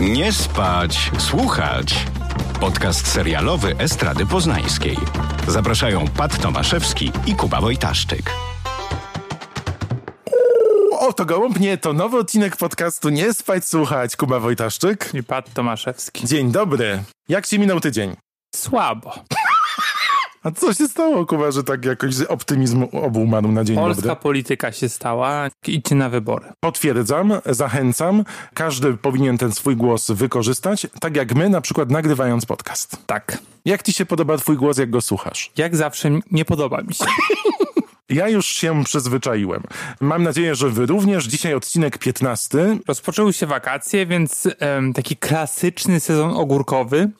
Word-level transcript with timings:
Nie 0.00 0.32
spać, 0.32 1.10
słuchać. 1.18 2.06
Podcast 2.60 3.06
serialowy 3.06 3.76
Estrady 3.78 4.26
Poznańskiej. 4.26 4.96
Zapraszają 5.48 6.08
Pat 6.08 6.38
Tomaszewski 6.42 7.12
i 7.26 7.34
Kuba 7.34 7.60
Wojtaszczyk. 7.60 8.30
O, 10.98 11.12
to 11.12 11.24
gołąb? 11.24 11.60
Nie, 11.60 11.78
to 11.78 11.92
nowy 11.92 12.18
odcinek 12.18 12.56
podcastu 12.56 13.08
Nie 13.08 13.34
spać, 13.34 13.66
słuchać. 13.66 14.16
Kuba 14.16 14.40
Wojtaszczyk. 14.40 15.10
I 15.14 15.22
Pat 15.22 15.52
Tomaszewski. 15.52 16.26
Dzień 16.26 16.52
dobry. 16.52 17.02
Jak 17.28 17.46
się 17.46 17.58
minął 17.58 17.80
tydzień? 17.80 18.16
Słabo. 18.56 19.24
A 20.42 20.50
co 20.50 20.74
się 20.74 20.88
stało, 20.88 21.26
Kuba, 21.26 21.50
że 21.50 21.64
tak 21.64 21.84
jakoś 21.84 22.14
z 22.14 22.22
optymizmu 22.22 22.88
obumarł 22.92 23.52
na 23.52 23.64
dzień 23.64 23.76
Polska 23.76 24.02
dobry? 24.02 24.22
polityka 24.22 24.72
się 24.72 24.88
stała. 24.88 25.48
Idźcie 25.66 25.94
na 25.94 26.08
wybory. 26.08 26.46
Potwierdzam, 26.60 27.32
zachęcam. 27.46 28.24
Każdy 28.54 28.94
powinien 28.96 29.38
ten 29.38 29.52
swój 29.52 29.76
głos 29.76 30.10
wykorzystać, 30.10 30.86
tak 31.00 31.16
jak 31.16 31.34
my, 31.34 31.48
na 31.48 31.60
przykład 31.60 31.90
nagrywając 31.90 32.46
podcast. 32.46 32.96
Tak. 33.06 33.38
Jak 33.64 33.82
ci 33.82 33.92
się 33.92 34.06
podoba 34.06 34.36
twój 34.38 34.56
głos, 34.56 34.78
jak 34.78 34.90
go 34.90 35.00
słuchasz? 35.00 35.50
Jak 35.56 35.76
zawsze 35.76 36.10
nie 36.30 36.44
podoba 36.44 36.82
mi 36.82 36.94
się. 36.94 37.04
Ja 38.08 38.28
już 38.28 38.46
się 38.46 38.84
przyzwyczaiłem. 38.84 39.62
Mam 40.00 40.22
nadzieję, 40.22 40.54
że 40.54 40.70
wy 40.70 40.86
również. 40.86 41.24
Dzisiaj 41.24 41.54
odcinek 41.54 41.98
15. 41.98 42.78
Rozpoczęły 42.88 43.32
się 43.32 43.46
wakacje, 43.46 44.06
więc 44.06 44.48
em, 44.58 44.92
taki 44.92 45.16
klasyczny 45.16 46.00
sezon 46.00 46.30
ogórkowy. 46.36 47.10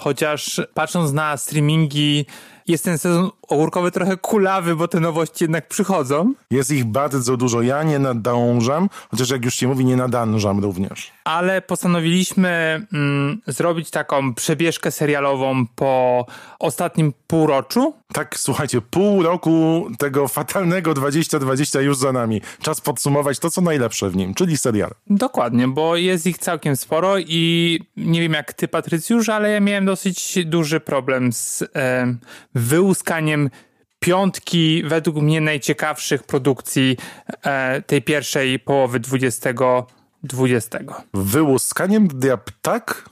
Chociaż 0.00 0.60
patrząc 0.74 1.12
na 1.12 1.36
streamingi, 1.36 2.26
jest 2.68 2.84
ten 2.84 2.98
sezon 2.98 3.30
ogórkowy 3.48 3.90
trochę 3.90 4.16
kulawy, 4.16 4.76
bo 4.76 4.88
te 4.88 5.00
nowości 5.00 5.44
jednak 5.44 5.68
przychodzą. 5.68 6.34
Jest 6.50 6.70
ich 6.70 6.84
bardzo 6.84 7.36
dużo. 7.36 7.62
Ja 7.62 7.82
nie 7.82 7.98
nadążam, 7.98 8.88
chociaż 9.10 9.30
jak 9.30 9.44
już 9.44 9.54
się 9.54 9.68
mówi, 9.68 9.84
nie 9.84 9.96
nadążam 9.96 10.60
również. 10.60 11.12
ale 11.24 11.62
postanowiliśmy 11.62 12.86
mm, 12.92 13.40
zrobić 13.46 13.90
taką 13.90 14.34
przebieżkę 14.34 14.90
serialową 14.90 15.66
po 15.66 16.26
ostatnim 16.58 17.12
półroczu. 17.26 17.94
Tak, 18.12 18.38
słuchajcie, 18.38 18.80
pół 18.80 19.22
roku 19.22 19.86
tego 19.98 20.28
fatalnego 20.28 20.94
2020 20.94 21.80
już 21.80 21.96
za 21.96 22.12
nami. 22.12 22.40
Czas 22.62 22.80
podsumować 22.80 23.38
to, 23.38 23.50
co 23.50 23.60
najlepsze 23.60 24.10
w 24.10 24.16
nim, 24.16 24.34
czyli 24.34 24.56
serial. 24.56 24.90
Dokładnie, 25.06 25.68
bo 25.68 25.96
jest 25.96 26.26
ich 26.26 26.38
całkiem 26.38 26.76
sporo 26.76 27.18
i 27.18 27.80
nie 27.96 28.20
wiem 28.20 28.32
jak 28.32 28.52
ty, 28.52 28.68
Patrycjusz, 28.68 29.28
ale 29.28 29.50
ja 29.50 29.60
miałem 29.60 29.84
dosyć 29.84 30.38
duży 30.44 30.80
problem 30.80 31.32
z 31.32 31.62
e, 31.76 32.14
wyłuskaniem 32.56 33.50
piątki 33.98 34.82
według 34.86 35.16
mnie 35.16 35.40
najciekawszych 35.40 36.22
produkcji 36.22 36.96
e, 37.42 37.82
tej 37.82 38.02
pierwszej 38.02 38.58
połowy 38.58 39.00
2020. 39.00 40.78
Wyłuskaniem 41.14 42.08
ja 42.24 42.38
tak? 42.62 43.10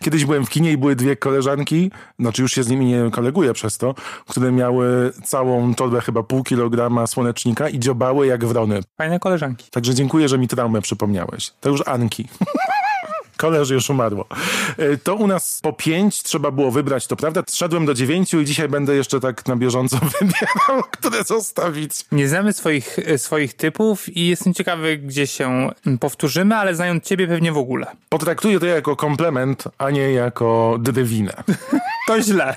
Kiedyś 0.00 0.24
byłem 0.24 0.46
w 0.46 0.50
kinie 0.50 0.72
i 0.72 0.76
były 0.76 0.96
dwie 0.96 1.16
koleżanki, 1.16 1.90
znaczy 2.18 2.42
już 2.42 2.52
się 2.52 2.62
z 2.62 2.68
nimi 2.68 2.86
nie 2.86 3.10
koleguję 3.10 3.52
przez 3.52 3.78
to, 3.78 3.94
które 4.28 4.52
miały 4.52 5.12
całą 5.24 5.74
torbę 5.74 6.00
chyba 6.00 6.22
pół 6.22 6.44
kilograma 6.44 7.06
słonecznika 7.06 7.68
i 7.68 7.78
dziobały 7.78 8.26
jak 8.26 8.44
wrony. 8.44 8.80
Fajne 8.98 9.18
koleżanki. 9.18 9.70
Także 9.70 9.94
dziękuję, 9.94 10.28
że 10.28 10.38
mi 10.38 10.48
traumę 10.48 10.82
przypomniałeś. 10.82 11.52
To 11.60 11.68
już 11.68 11.88
Anki. 11.88 12.28
Koleży 13.42 13.74
już 13.74 13.90
umarło. 13.90 14.26
E, 14.78 14.96
To 14.96 15.14
u 15.14 15.26
nas 15.26 15.58
po 15.62 15.72
pięć 15.72 16.22
trzeba 16.22 16.50
było 16.50 16.70
wybrać, 16.70 17.06
to 17.06 17.16
prawda? 17.16 17.42
Szedłem 17.52 17.86
do 17.86 17.94
dziewięciu 17.94 18.40
i 18.40 18.44
dzisiaj 18.44 18.68
będę 18.68 18.94
jeszcze 18.94 19.20
tak 19.20 19.46
na 19.46 19.56
bieżąco 19.56 19.96
wybierał, 20.20 20.82
które 20.90 21.24
zostawić. 21.24 21.90
Nie 22.12 22.28
znamy 22.28 22.52
swoich, 22.52 22.98
e, 22.98 23.18
swoich 23.18 23.54
typów 23.54 24.16
i 24.16 24.26
jestem 24.26 24.54
ciekawy, 24.54 24.98
gdzie 24.98 25.26
się 25.26 25.70
powtórzymy, 26.00 26.56
ale 26.56 26.74
znając 26.74 27.04
ciebie 27.04 27.28
pewnie 27.28 27.52
w 27.52 27.58
ogóle. 27.58 27.86
Potraktuję 28.08 28.60
to 28.60 28.66
jako 28.66 28.96
komplement, 28.96 29.64
a 29.78 29.90
nie 29.90 30.12
jako 30.12 30.76
drewinę. 30.80 31.32
To 32.06 32.22
źle. 32.22 32.56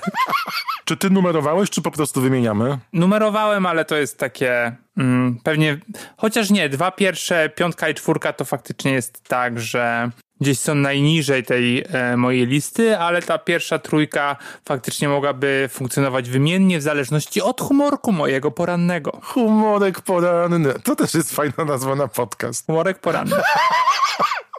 Czy 0.84 0.96
ty 0.96 1.10
numerowałeś, 1.10 1.70
czy 1.70 1.82
po 1.82 1.90
prostu 1.90 2.20
wymieniamy? 2.20 2.78
Numerowałem, 2.92 3.66
ale 3.66 3.84
to 3.84 3.96
jest 3.96 4.18
takie 4.18 4.76
mm, 4.98 5.38
pewnie, 5.42 5.78
chociaż 6.16 6.50
nie, 6.50 6.68
dwa 6.68 6.90
pierwsze, 6.90 7.50
piątka 7.56 7.88
i 7.88 7.94
czwórka 7.94 8.32
to 8.32 8.44
faktycznie 8.44 8.92
jest 8.92 9.24
tak, 9.28 9.60
że 9.60 10.10
gdzieś 10.40 10.58
są 10.58 10.74
najniżej 10.74 11.44
tej 11.44 11.84
e, 11.88 12.16
mojej 12.16 12.46
listy, 12.46 12.98
ale 12.98 13.22
ta 13.22 13.38
pierwsza 13.38 13.78
trójka 13.78 14.36
faktycznie 14.64 15.08
mogłaby 15.08 15.68
funkcjonować 15.72 16.30
wymiennie 16.30 16.78
w 16.78 16.82
zależności 16.82 17.42
od 17.42 17.60
humorku 17.60 18.12
mojego 18.12 18.50
porannego. 18.50 19.20
Humorek 19.22 20.00
poranny. 20.00 20.74
To 20.84 20.96
też 20.96 21.14
jest 21.14 21.34
fajna 21.34 21.64
nazwa 21.64 21.94
na 21.94 22.08
podcast. 22.08 22.66
Humorek 22.66 22.98
poranny. 22.98 23.36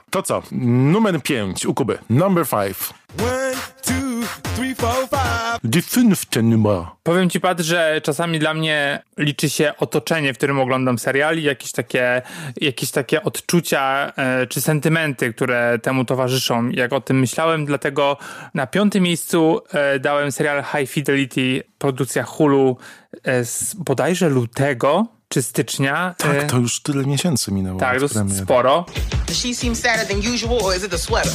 To 0.09 0.23
co? 0.23 0.43
Numer 0.51 1.23
pięć 1.23 1.65
u 1.65 1.73
Kuby. 1.73 1.97
Number 2.09 2.45
five. 2.47 2.93
One, 3.19 3.55
two, 3.81 4.27
three, 4.55 4.75
four, 4.75 5.07
five. 5.09 5.26
Die 5.63 5.81
fünfte 5.81 6.41
Nummer. 6.43 6.85
Powiem 7.03 7.29
ci, 7.29 7.39
Pat, 7.39 7.59
że 7.59 8.01
czasami 8.03 8.39
dla 8.39 8.53
mnie 8.53 9.03
liczy 9.17 9.49
się 9.49 9.73
otoczenie, 9.79 10.33
w 10.33 10.37
którym 10.37 10.59
oglądam 10.59 10.99
seriali, 10.99 11.43
jakieś 11.43 11.71
takie, 11.71 12.21
jakieś 12.61 12.91
takie 12.91 13.23
odczucia 13.23 14.13
e, 14.17 14.47
czy 14.47 14.61
sentymenty, 14.61 15.33
które 15.33 15.79
temu 15.83 16.05
towarzyszą, 16.05 16.69
jak 16.69 16.93
o 16.93 17.01
tym 17.01 17.19
myślałem. 17.19 17.65
Dlatego 17.65 18.17
na 18.53 18.67
piątym 18.67 19.03
miejscu 19.03 19.61
e, 19.73 19.99
dałem 19.99 20.31
serial 20.31 20.63
High 20.63 20.89
Fidelity, 20.91 21.63
produkcja 21.77 22.23
Hulu 22.23 22.77
e, 23.23 23.45
z 23.45 23.73
bodajże 23.75 24.29
lutego 24.29 25.07
czy 25.29 25.41
stycznia. 25.41 26.15
Tak, 26.17 26.31
E, 26.35 26.45
to 26.47 26.57
już 26.57 26.81
tyle 26.81 27.05
miesięcy 27.05 27.51
minęło. 27.51 27.79
tak, 27.79 27.99
dosyć 27.99 28.17
sporo. 28.43 28.85
Does 29.27 29.37
she 29.37 29.53
seem 29.55 29.75
sadder 29.75 30.07
than 30.07 30.33
usual, 30.33 30.59
or 30.63 30.75
is 30.75 30.83
it 30.83 30.91
the 30.91 30.97
sweater? 30.97 31.31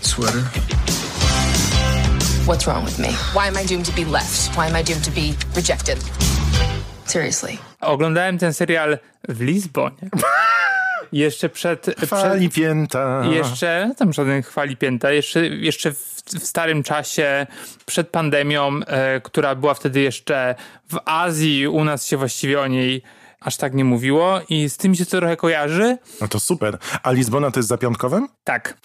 Sweater. 0.00 0.40
What's 2.46 2.66
wrong 2.66 2.84
with 2.84 2.98
me? 2.98 3.08
Why 3.32 3.48
am 3.48 3.56
I 3.56 3.64
doomed 3.64 3.86
to 3.86 3.92
be 3.92 4.04
left? 4.04 4.54
Why 4.54 4.66
am 4.66 4.76
I 4.76 4.82
doomed 4.82 5.04
to 5.04 5.10
be 5.10 5.34
rejected? 5.56 5.98
Seriously. 7.06 7.58
Oglądałem 7.80 8.38
ten 8.38 8.52
serial 8.52 8.98
w 9.28 9.40
Lizbonie. 9.40 10.10
Jeszcze 11.12 11.48
przed, 11.48 11.80
przed, 11.96 12.08
Fali 12.08 12.50
pięta. 12.50 13.22
Jeszcze, 13.30 13.86
no 13.88 13.94
tam 13.94 14.12
żaden 14.12 14.42
chwali 14.42 14.76
pięta, 14.76 15.10
jeszcze, 15.12 15.46
jeszcze 15.46 15.92
w, 15.92 16.22
w 16.40 16.46
starym 16.46 16.82
czasie, 16.82 17.46
przed 17.86 18.08
pandemią, 18.08 18.80
e, 18.86 19.20
która 19.20 19.54
była 19.54 19.74
wtedy 19.74 20.00
jeszcze 20.00 20.54
w 20.88 20.98
Azji, 21.04 21.68
u 21.68 21.84
nas 21.84 22.06
się 22.06 22.16
właściwie 22.16 22.60
o 22.60 22.66
niej 22.66 23.02
aż 23.44 23.56
tak 23.56 23.74
nie 23.74 23.84
mówiło 23.84 24.40
i 24.48 24.68
z 24.68 24.76
tym 24.76 24.94
się 24.94 25.04
to 25.04 25.18
trochę 25.18 25.36
kojarzy. 25.36 25.98
No 26.20 26.28
to 26.28 26.40
super. 26.40 26.78
A 27.02 27.12
Lizbona 27.12 27.50
to 27.50 27.58
jest 27.58 27.68
za 27.68 27.78
piątkowym? 27.78 28.28
Tak. 28.44 28.76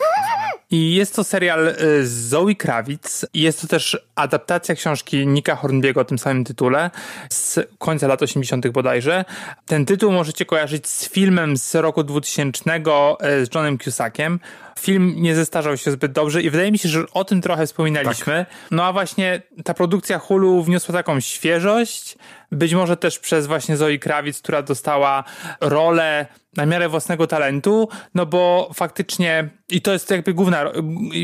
I 0.72 0.96
jest 0.96 1.16
to 1.16 1.24
serial 1.24 1.68
e, 1.68 1.76
z 2.04 2.10
Zoe 2.10 2.56
Kravitz. 2.56 3.26
I 3.34 3.42
Jest 3.42 3.62
to 3.62 3.68
też 3.68 3.98
adaptacja 4.16 4.76
książki 4.76 5.28
Nika 5.28 5.56
Hornbiego 5.56 6.02
o 6.02 6.06
tym 6.06 6.20
samym 6.20 6.44
tytule 6.44 6.92
z 7.30 7.60
końca 7.78 8.08
lat 8.08 8.22
80. 8.22 8.68
bodajże. 8.68 9.26
Ten 9.66 9.86
tytuł 9.86 10.12
możecie 10.12 10.46
kojarzyć 10.46 10.88
z 10.88 11.10
filmem 11.10 11.58
z 11.58 11.76
roku 11.76 12.04
2000 12.04 12.62
e, 12.70 13.46
z 13.46 13.56
Johnem 13.56 13.78
Cusackiem. 13.80 14.40
Film 14.80 15.14
nie 15.18 15.36
zestarzał 15.36 15.78
się 15.78 15.92
zbyt 15.92 16.12
dobrze 16.12 16.42
i 16.42 16.50
wydaje 16.50 16.72
mi 16.72 16.78
się, 16.78 16.90
że 16.90 17.04
o 17.14 17.24
tym 17.24 17.42
trochę 17.42 17.66
wspominaliśmy. 17.66 18.46
No 18.72 18.86
a 18.86 18.94
właśnie 18.94 19.42
ta 19.64 19.74
produkcja 19.74 20.20
Hulu 20.20 20.64
wniosła 20.64 20.94
taką 20.94 21.20
świeżość. 21.20 22.18
Być 22.52 22.74
może 22.74 22.98
też 22.98 23.20
przez 23.20 23.48
właśnie 23.48 23.78
Zoe 23.78 23.98
Kravitz, 23.98 24.42
która 24.42 24.62
dostała 24.62 25.24
rolę 25.62 26.26
na 26.58 26.66
miarę 26.66 26.90
własnego 26.90 27.28
talentu, 27.28 27.90
no 28.16 28.26
bo 28.26 28.70
faktycznie, 28.74 29.50
i 29.70 29.82
to 29.82 29.94
jest 29.94 30.12
jakby 30.12 30.34
główna, 30.34 30.66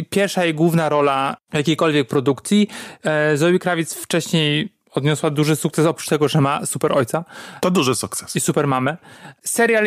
pierwsza 0.09 0.43
jej 0.43 0.53
główna 0.53 0.89
rola 0.89 1.37
jakiejkolwiek 1.53 2.07
produkcji. 2.07 2.67
E, 3.03 3.37
Zoe 3.37 3.59
Kravitz 3.59 3.93
wcześniej 3.93 4.74
odniosła 4.97 5.29
duży 5.29 5.55
sukces, 5.55 5.85
oprócz 5.85 6.09
tego, 6.09 6.27
że 6.27 6.41
ma 6.41 6.65
super 6.65 6.93
ojca 6.93 7.23
To 7.61 7.71
duży 7.71 7.95
sukces. 7.95 8.35
i 8.35 8.39
super 8.39 8.67
mamę. 8.67 8.97
Serial, 9.43 9.85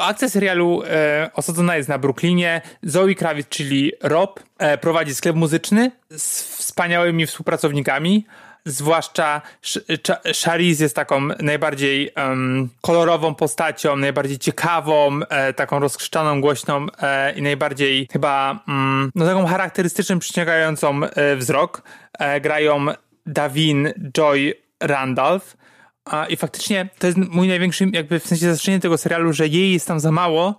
akcja 0.00 0.28
serialu 0.28 0.82
e, 0.86 1.30
osadzona 1.34 1.76
jest 1.76 1.88
na 1.88 1.98
Brooklynie. 1.98 2.60
Zoe 2.82 3.14
Kravitz, 3.14 3.48
czyli 3.48 3.92
Rob, 4.02 4.40
e, 4.58 4.78
prowadzi 4.78 5.14
sklep 5.14 5.36
muzyczny 5.36 5.90
z 6.10 6.42
wspaniałymi 6.56 7.26
współpracownikami. 7.26 8.26
Zwłaszcza 8.64 9.42
Sh- 9.62 9.80
Ch- 10.06 10.36
Sharice 10.36 10.82
jest 10.82 10.96
taką 10.96 11.20
najbardziej 11.40 12.10
em, 12.14 12.68
kolorową 12.80 13.34
postacią, 13.34 13.96
najbardziej 13.96 14.38
ciekawą, 14.38 15.20
e, 15.28 15.52
taką 15.52 15.78
rozkrzyczaną, 15.78 16.40
głośną 16.40 16.86
e, 17.02 17.32
i 17.32 17.42
najbardziej 17.42 18.08
chyba 18.12 18.62
mm, 18.68 19.10
no, 19.14 19.26
taką 19.26 19.46
charakterystycznym, 19.46 20.18
przyciągającą 20.18 21.04
e, 21.04 21.36
wzrok. 21.36 21.82
E, 22.18 22.40
grają 22.40 22.86
Davin 23.26 23.92
Joy 24.16 24.54
Randolph. 24.80 25.56
A, 26.04 26.26
I 26.26 26.36
faktycznie 26.36 26.88
to 26.98 27.06
jest 27.06 27.18
mój 27.18 27.48
największy, 27.48 27.90
jakby 27.92 28.20
w 28.20 28.26
sensie 28.26 28.46
zastrzeżenie 28.46 28.80
tego 28.80 28.98
serialu, 28.98 29.32
że 29.32 29.48
jej 29.48 29.72
jest 29.72 29.88
tam 29.88 30.00
za 30.00 30.12
mało 30.12 30.56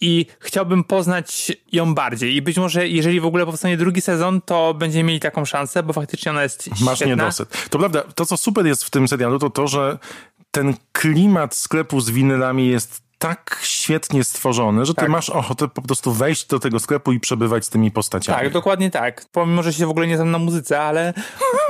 i 0.00 0.26
chciałbym 0.40 0.84
poznać 0.84 1.52
ją 1.72 1.94
bardziej. 1.94 2.34
I 2.34 2.42
być 2.42 2.56
może, 2.56 2.88
jeżeli 2.88 3.20
w 3.20 3.26
ogóle 3.26 3.46
powstanie 3.46 3.76
drugi 3.76 4.00
sezon, 4.00 4.40
to 4.40 4.74
będziemy 4.74 5.04
mieli 5.04 5.20
taką 5.20 5.44
szansę, 5.44 5.82
bo 5.82 5.92
faktycznie 5.92 6.30
ona 6.30 6.42
jest 6.42 6.80
Masz 6.80 6.98
świetna. 6.98 7.14
niedosyt. 7.14 7.68
To 7.70 7.78
prawda, 7.78 8.02
to 8.02 8.26
co 8.26 8.36
super 8.36 8.66
jest 8.66 8.84
w 8.84 8.90
tym 8.90 9.08
serialu, 9.08 9.38
to 9.38 9.50
to, 9.50 9.68
że 9.68 9.98
ten 10.50 10.74
klimat 10.92 11.54
sklepu 11.54 12.00
z 12.00 12.10
winylami 12.10 12.68
jest 12.68 13.05
tak 13.28 13.58
świetnie 13.62 14.24
stworzone, 14.24 14.86
że 14.86 14.94
ty 14.94 15.00
Tak. 15.00 15.08
masz 15.08 15.30
ochotę 15.30 15.68
po 15.68 15.82
prostu 15.82 16.12
wejść 16.12 16.46
do 16.46 16.58
tego 16.58 16.80
sklepu 16.80 17.12
i 17.12 17.20
przebywać 17.20 17.64
z 17.64 17.68
tymi 17.68 17.90
postaciami. 17.90 18.38
Tak, 18.38 18.52
dokładnie 18.52 18.90
tak. 18.90 19.24
Pomimo, 19.32 19.62
że 19.62 19.72
się 19.72 19.86
w 19.86 19.90
ogóle 19.90 20.06
nie 20.06 20.16
znam 20.16 20.30
na 20.30 20.38
muzyce, 20.38 20.80
ale 20.80 21.14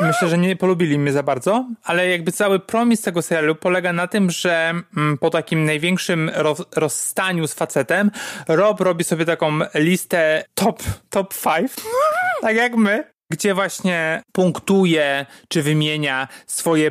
myślę, 0.00 0.28
że 0.28 0.38
nie 0.38 0.56
polubili 0.56 0.98
mnie 0.98 1.12
za 1.12 1.22
bardzo. 1.22 1.66
Ale 1.84 2.08
jakby 2.08 2.32
cały 2.32 2.58
promis 2.58 3.02
tego 3.02 3.22
serialu 3.22 3.54
polega 3.54 3.92
na 3.92 4.06
tym, 4.06 4.30
że 4.30 4.74
mm, 4.96 5.18
po 5.18 5.30
takim 5.30 5.64
największym 5.64 6.30
roz, 6.34 6.62
rozstaniu 6.76 7.46
z 7.46 7.54
facetem, 7.54 8.10
Rob 8.48 8.80
robi 8.80 9.04
sobie 9.04 9.24
taką 9.24 9.58
listę 9.74 10.44
top, 10.54 10.82
top 11.10 11.34
five, 11.34 11.76
tak 12.40 12.56
jak 12.56 12.76
my, 12.76 13.04
gdzie 13.30 13.54
właśnie 13.54 14.22
punktuje 14.32 15.26
czy 15.48 15.62
wymienia 15.62 16.28
swoje 16.46 16.90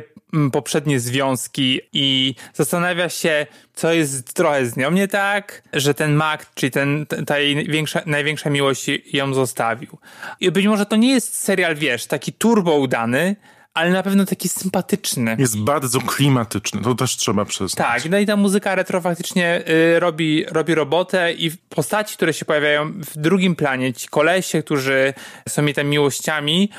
poprzednie 0.52 1.00
związki 1.00 1.80
i 1.92 2.34
zastanawia 2.54 3.08
się, 3.08 3.46
co 3.74 3.92
jest 3.92 4.34
trochę 4.34 4.66
z 4.66 4.76
nią 4.76 4.90
nie 4.90 5.08
tak, 5.08 5.62
że 5.72 5.94
ten 5.94 6.14
Mac, 6.14 6.40
czyli 6.54 6.70
ten, 6.70 7.06
ta 7.26 7.38
jej 7.38 7.54
największa, 7.54 8.02
największa 8.06 8.50
miłość 8.50 8.86
ją 9.12 9.34
zostawił. 9.34 9.98
I 10.40 10.50
być 10.50 10.66
może 10.66 10.86
to 10.86 10.96
nie 10.96 11.10
jest 11.10 11.38
serial, 11.38 11.74
wiesz, 11.74 12.06
taki 12.06 12.32
turbo 12.32 12.76
udany, 12.76 13.36
ale 13.74 13.90
na 13.90 14.02
pewno 14.02 14.24
taki 14.24 14.48
sympatyczny. 14.48 15.36
Jest 15.38 15.58
bardzo 15.58 16.00
klimatyczny, 16.00 16.82
to 16.82 16.94
też 16.94 17.16
trzeba 17.16 17.44
przyznać. 17.44 17.88
Tak, 17.88 18.10
no 18.10 18.18
i 18.18 18.26
ta 18.26 18.36
muzyka 18.36 18.74
retro 18.74 19.00
faktycznie 19.00 19.62
y, 19.68 20.00
robi, 20.00 20.44
robi 20.48 20.74
robotę 20.74 21.32
i 21.32 21.50
postaci, 21.50 22.16
które 22.16 22.32
się 22.32 22.44
pojawiają 22.44 22.92
w 22.92 23.16
drugim 23.16 23.56
planie, 23.56 23.92
ci 23.92 24.08
kolesie, 24.08 24.62
którzy 24.62 25.14
są 25.48 25.64
jej 25.64 25.74
tam 25.74 25.86
miłościami, 25.86 26.70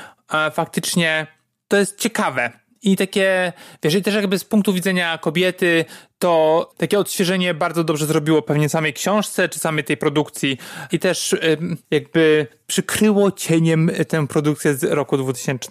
faktycznie 0.52 1.26
to 1.68 1.76
jest 1.76 1.98
ciekawe. 1.98 2.67
I 2.82 2.96
takie, 2.96 3.52
wiesz, 3.82 3.94
i 3.94 4.02
też 4.02 4.14
jakby 4.14 4.38
z 4.38 4.44
punktu 4.44 4.72
widzenia 4.72 5.18
kobiety, 5.18 5.84
to 6.18 6.70
takie 6.76 6.98
odświeżenie 6.98 7.54
bardzo 7.54 7.84
dobrze 7.84 8.06
zrobiło 8.06 8.42
pewnie 8.42 8.68
samej 8.68 8.92
książce, 8.92 9.48
czy 9.48 9.58
samej 9.58 9.84
tej 9.84 9.96
produkcji 9.96 10.58
i 10.92 10.98
też 10.98 11.36
jakby 11.90 12.46
przykryło 12.66 13.32
cieniem 13.32 13.90
tę 14.08 14.26
produkcję 14.26 14.74
z 14.74 14.84
roku 14.84 15.16
2000. 15.16 15.68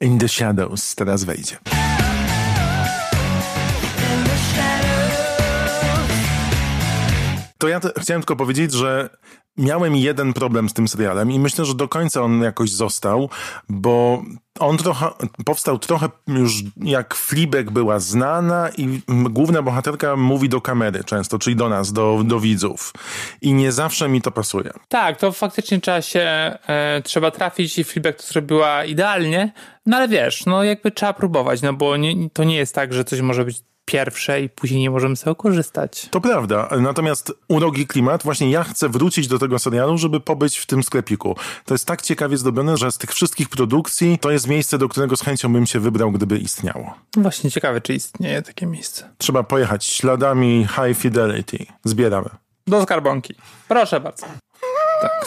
In 0.00 0.18
the 0.18 0.28
Shadows 0.28 0.94
teraz 0.94 1.24
wejdzie. 1.24 1.56
To 7.66 7.70
ja 7.70 7.80
chciałem 7.98 8.22
tylko 8.22 8.36
powiedzieć, 8.36 8.72
że 8.72 9.08
miałem 9.56 9.96
jeden 9.96 10.32
problem 10.32 10.68
z 10.68 10.72
tym 10.72 10.88
serialem 10.88 11.30
i 11.30 11.38
myślę, 11.38 11.64
że 11.64 11.74
do 11.74 11.88
końca 11.88 12.22
on 12.22 12.42
jakoś 12.42 12.70
został, 12.70 13.30
bo 13.68 14.22
on 14.58 14.76
trochę, 14.76 15.06
powstał 15.44 15.78
trochę 15.78 16.08
już 16.26 16.52
jak 16.76 17.14
Fleabag 17.14 17.70
była 17.70 17.98
znana 17.98 18.68
i 18.78 19.00
główna 19.08 19.62
bohaterka 19.62 20.16
mówi 20.16 20.48
do 20.48 20.60
kamery 20.60 21.04
często, 21.04 21.38
czyli 21.38 21.56
do 21.56 21.68
nas, 21.68 21.92
do, 21.92 22.22
do 22.24 22.40
widzów. 22.40 22.92
I 23.42 23.54
nie 23.54 23.72
zawsze 23.72 24.08
mi 24.08 24.22
to 24.22 24.30
pasuje. 24.30 24.70
Tak, 24.88 25.18
to 25.18 25.32
faktycznie 25.32 25.80
trzeba 25.80 26.02
się, 26.02 26.20
e, 26.66 27.02
trzeba 27.04 27.30
trafić 27.30 27.78
i 27.78 27.84
Fleabag 27.84 28.16
to 28.16 28.22
zrobiła 28.22 28.84
idealnie, 28.84 29.52
no 29.86 29.96
ale 29.96 30.08
wiesz, 30.08 30.46
no 30.46 30.64
jakby 30.64 30.90
trzeba 30.90 31.12
próbować, 31.12 31.62
no 31.62 31.72
bo 31.72 31.96
nie, 31.96 32.30
to 32.30 32.44
nie 32.44 32.56
jest 32.56 32.74
tak, 32.74 32.92
że 32.92 33.04
coś 33.04 33.20
może 33.20 33.44
być 33.44 33.62
pierwsze 33.86 34.42
i 34.42 34.48
później 34.48 34.80
nie 34.80 34.90
możemy 34.90 35.16
z 35.16 35.20
tego 35.20 35.34
korzystać. 35.34 36.08
To 36.10 36.20
prawda, 36.20 36.68
natomiast 36.80 37.32
urogi 37.48 37.86
klimat, 37.86 38.22
właśnie 38.22 38.50
ja 38.50 38.64
chcę 38.64 38.88
wrócić 38.88 39.28
do 39.28 39.38
tego 39.38 39.58
serialu, 39.58 39.98
żeby 39.98 40.20
pobyć 40.20 40.58
w 40.58 40.66
tym 40.66 40.82
sklepiku. 40.82 41.36
To 41.64 41.74
jest 41.74 41.86
tak 41.86 42.02
ciekawie 42.02 42.36
zdobione, 42.36 42.76
że 42.76 42.92
z 42.92 42.98
tych 42.98 43.10
wszystkich 43.10 43.48
produkcji 43.48 44.18
to 44.18 44.30
jest 44.30 44.48
miejsce, 44.48 44.78
do 44.78 44.88
którego 44.88 45.16
z 45.16 45.22
chęcią 45.22 45.52
bym 45.52 45.66
się 45.66 45.80
wybrał, 45.80 46.12
gdyby 46.12 46.38
istniało. 46.38 46.94
Właśnie 47.16 47.50
ciekawe, 47.50 47.80
czy 47.80 47.94
istnieje 47.94 48.42
takie 48.42 48.66
miejsce. 48.66 49.10
Trzeba 49.18 49.42
pojechać 49.42 49.86
śladami 49.86 50.68
High 50.74 50.98
Fidelity. 50.98 51.66
Zbieramy. 51.84 52.28
Do 52.66 52.82
skarbonki. 52.82 53.34
Proszę 53.68 54.00
bardzo. 54.00 54.26
Tak, 55.00 55.26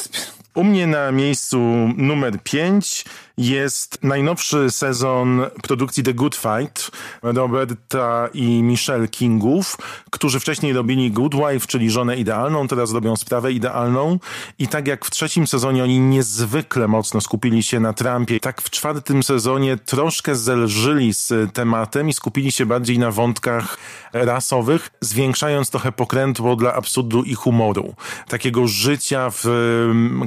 U 0.56 0.64
mnie 0.64 0.88
na 0.88 1.12
miejscu 1.12 1.60
numer 1.98 2.44
5 2.44 3.06
jest 3.40 4.04
najnowszy 4.04 4.72
sezon 4.72 5.46
produkcji 5.64 6.04
The 6.04 6.14
Good 6.14 6.36
Fight 6.36 6.92
Roberta 7.24 8.30
i 8.34 8.64
Michelle 8.64 9.08
Kingów, 9.08 9.78
którzy 10.10 10.40
wcześniej 10.40 10.74
robili 10.74 11.12
Good 11.12 11.36
Wife, 11.36 11.68
czyli 11.68 11.92
żonę 11.92 12.18
idealną, 12.18 12.68
teraz 12.68 12.94
robią 12.94 13.16
sprawę 13.16 13.52
idealną. 13.52 14.20
I 14.60 14.68
tak 14.68 14.88
jak 14.88 15.06
w 15.06 15.12
trzecim 15.12 15.48
sezonie 15.48 15.84
oni 15.84 16.00
niezwykle 16.00 16.88
mocno 16.88 17.22
skupili 17.22 17.64
się 17.64 17.80
na 17.80 17.94
Trumpie, 17.94 18.40
tak 18.40 18.62
w 18.62 18.70
czwartym 18.70 19.24
sezonie 19.24 19.78
troszkę 19.78 20.36
zelżyli 20.36 21.14
z 21.14 21.54
tematem 21.54 22.10
i 22.10 22.14
skupili 22.14 22.52
się 22.52 22.66
bardziej 22.66 23.00
na 23.00 23.12
wątkach 23.12 23.78
rasowych, 24.14 24.90
zwiększając 25.02 25.70
trochę 25.70 25.92
pokrętło 25.92 26.56
dla 26.56 26.74
absurdu 26.74 27.24
i 27.24 27.34
humoru. 27.34 27.96
Takiego 28.28 28.68
życia 28.68 29.30
w 29.32 29.46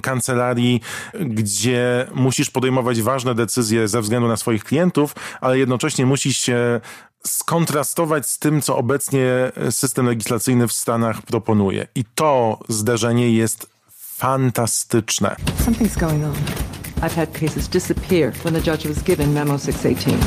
kancelarii, 0.02 0.80
gdzie 1.20 2.06
musisz 2.14 2.50
podejmować 2.50 3.01
ważne 3.02 3.34
decyzje 3.34 3.88
ze 3.88 4.00
względu 4.00 4.28
na 4.28 4.36
swoich 4.36 4.64
klientów, 4.64 5.14
ale 5.40 5.58
jednocześnie 5.58 6.06
musisz 6.06 6.36
się 6.36 6.80
skontrastować 7.26 8.28
z 8.28 8.38
tym, 8.38 8.62
co 8.62 8.76
obecnie 8.76 9.52
system 9.70 10.06
legislacyjny 10.06 10.68
w 10.68 10.72
Stanach 10.72 11.22
proponuje. 11.22 11.86
I 11.94 12.04
to 12.14 12.58
zderzenie 12.68 13.32
jest 13.32 13.66
fantastyczne. 14.16 15.36
Something's 15.66 16.00
going 16.00 16.24
on. 16.24 16.34
I've 17.02 17.16
had 17.16 17.32
cases 17.32 17.68
disappear 17.68 18.32
when 18.32 18.54
the 18.54 18.70
judge 18.70 18.88
was 18.88 19.02
given 19.02 19.32
Memo 19.32 19.58
618. 19.58 20.18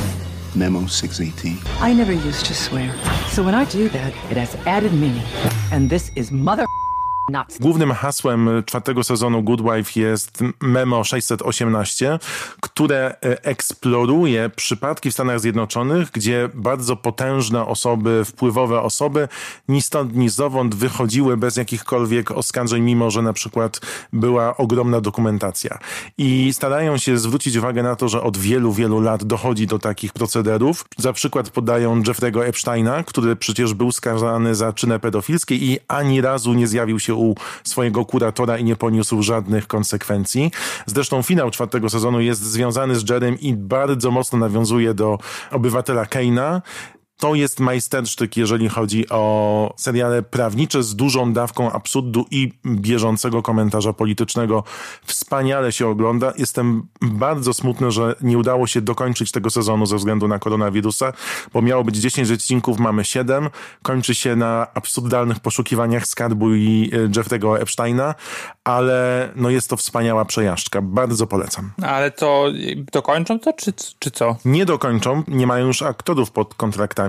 Memo 0.56 0.88
618. 0.88 1.58
I 1.82 1.96
never 1.96 2.14
used 2.14 2.46
to 2.46 2.54
swear. 2.54 2.92
So 3.32 3.44
when 3.44 3.56
I 3.56 3.66
do 3.66 3.90
that, 3.90 4.14
it 4.32 4.38
has 4.38 4.56
added 4.66 4.94
meaning. 4.94 5.24
And 5.72 5.90
this 5.90 6.12
is 6.16 6.32
mother 6.32 6.66
Głównym 7.60 7.92
hasłem 7.92 8.50
czwartego 8.66 9.04
sezonu 9.04 9.44
Good 9.44 9.62
Wife 9.62 10.00
jest 10.00 10.44
Memo 10.62 11.04
618, 11.04 12.20
które 12.62 13.16
e, 13.24 13.44
eksploruje 13.44 14.50
przypadki 14.50 15.12
w 15.12 15.14
Stanach 15.14 15.40
Zjednoczonych, 15.40 16.12
gdzie 16.12 16.50
bardzo 16.54 16.96
potężne 16.96 17.66
osoby, 17.66 18.26
wpływowe 18.26 18.82
osoby 18.82 19.28
ni 19.70 19.82
stąd, 19.82 20.16
ni 20.16 20.30
zowąd 20.30 20.76
wychodziły 20.76 21.38
bez 21.38 21.58
jakichkolwiek 21.58 22.32
oskarżeń, 22.32 22.84
mimo 22.84 23.12
że 23.12 23.22
na 23.22 23.34
przykład 23.34 23.82
była 24.14 24.58
ogromna 24.58 25.02
dokumentacja. 25.02 25.80
I 26.18 26.54
starają 26.54 26.98
się 26.98 27.18
zwrócić 27.18 27.56
uwagę 27.56 27.84
na 27.84 27.96
to, 27.96 28.10
że 28.10 28.22
od 28.22 28.38
wielu, 28.38 28.74
wielu 28.74 29.00
lat 29.00 29.24
dochodzi 29.24 29.68
do 29.68 29.80
takich 29.80 30.14
procederów. 30.14 30.86
Za 30.98 31.14
przykład 31.14 31.50
podają 31.50 32.02
Jeffrey'ego 32.02 32.46
Epsteina, 32.46 33.04
który 33.04 33.36
przecież 33.36 33.74
był 33.74 33.92
skazany 33.92 34.56
za 34.56 34.74
czynę 34.74 35.00
pedofilskie 35.00 35.56
i 35.56 35.80
ani 35.88 36.22
razu 36.22 36.54
nie 36.54 36.68
zjawił 36.68 37.00
się 37.00 37.15
u 37.16 37.36
swojego 37.64 38.06
kuratora 38.06 38.58
i 38.58 38.64
nie 38.64 38.76
poniósł 38.76 39.22
żadnych 39.22 39.68
konsekwencji. 39.68 40.52
Zresztą 40.86 41.22
finał 41.22 41.52
czwartego 41.52 41.90
sezonu 41.90 42.22
jest 42.22 42.42
związany 42.42 42.96
z 42.96 43.10
Jerem 43.10 43.40
i 43.40 43.54
bardzo 43.54 44.12
mocno 44.12 44.40
nawiązuje 44.40 44.94
do 44.94 45.18
obywatela 45.52 46.06
Keina. 46.06 46.62
To 47.18 47.36
jest 47.36 47.60
majstersztyk, 47.60 48.38
jeżeli 48.38 48.70
chodzi 48.70 49.10
o 49.10 49.74
seriale 49.78 50.24
prawnicze 50.24 50.84
z 50.84 50.96
dużą 50.96 51.34
dawką 51.34 51.72
absurdu 51.72 52.26
i 52.32 52.52
bieżącego 52.66 53.42
komentarza 53.42 53.94
politycznego. 53.94 54.64
Wspaniale 55.06 55.72
się 55.72 55.88
ogląda. 55.88 56.34
Jestem 56.38 56.88
bardzo 57.02 57.54
smutny, 57.54 57.92
że 57.92 58.16
nie 58.22 58.38
udało 58.38 58.68
się 58.68 58.82
dokończyć 58.82 59.32
tego 59.32 59.50
sezonu 59.50 59.86
ze 59.86 59.96
względu 59.98 60.28
na 60.28 60.40
koronawirusa, 60.40 61.14
bo 61.54 61.62
miało 61.62 61.84
być 61.84 61.98
10 61.98 62.32
odcinków, 62.32 62.80
mamy 62.80 63.06
7. 63.06 63.50
Kończy 63.84 64.16
się 64.16 64.36
na 64.36 64.68
absurdalnych 64.74 65.40
poszukiwaniach 65.40 66.08
skarbu 66.08 66.56
i 66.56 66.92
e, 66.94 66.98
Jeffrey'ego 67.08 67.62
Epsteina, 67.62 68.16
ale 68.64 69.30
no 69.36 69.50
jest 69.50 69.70
to 69.70 69.78
wspaniała 69.78 70.26
przejażdżka. 70.26 70.82
Bardzo 70.82 71.28
polecam. 71.28 71.72
Ale 71.82 72.12
to 72.12 72.48
dokończą 72.92 73.40
to, 73.40 73.54
czy, 73.54 73.74
czy 74.00 74.12
co? 74.12 74.36
nie 74.46 74.66
dokończą, 74.66 75.24
nie 75.28 75.48
mają 75.48 75.68
już 75.68 75.82
aktorów 75.82 76.32
pod 76.32 76.54
kontraktami, 76.54 77.05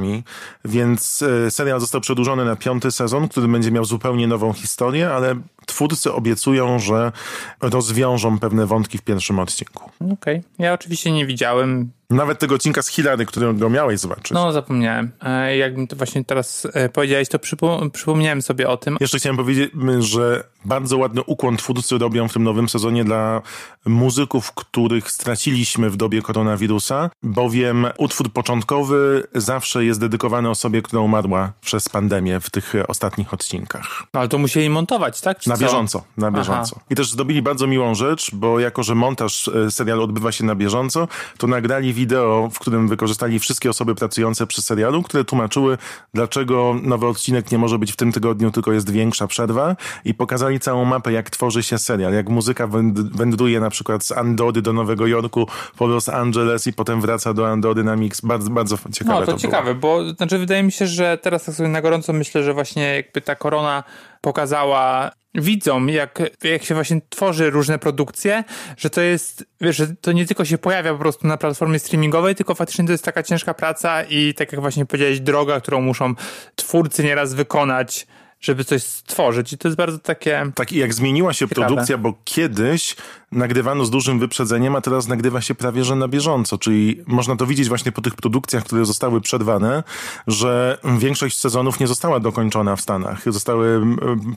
więc 0.64 1.22
e, 1.22 1.50
serial 1.50 1.80
został 1.80 2.00
przedłużony 2.00 2.44
na 2.44 2.56
piąty 2.56 2.90
sezon, 2.90 3.28
który 3.28 3.48
będzie 3.48 3.70
miał 3.70 3.84
zupełnie 3.84 4.26
nową 4.26 4.52
historię, 4.52 5.10
ale 5.10 5.34
twórcy 5.66 6.12
obiecują, 6.12 6.78
że 6.78 7.12
rozwiążą 7.60 8.38
pewne 8.38 8.66
wątki 8.66 8.98
w 8.98 9.02
pierwszym 9.02 9.38
odcinku. 9.38 9.90
Okej. 10.12 10.42
Ja 10.58 10.72
oczywiście 10.72 11.12
nie 11.12 11.26
widziałem. 11.26 11.90
Nawet 12.10 12.38
tego 12.38 12.54
odcinka 12.54 12.82
z 12.82 12.88
Hillary, 12.88 13.26
którego 13.26 13.70
miałeś 13.70 14.00
zobaczyć. 14.00 14.30
No, 14.30 14.52
zapomniałem. 14.52 15.10
E, 15.22 15.56
Jak 15.56 15.76
mi 15.76 15.88
to 15.88 15.96
właśnie 15.96 16.24
teraz 16.24 16.66
e, 16.74 16.88
powiedziałeś, 16.88 17.28
to 17.28 17.38
przypo- 17.38 17.90
przypomniałem 17.90 18.42
sobie 18.42 18.68
o 18.68 18.76
tym. 18.76 18.96
Jeszcze 19.00 19.18
chciałem 19.18 19.36
powiedzieć, 19.36 19.70
że 19.98 20.44
bardzo 20.64 20.96
ładny 20.98 21.22
ukłon 21.22 21.56
twórcy 21.56 21.98
robią 21.98 22.28
w 22.28 22.32
tym 22.32 22.42
nowym 22.42 22.68
sezonie 22.68 23.04
dla 23.04 23.42
muzyków, 23.86 24.52
których 24.52 25.10
straciliśmy 25.10 25.90
w 25.90 25.96
dobie 25.96 26.22
koronawirusa, 26.22 27.10
bowiem 27.22 27.86
utwór 27.98 28.32
początkowy 28.32 29.26
zawsze 29.34 29.84
jest 29.84 30.00
dedykowany 30.00 30.50
osobie, 30.50 30.82
która 30.82 31.02
umarła 31.02 31.52
przez 31.60 31.88
pandemię 31.88 32.40
w 32.40 32.50
tych 32.50 32.72
ostatnich 32.88 33.34
odcinkach. 33.34 34.02
No, 34.14 34.20
ale 34.20 34.28
to 34.28 34.38
musieli 34.38 34.70
montować, 34.70 35.20
tak? 35.20 35.38
Czy 35.38 35.50
Na 35.60 35.66
co? 35.68 35.72
bieżąco, 35.72 36.04
na 36.16 36.26
Aha. 36.26 36.36
bieżąco. 36.38 36.80
I 36.90 36.94
też 36.94 37.10
zrobili 37.12 37.42
bardzo 37.42 37.66
miłą 37.66 37.94
rzecz, 37.94 38.34
bo 38.34 38.60
jako, 38.60 38.82
że 38.82 38.94
montaż 38.94 39.48
e, 39.48 39.70
serialu 39.70 40.02
odbywa 40.02 40.32
się 40.32 40.44
na 40.44 40.54
bieżąco, 40.54 41.08
to 41.38 41.46
nagrali 41.46 41.92
wideo, 41.92 42.50
w 42.52 42.58
którym 42.58 42.88
wykorzystali 42.88 43.38
wszystkie 43.38 43.70
osoby 43.70 43.94
pracujące 43.94 44.46
przy 44.46 44.62
serialu, 44.62 45.02
które 45.02 45.24
tłumaczyły, 45.24 45.78
dlaczego 46.14 46.74
nowy 46.82 47.06
odcinek 47.06 47.52
nie 47.52 47.58
może 47.58 47.78
być 47.78 47.92
w 47.92 47.96
tym 47.96 48.12
tygodniu, 48.12 48.50
tylko 48.50 48.72
jest 48.72 48.90
większa 48.90 49.26
przerwa 49.26 49.76
i 50.04 50.14
pokazali 50.14 50.60
całą 50.60 50.84
mapę, 50.84 51.12
jak 51.12 51.30
tworzy 51.30 51.62
się 51.62 51.78
serial, 51.78 52.12
jak 52.12 52.28
muzyka 52.28 52.68
węd- 52.68 53.16
wędruje 53.16 53.60
na 53.60 53.70
przykład 53.70 54.04
z 54.04 54.12
Andody 54.12 54.62
do 54.62 54.72
Nowego 54.72 55.06
Jorku, 55.06 55.46
po 55.78 55.86
Los 55.86 56.08
Angeles 56.08 56.66
i 56.66 56.72
potem 56.72 57.00
wraca 57.00 57.34
do 57.34 57.48
Andody 57.50 57.84
na 57.84 57.96
mix. 57.96 58.20
Bardzo, 58.20 58.50
bardzo 58.50 58.76
ciekawe 58.92 59.20
No, 59.20 59.26
to, 59.26 59.32
to 59.32 59.38
ciekawe, 59.38 59.74
bo 59.74 60.12
znaczy 60.12 60.38
wydaje 60.38 60.62
mi 60.62 60.72
się, 60.72 60.86
że 60.86 61.18
teraz 61.22 61.44
tak 61.44 61.54
sobie 61.54 61.68
na 61.68 61.82
gorąco 61.82 62.12
myślę, 62.12 62.42
że 62.42 62.54
właśnie 62.54 62.82
jakby 62.94 63.20
ta 63.20 63.34
korona 63.36 63.84
pokazała 64.26 65.10
widzom, 65.34 65.88
jak, 65.88 66.18
jak 66.44 66.62
się 66.62 66.74
właśnie 66.74 67.00
tworzy 67.08 67.50
różne 67.50 67.78
produkcje, 67.78 68.44
że 68.76 68.90
to 68.90 69.00
jest, 69.00 69.44
wiesz, 69.60 69.76
że 69.76 69.86
to 70.00 70.12
nie 70.12 70.26
tylko 70.26 70.44
się 70.44 70.58
pojawia 70.58 70.92
po 70.92 70.98
prostu 70.98 71.26
na 71.26 71.36
platformie 71.36 71.78
streamingowej, 71.78 72.34
tylko 72.34 72.54
faktycznie 72.54 72.86
to 72.86 72.92
jest 72.92 73.04
taka 73.04 73.22
ciężka 73.22 73.54
praca 73.54 74.02
i 74.02 74.34
tak 74.34 74.52
jak 74.52 74.60
właśnie 74.60 74.86
powiedziałeś, 74.86 75.20
droga, 75.20 75.60
którą 75.60 75.80
muszą 75.80 76.14
twórcy 76.56 77.04
nieraz 77.04 77.34
wykonać, 77.34 78.06
żeby 78.40 78.64
coś 78.64 78.82
stworzyć. 78.82 79.52
I 79.52 79.58
to 79.58 79.68
jest 79.68 79.78
bardzo 79.78 79.98
takie... 79.98 80.50
Tak, 80.54 80.72
i 80.72 80.78
jak 80.78 80.94
zmieniła 80.94 81.32
się 81.32 81.48
Ciekawe. 81.48 81.66
produkcja, 81.66 81.98
bo 81.98 82.14
kiedyś 82.24 82.96
nagrywano 83.32 83.84
z 83.84 83.90
dużym 83.90 84.18
wyprzedzeniem, 84.18 84.76
a 84.76 84.80
teraz 84.80 85.08
nagrywa 85.08 85.40
się 85.40 85.54
prawie 85.54 85.84
że 85.84 85.96
na 85.96 86.08
bieżąco. 86.08 86.58
Czyli 86.58 87.02
można 87.06 87.36
to 87.36 87.46
widzieć 87.46 87.68
właśnie 87.68 87.92
po 87.92 88.02
tych 88.02 88.14
produkcjach, 88.14 88.64
które 88.64 88.84
zostały 88.84 89.20
przerwane, 89.20 89.82
że 90.26 90.78
większość 90.98 91.38
sezonów 91.38 91.80
nie 91.80 91.86
została 91.86 92.20
dokończona 92.20 92.76
w 92.76 92.80
Stanach. 92.80 93.32
Zostały 93.32 93.86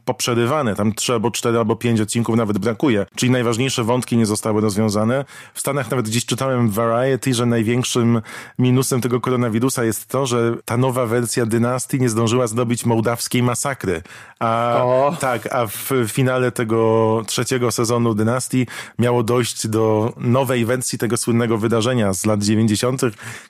poprzerywane. 0.06 0.76
Tam 0.76 0.94
trzy 0.94 1.14
albo 1.14 1.32
cztery 1.32 1.58
albo 1.58 1.76
pięć 1.76 2.02
odcinków 2.02 2.36
nawet 2.36 2.58
brakuje. 2.58 3.06
Czyli 3.16 3.32
najważniejsze 3.32 3.84
wątki 3.84 4.18
nie 4.18 4.26
zostały 4.26 4.62
rozwiązane. 4.62 5.26
W 5.54 5.60
Stanach 5.60 5.92
nawet 5.92 6.10
gdzieś 6.10 6.26
czytałem 6.26 6.70
w 6.70 6.74
Variety, 6.74 7.34
że 7.34 7.46
największym 7.46 8.22
minusem 8.60 9.02
tego 9.02 9.22
koronawirusa 9.22 9.84
jest 9.84 10.08
to, 10.08 10.26
że 10.26 10.56
ta 10.66 10.78
nowa 10.78 11.06
wersja 11.06 11.46
dynastii 11.46 12.00
nie 12.00 12.10
zdążyła 12.10 12.48
zdobyć 12.48 12.86
mołdawskiej 12.86 13.44
masakry. 13.44 14.02
A 14.40 14.80
O. 14.84 15.18
tak, 15.20 15.54
a 15.54 15.68
w 15.68 15.90
finale 16.08 16.52
tego 16.52 17.22
trzeciego 17.28 17.72
sezonu 17.72 18.14
Dynastii 18.16 18.68
miało 19.00 19.24
dojść 19.24 19.68
do 19.68 20.14
nowej 20.18 20.66
wersji 20.66 20.98
tego 21.00 21.18
słynnego 21.18 21.58
wydarzenia 21.58 22.14
z 22.14 22.26
lat 22.26 22.44
90., 22.44 23.02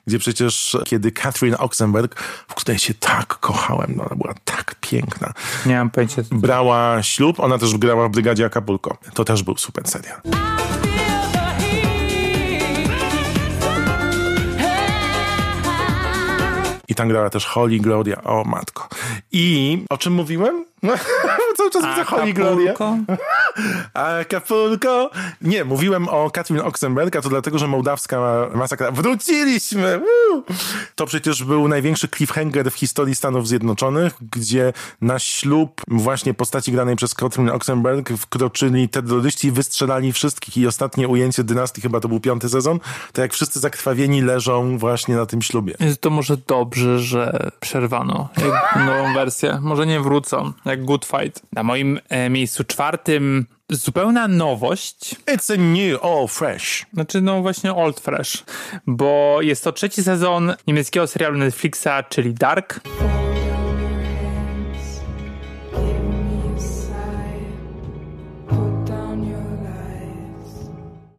gdzie 0.06 0.18
przecież 0.18 0.76
kiedy 0.86 1.12
Catherine 1.12 1.58
Oxenberg, 1.58 2.20
w 2.48 2.54
której 2.54 2.78
się 2.78 2.94
tak 2.94 3.26
kochałem, 3.26 3.94
no 3.96 4.04
ona 4.04 4.16
była 4.16 4.34
tak 4.44 4.74
piękna, 4.80 5.32
Nie 5.66 5.74
mam 5.76 5.90
pojęcia. 5.90 6.22
brała 6.32 7.02
ślub, 7.02 7.40
ona 7.40 7.58
też 7.58 7.76
grała 7.78 8.08
w 8.08 8.10
Brygadzie 8.10 8.44
Acapulco. 8.44 8.96
To 9.14 9.24
też 9.24 9.42
był 9.42 9.56
super 9.56 9.88
serial. 9.88 10.20
I 16.88 16.94
tam 16.94 17.08
grała 17.08 17.30
też 17.30 17.46
Holly 17.46 17.78
Gloria. 17.78 18.22
O 18.24 18.44
matko. 18.44 18.88
I 19.32 19.78
o 19.90 19.98
czym 19.98 20.12
mówiłem? 20.12 20.64
Cały 21.56 21.70
czas 21.70 21.86
widzę 21.86 22.04
Holly 22.04 22.32
Gloria. 22.32 22.74
Acapulco? 23.94 25.10
Nie, 25.42 25.64
mówiłem 25.64 26.08
o 26.08 26.30
Katrin 26.30 26.60
Oxenberg, 26.60 27.16
a 27.16 27.22
to 27.22 27.28
dlatego, 27.28 27.58
że 27.58 27.66
mołdawska 27.66 28.20
masakra. 28.54 28.90
Wróciliśmy! 28.90 29.98
Woo! 29.98 30.42
To 30.94 31.06
przecież 31.06 31.44
był 31.44 31.68
największy 31.68 32.08
cliffhanger 32.08 32.70
w 32.70 32.74
historii 32.74 33.14
Stanów 33.14 33.48
Zjednoczonych, 33.48 34.12
gdzie 34.32 34.72
na 35.00 35.18
ślub 35.18 35.80
właśnie 35.88 36.34
postaci 36.34 36.72
granej 36.72 36.96
przez 36.96 37.14
Katrin 37.14 37.50
Oxenberg 37.50 38.10
wkroczyli 38.18 38.88
terroryści 38.88 39.48
i 39.48 39.52
wystrzelali 39.52 40.12
wszystkich. 40.12 40.56
I 40.56 40.66
ostatnie 40.66 41.08
ujęcie 41.08 41.44
dynastii, 41.44 41.80
chyba 41.80 42.00
to 42.00 42.08
był 42.08 42.20
piąty 42.20 42.48
sezon, 42.48 42.80
to 43.12 43.22
jak 43.22 43.32
wszyscy 43.32 43.60
zakrwawieni 43.60 44.22
leżą 44.22 44.78
właśnie 44.78 45.16
na 45.16 45.26
tym 45.26 45.42
ślubie. 45.42 45.74
To 46.00 46.10
może 46.10 46.36
dobrze, 46.36 46.98
że 46.98 47.50
przerwano 47.60 48.28
nową 48.76 49.14
wersję. 49.14 49.58
Może 49.62 49.86
nie 49.86 50.00
wrócą, 50.00 50.52
jak 50.70 50.84
Good 50.84 51.04
Fight. 51.04 51.42
Na 51.52 51.62
moim 51.62 52.00
e, 52.08 52.30
miejscu 52.30 52.64
czwartym 52.64 53.46
zupełna 53.70 54.28
nowość, 54.28 55.16
It's 55.26 55.54
a 55.54 55.56
new, 55.56 56.04
all 56.04 56.28
fresh. 56.28 56.86
znaczy 56.92 57.20
no 57.20 57.42
właśnie 57.42 57.74
Old 57.74 58.00
Fresh, 58.00 58.44
bo 58.86 59.38
jest 59.42 59.64
to 59.64 59.72
trzeci 59.72 60.02
sezon 60.02 60.54
niemieckiego 60.66 61.06
serialu 61.06 61.38
Netflixa, 61.38 61.88
czyli 62.08 62.34
Dark. 62.34 62.80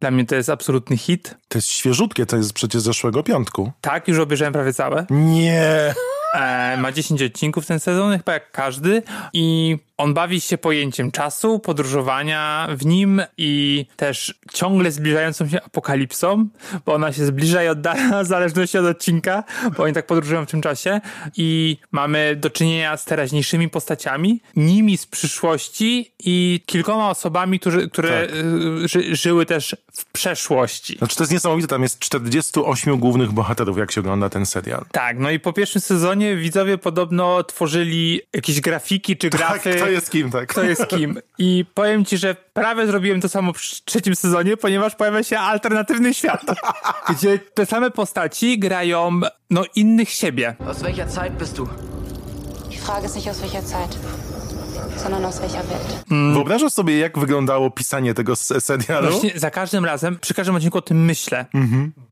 Dla 0.00 0.10
mnie 0.10 0.26
to 0.26 0.34
jest 0.34 0.48
absolutny 0.50 0.96
hit. 0.96 1.34
To 1.48 1.58
jest 1.58 1.68
świeżutkie, 1.68 2.26
to 2.26 2.36
jest 2.36 2.52
przecież 2.52 2.82
zeszłego 2.82 3.22
piątku. 3.22 3.72
Tak, 3.80 4.08
już 4.08 4.18
obejrzałem 4.18 4.52
prawie 4.52 4.72
całe. 4.72 5.06
Nie. 5.10 5.94
E, 6.32 6.76
ma 6.76 6.92
10 6.92 7.22
odcinków 7.22 7.66
ten 7.66 7.80
sezon, 7.80 8.18
chyba 8.18 8.32
jak 8.32 8.50
każdy. 8.50 9.02
I 9.32 9.76
on 9.96 10.14
bawi 10.14 10.40
się 10.40 10.58
pojęciem 10.58 11.10
czasu, 11.10 11.58
podróżowania 11.58 12.68
w 12.70 12.86
nim 12.86 13.22
i 13.38 13.86
też 13.96 14.34
ciągle 14.52 14.92
zbliżającą 14.92 15.48
się 15.48 15.62
apokalipsą, 15.62 16.48
bo 16.86 16.94
ona 16.94 17.12
się 17.12 17.26
zbliża 17.26 17.64
i 17.64 17.68
oddala 17.68 18.24
w 18.24 18.26
zależności 18.26 18.78
od 18.78 18.86
odcinka, 18.86 19.44
bo 19.76 19.82
oni 19.82 19.94
tak 19.94 20.06
podróżują 20.06 20.46
w 20.46 20.50
tym 20.50 20.62
czasie. 20.62 21.00
I 21.36 21.76
mamy 21.92 22.36
do 22.36 22.50
czynienia 22.50 22.96
z 22.96 23.04
teraźniejszymi 23.04 23.68
postaciami, 23.68 24.40
nimi 24.56 24.96
z 24.96 25.06
przyszłości 25.06 26.12
i 26.18 26.60
kilkoma 26.66 27.10
osobami, 27.10 27.60
którzy, 27.60 27.90
które 27.90 28.26
Tak. 28.26 28.36
y, 28.84 28.88
ży, 28.88 29.16
żyły 29.16 29.46
też 29.46 29.76
w 29.92 30.04
przeszłości. 30.12 30.98
Znaczy 30.98 31.16
to 31.16 31.22
jest 31.22 31.32
niesamowite, 31.32 31.68
tam 31.68 31.82
jest 31.82 31.98
48 31.98 32.98
głównych 32.98 33.32
bohaterów, 33.32 33.78
jak 33.78 33.92
się 33.92 34.00
ogląda 34.00 34.28
ten 34.28 34.46
serial. 34.46 34.84
Tak, 34.92 35.18
no 35.18 35.30
i 35.30 35.40
po 35.40 35.52
pierwszym 35.52 35.80
sezonie 35.80 36.21
widzowie 36.36 36.78
podobno 36.78 37.44
tworzyli 37.44 38.20
jakieś 38.32 38.60
grafiki 38.60 39.16
czy 39.16 39.30
grafy. 39.30 39.70
Tak, 39.70 39.76
kto 39.76 39.88
jest 39.88 40.10
kim, 40.10 40.30
tak. 40.30 40.48
Kto 40.48 40.62
jest 40.62 40.86
kim. 40.86 41.18
I 41.38 41.64
powiem 41.74 42.04
ci, 42.04 42.18
że 42.18 42.36
prawie 42.52 42.86
zrobiłem 42.86 43.20
to 43.20 43.28
samo 43.28 43.52
przy 43.52 43.84
trzecim 43.84 44.16
sezonie, 44.16 44.56
ponieważ 44.56 44.94
pojawia 44.94 45.22
się 45.22 45.38
alternatywny 45.38 46.14
świat, 46.14 46.42
gdzie 47.10 47.38
te 47.38 47.66
same 47.66 47.90
postaci 47.90 48.58
grają 48.58 49.20
no 49.50 49.64
innych 49.74 50.10
siebie. 50.10 50.56
Aus 50.66 50.82
welcher 50.82 51.10
Zeit 51.10 51.38
bist 51.38 51.56
du? 51.56 51.68
Die 52.70 52.78
Frage 52.78 53.06
ist 53.06 53.16
nicht 53.16 53.28
aus 53.28 53.40
welcher 53.40 53.64
Zeit, 53.64 53.98
sondern 54.96 55.24
aus 55.24 55.40
welcher 55.40 55.64
Welt. 55.64 56.04
Wyobrażasz 56.34 56.72
sobie, 56.72 56.98
jak 56.98 57.18
wyglądało 57.18 57.70
pisanie 57.70 58.14
tego 58.14 58.36
serialu? 58.36 59.10
Właśnie 59.10 59.32
za 59.34 59.50
każdym 59.50 59.84
razem, 59.84 60.18
przy 60.18 60.34
każdym 60.34 60.54
odcinku 60.54 60.78
o 60.78 60.82
tym 60.82 61.04
myślę, 61.04 61.46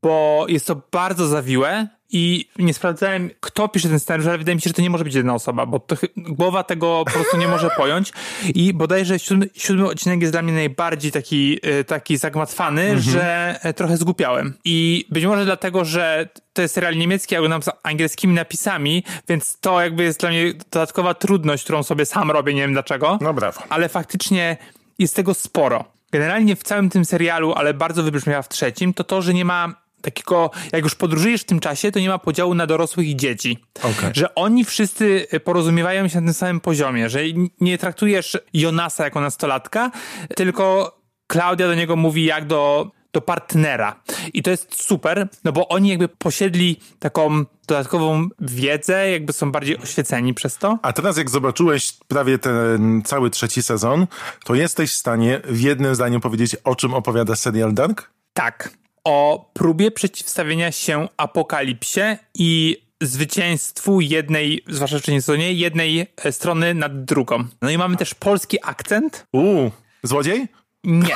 bo 0.01 0.45
jest 0.49 0.67
to 0.67 0.81
bardzo 0.91 1.27
zawiłe 1.27 1.87
i 2.11 2.45
nie 2.59 2.73
sprawdzałem, 2.73 3.29
kto 3.39 3.67
pisze 3.67 3.89
ten 3.89 3.99
scenariusz, 3.99 4.27
ale 4.27 4.37
wydaje 4.37 4.55
mi 4.55 4.61
się, 4.61 4.67
że 4.69 4.73
to 4.73 4.81
nie 4.81 4.89
może 4.89 5.03
być 5.03 5.15
jedna 5.15 5.33
osoba, 5.33 5.65
bo 5.65 5.79
to, 5.79 5.95
głowa 6.17 6.63
tego 6.63 7.03
po 7.05 7.11
prostu 7.11 7.37
nie 7.37 7.47
może 7.47 7.69
pojąć 7.77 8.13
i 8.55 8.73
bodajże 8.73 9.19
siódmy, 9.19 9.49
siódmy 9.53 9.87
odcinek 9.89 10.21
jest 10.21 10.33
dla 10.33 10.41
mnie 10.41 10.53
najbardziej 10.53 11.11
taki, 11.11 11.59
e, 11.63 11.83
taki 11.83 12.17
zagmatwany, 12.17 13.01
że 13.01 13.55
e, 13.61 13.73
trochę 13.73 13.97
zgupiałem. 13.97 14.53
I 14.65 15.05
być 15.09 15.25
może 15.25 15.45
dlatego, 15.45 15.85
że 15.85 16.29
to 16.53 16.61
jest 16.61 16.73
serial 16.73 16.97
niemiecki, 16.97 17.35
ja 17.35 17.41
z 17.61 17.69
angielskimi 17.83 18.33
napisami, 18.33 19.03
więc 19.29 19.57
to 19.59 19.81
jakby 19.81 20.03
jest 20.03 20.19
dla 20.19 20.29
mnie 20.29 20.53
dodatkowa 20.71 21.13
trudność, 21.13 21.63
którą 21.63 21.83
sobie 21.83 22.05
sam 22.05 22.31
robię, 22.31 22.53
nie 22.53 22.61
wiem 22.61 22.73
dlaczego 22.73 23.17
No 23.21 23.33
brawo. 23.33 23.61
ale 23.69 23.89
faktycznie 23.89 24.57
jest 24.99 25.15
tego 25.15 25.33
sporo. 25.33 25.85
Generalnie 26.11 26.55
w 26.55 26.63
całym 26.63 26.89
tym 26.89 27.05
serialu, 27.05 27.53
ale 27.53 27.73
bardzo 27.73 28.03
wybrzmiała 28.03 28.41
w 28.41 28.49
trzecim, 28.49 28.93
to 28.93 29.03
to, 29.03 29.21
że 29.21 29.33
nie 29.33 29.45
ma 29.45 29.80
takiego, 30.01 30.51
jak 30.71 30.83
już 30.83 30.95
podróżujesz 30.95 31.41
w 31.41 31.45
tym 31.45 31.59
czasie, 31.59 31.91
to 31.91 31.99
nie 31.99 32.09
ma 32.09 32.19
podziału 32.19 32.53
na 32.53 32.67
dorosłych 32.67 33.07
i 33.07 33.15
dzieci. 33.15 33.57
Okej. 33.77 34.11
Że 34.13 34.35
oni 34.35 34.65
wszyscy 34.65 35.27
porozumiewają 35.43 36.07
się 36.07 36.21
na 36.21 36.27
tym 36.27 36.33
samym 36.33 36.59
poziomie, 36.59 37.09
że 37.09 37.19
nie 37.61 37.77
traktujesz 37.77 38.37
Jonasa 38.53 39.03
jako 39.03 39.21
nastolatka, 39.21 39.91
tylko 40.35 40.97
Klaudia 41.31 41.67
do 41.67 41.75
niego 41.75 41.95
mówi 41.95 42.25
jak 42.25 42.47
do, 42.47 42.91
do 43.13 43.21
partnera. 43.21 44.01
I 44.33 44.43
to 44.43 44.51
jest 44.51 44.83
super, 44.83 45.27
no 45.43 45.51
bo 45.51 45.67
oni 45.67 45.89
jakby 45.89 46.07
posiedli 46.07 46.79
taką 46.99 47.45
dodatkową 47.67 48.27
wiedzę, 48.39 49.11
jakby 49.11 49.33
są 49.33 49.51
bardziej 49.51 49.77
oświeceni 49.77 50.33
przez 50.33 50.57
to. 50.57 50.79
A 50.81 50.93
teraz 50.93 51.17
jak 51.17 51.29
zobaczyłeś 51.29 51.93
prawie 52.07 52.37
ten 52.37 53.01
cały 53.05 53.29
trzeci 53.29 53.63
sezon, 53.63 54.07
to 54.45 54.55
jesteś 54.55 54.91
w 54.91 54.95
stanie 54.95 55.41
w 55.43 55.61
jednym 55.61 55.95
zdaniu 55.95 56.19
powiedzieć, 56.19 56.55
o 56.63 56.75
czym 56.75 56.93
opowiada 56.93 57.35
serial 57.35 57.73
Dark? 57.73 58.11
Tak. 58.33 58.69
O 59.03 59.49
próbie 59.53 59.91
przeciwstawienia 59.91 60.71
się 60.71 61.07
apokalipsie 61.17 62.17
i 62.35 62.81
zwycięstwu 63.01 64.01
jednej, 64.01 64.63
zwłaszcza 64.67 64.99
w 64.99 65.01
trzecim 65.01 65.21
sezonie, 65.21 65.53
jednej 65.53 66.07
e, 66.17 66.31
strony 66.31 66.73
nad 66.73 67.03
drugą. 67.03 67.43
No 67.61 67.69
i 67.69 67.77
mamy 67.77 67.97
też 67.97 68.13
polski 68.13 68.57
akcent. 68.63 69.25
Uuu, 69.33 69.71
złodziej? 70.03 70.47
Nie. 70.83 71.15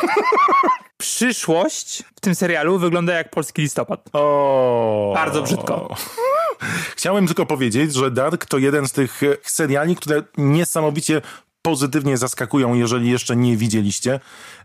Przyszłość 0.98 2.04
w 2.16 2.20
tym 2.20 2.36
serialu 2.36 2.80
wygląda 2.80 3.14
jak 3.14 3.30
polski 3.30 3.62
listopad. 3.62 4.10
O. 4.14 5.12
Bardzo 5.16 5.42
brzydko. 5.42 5.96
Chciałem 6.96 7.28
tylko 7.28 7.46
powiedzieć, 7.46 7.94
że 7.94 8.12
Dark 8.12 8.46
to 8.46 8.58
jeden 8.58 8.88
z 8.88 8.92
tych 8.92 9.24
e, 9.24 9.38
seriali, 9.44 9.96
które 9.96 10.24
niesamowicie 10.38 11.22
pozytywnie 11.66 12.18
zaskakują, 12.18 12.74
jeżeli 12.74 13.10
jeszcze 13.10 13.36
nie 13.36 13.58
widzieliście. 13.58 14.20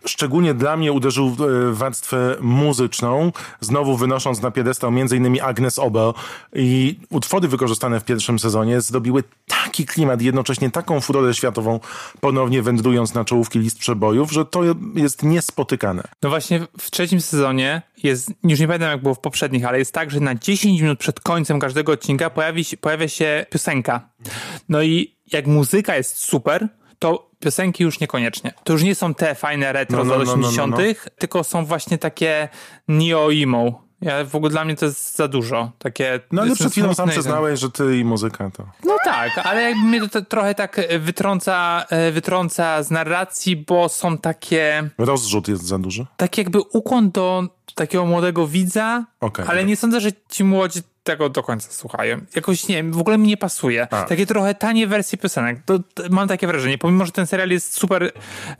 Szczególnie 0.07 0.55
dla 0.55 0.77
mnie 0.77 0.93
uderzył 0.93 1.31
w 1.31 1.71
warstwę 1.73 2.37
muzyczną, 2.41 3.33
znowu 3.61 3.97
wynosząc 3.97 4.43
na 4.43 4.51
piedestał 4.51 4.91
m.in. 4.91 5.41
Agnes 5.43 5.79
Obel 5.79 6.13
i 6.55 6.99
utwory 7.11 7.49
wykorzystane 7.49 8.01
w 8.01 8.05
pierwszym 8.05 8.39
sezonie 8.39 8.81
zrobiły 8.81 9.25
taki 9.47 9.87
klimat, 9.87 10.23
jednocześnie 10.23 10.71
taką 10.71 11.01
furorę 11.01 11.35
światową, 11.35 11.81
ponownie 12.21 12.63
wędrując 12.63 13.15
na 13.15 13.25
czołówki 13.25 13.59
list 13.59 13.79
przebojów, 13.79 14.33
że 14.33 14.45
to 14.45 14.61
jest 14.95 15.23
niespotykane. 15.23 16.03
No 16.23 16.29
właśnie 16.29 16.67
w 16.79 16.91
trzecim 16.91 17.21
sezonie 17.21 17.83
jest, 18.03 18.33
już 18.45 18.61
nie 18.61 18.67
pamiętam 18.67 18.91
jak 18.91 19.03
było 19.03 19.15
w 19.15 19.21
poprzednich, 19.21 19.65
ale 19.65 19.79
jest 19.79 19.95
tak, 19.95 20.11
że 20.11 20.21
na 20.21 20.35
10 20.35 20.81
minut 20.81 20.99
przed 20.99 21.21
końcem 21.21 21.61
każdego 21.61 21.93
odcinka 21.93 22.31
pojawi 22.31 22.65
pojawia 22.81 23.09
się 23.09 23.47
piosenka. 23.51 24.09
No 24.69 24.83
i 24.83 25.17
jak 25.33 25.47
muzyka 25.47 25.97
jest 25.97 26.17
super, 26.17 26.69
to 27.01 27.31
piosenki 27.41 27.83
już 27.85 28.01
niekoniecznie. 28.01 28.53
To 28.65 28.73
już 28.73 28.83
nie 28.83 28.95
są 28.95 29.15
te 29.15 29.35
fajne 29.35 29.73
retro 29.73 29.99
No, 29.99 30.05
no, 30.05 30.15
z 30.15 30.19
lat 30.19 30.27
no, 30.27 30.37
no, 30.37 30.43
no, 30.43 30.49
80., 30.49 30.73
no. 30.73 31.11
tylko 31.19 31.45
są 31.45 31.65
właśnie 31.65 31.99
takie 31.99 32.49
neo-emo. 32.89 33.83
Ja, 34.01 34.25
w 34.25 34.35
ogóle 34.35 34.51
dla 34.51 34.65
mnie 34.65 34.77
to 34.77 34.87
jest 34.87 35.17
za 35.17 35.29
dużo. 35.29 35.73
Takie, 35.79 36.21
No 36.33 36.43
ale 36.43 36.55
przed 36.55 36.73
chwilą 36.73 36.95
sam 36.95 37.09
przyznałeś, 37.09 37.61
że 37.61 37.71
ty 37.71 37.99
i 37.99 38.05
muzyka 38.05 38.51
to... 38.51 38.67
No 38.85 38.97
tak, 39.05 39.39
ale 39.45 39.63
jakby 39.63 39.83
mnie 39.83 40.09
to, 40.09 40.23
trochę 40.23 40.55
tak 40.55 40.79
e, 40.79 40.99
wytrąca, 40.99 41.85
e, 41.91 42.11
wytrąca 42.13 42.83
z 42.83 42.91
narracji, 42.91 43.57
bo 43.57 43.89
są 43.89 44.19
takie, 44.19 44.91
Rozrzut 44.99 45.49
jest 45.49 45.63
za 45.65 45.79
duży. 45.79 46.07
tak 46.17 46.39
jakby 46.39 46.61
ukłon 46.61 47.11
do 47.11 47.45
takiego 47.75 48.07
młodego 48.07 48.47
widza, 48.47 49.05
Okej. 49.21 49.45
ale 49.49 49.65
nie 49.65 49.77
sądzę, 49.77 50.01
że 50.01 50.11
ci 50.29 50.45
młodzi 50.45 50.81
tego 51.03 51.29
do 51.29 51.43
końca 51.43 51.73
słuchają. 51.73 52.21
Jakoś 52.35 52.69
nie 52.69 52.77
wiem, 52.77 52.93
w 52.93 52.99
ogóle 52.99 53.19
mi 53.19 53.29
nie 53.29 53.37
pasuje. 53.37 53.95
A. 53.95 54.03
Takie 54.03 54.27
trochę 54.27 54.55
tanie 54.55 54.87
wersje 54.87 55.19
piosenek. 55.19 55.63
To, 55.65 55.79
to 55.79 56.03
mam 56.11 56.29
takie 56.29 56.47
wrażenie, 56.47 56.79
pomimo, 56.79 57.07
że 57.07 57.13
ten 57.13 57.27
serial 57.27 57.51
jest 57.51 57.75
super, 57.75 58.13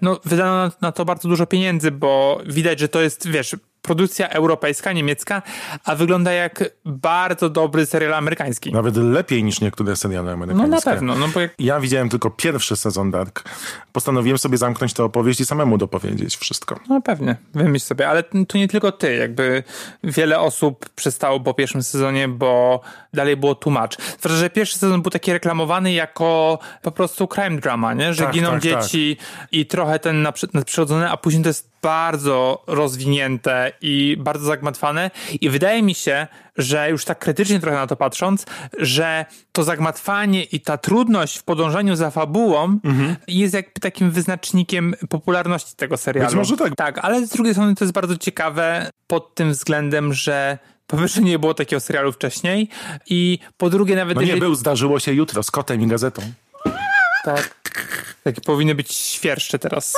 no 0.03 0.21
wydano 0.25 0.55
na, 0.55 0.73
na 0.81 0.93
to 0.93 1.05
bardzo 1.05 1.29
dużo 1.29 1.47
pieniędzy, 1.47 1.91
bo 1.91 2.41
widać, 2.47 2.79
że 2.81 2.89
to 2.89 3.01
jest, 3.01 3.29
wiesz, 3.29 3.57
produkcja 3.83 4.29
europejska, 4.29 4.93
niemiecka, 4.93 5.43
a 5.85 5.95
wygląda 5.95 6.33
jak 6.33 6.65
bardzo 6.85 7.51
dobry 7.51 7.87
serial 7.87 8.15
amerykański. 8.15 8.73
Nawet 8.73 8.97
lepiej 8.97 9.45
niż 9.45 9.61
niektóre 9.61 9.97
seriale 9.97 10.33
amerykańskie. 10.33 10.71
No 10.71 10.77
na 10.77 10.83
pewno, 10.83 11.15
no 11.15 11.29
bo 11.29 11.41
jak 11.41 11.55
Ja 11.59 11.81
widziałem 11.81 12.09
tylko 12.09 12.31
pierwszy 12.31 12.77
sezon 12.77 13.11
Dark. 13.11 13.45
Postanowiłem 13.93 14.39
sobie 14.39 14.59
zamknąć 14.59 14.93
tę 14.93 15.05
opowieść 15.05 15.41
i 15.41 15.47
samemu 15.47 15.79
dopowiedzieć 15.79 16.37
wszystko. 16.37 16.81
No 16.89 17.01
pewnie, 17.01 17.37
wymyśl 17.55 17.87
sobie, 17.87 18.09
ale 18.09 18.23
to 18.23 18.59
nie 18.59 18.69
tylko 18.69 18.93
ty, 18.93 19.15
jakby 19.15 19.63
wiele 20.05 20.41
osób 20.41 20.89
przestało 20.89 21.41
po 21.41 21.55
pierwszym 21.55 21.83
sezonie, 21.83 22.29
bo 22.29 22.81
dalej 23.15 23.37
było 23.37 23.55
tłumacz. 23.55 23.97
Zwłaszcza, 24.01 24.39
że 24.41 24.51
pierwszy 24.51 24.79
sezon 24.79 25.03
był 25.03 25.11
taki 25.11 25.33
reklamowany 25.33 25.93
jako 25.93 26.59
po 26.83 26.91
prostu 26.91 27.29
crime 27.29 27.61
drama, 27.61 27.95
nie? 27.95 28.15
Że 28.15 28.25
Tak, 28.25 28.35
giną 28.35 28.51
tak, 28.51 28.63
dzieci 28.63 29.17
i 29.53 29.67
trochę 29.67 29.99
ten 29.99 30.23
nadprzyrodzony, 30.53 31.11
a 31.11 31.17
później 31.17 31.43
to 31.43 31.49
jest 31.49 31.71
bardzo 31.83 32.65
rozwinięte 32.67 33.70
i 33.83 34.17
bardzo 34.19 34.45
zagmatwane 34.45 35.11
i 35.41 35.51
wydaje 35.51 35.83
mi 35.83 35.95
się, 35.95 36.27
że 36.57 36.91
już 36.91 37.05
tak 37.05 37.19
krytycznie 37.19 37.61
trochę 37.61 37.77
na 37.77 37.87
to 37.87 37.97
patrząc, 37.97 38.47
że 38.79 39.25
to 39.53 39.65
zagmatwanie 39.65 40.45
i 40.45 40.61
ta 40.61 40.79
trudność 40.79 41.39
w 41.39 41.43
podążaniu 41.43 41.97
za 41.97 42.11
fabułą 42.11 42.79
jest 43.29 43.55
jakby 43.55 43.81
takim 43.81 44.11
wyznacznikiem 44.11 44.95
popularności 45.09 45.77
tego 45.77 45.97
serialu. 45.97 46.29
Być 46.29 46.37
może 46.37 46.57
tak. 46.57 46.77
Tak, 46.77 46.99
ale 46.99 47.27
z 47.27 47.31
drugiej 47.31 47.55
strony 47.55 47.75
to 47.75 47.85
jest 47.85 47.95
bardzo 47.95 48.17
ciekawe 48.17 48.91
pod 49.07 49.35
tym 49.35 49.51
względem, 49.51 50.15
że 50.15 50.59
po 50.87 50.97
pierwsze 50.97 51.21
nie 51.21 51.39
było 51.39 51.55
takiego 51.55 51.81
serialu 51.81 52.13
wcześniej 52.13 52.69
i 53.07 53.39
po 53.57 53.71
drugie 53.71 53.97
nawet 53.97 54.15
No 54.15 54.21
nie 54.21 54.27
jeżeli... 54.27 54.41
był, 54.41 54.55
zdarzyło 54.55 55.01
się 55.01 55.13
jutro 55.13 55.43
z 55.43 55.51
kotem 55.51 55.81
i 55.81 55.87
gazetą. 55.87 56.23
Tak. 57.25 57.61
Takie 58.25 58.41
powinny 58.41 58.75
być 58.75 58.93
świerszcze 58.93 59.59
teraz. 59.59 59.97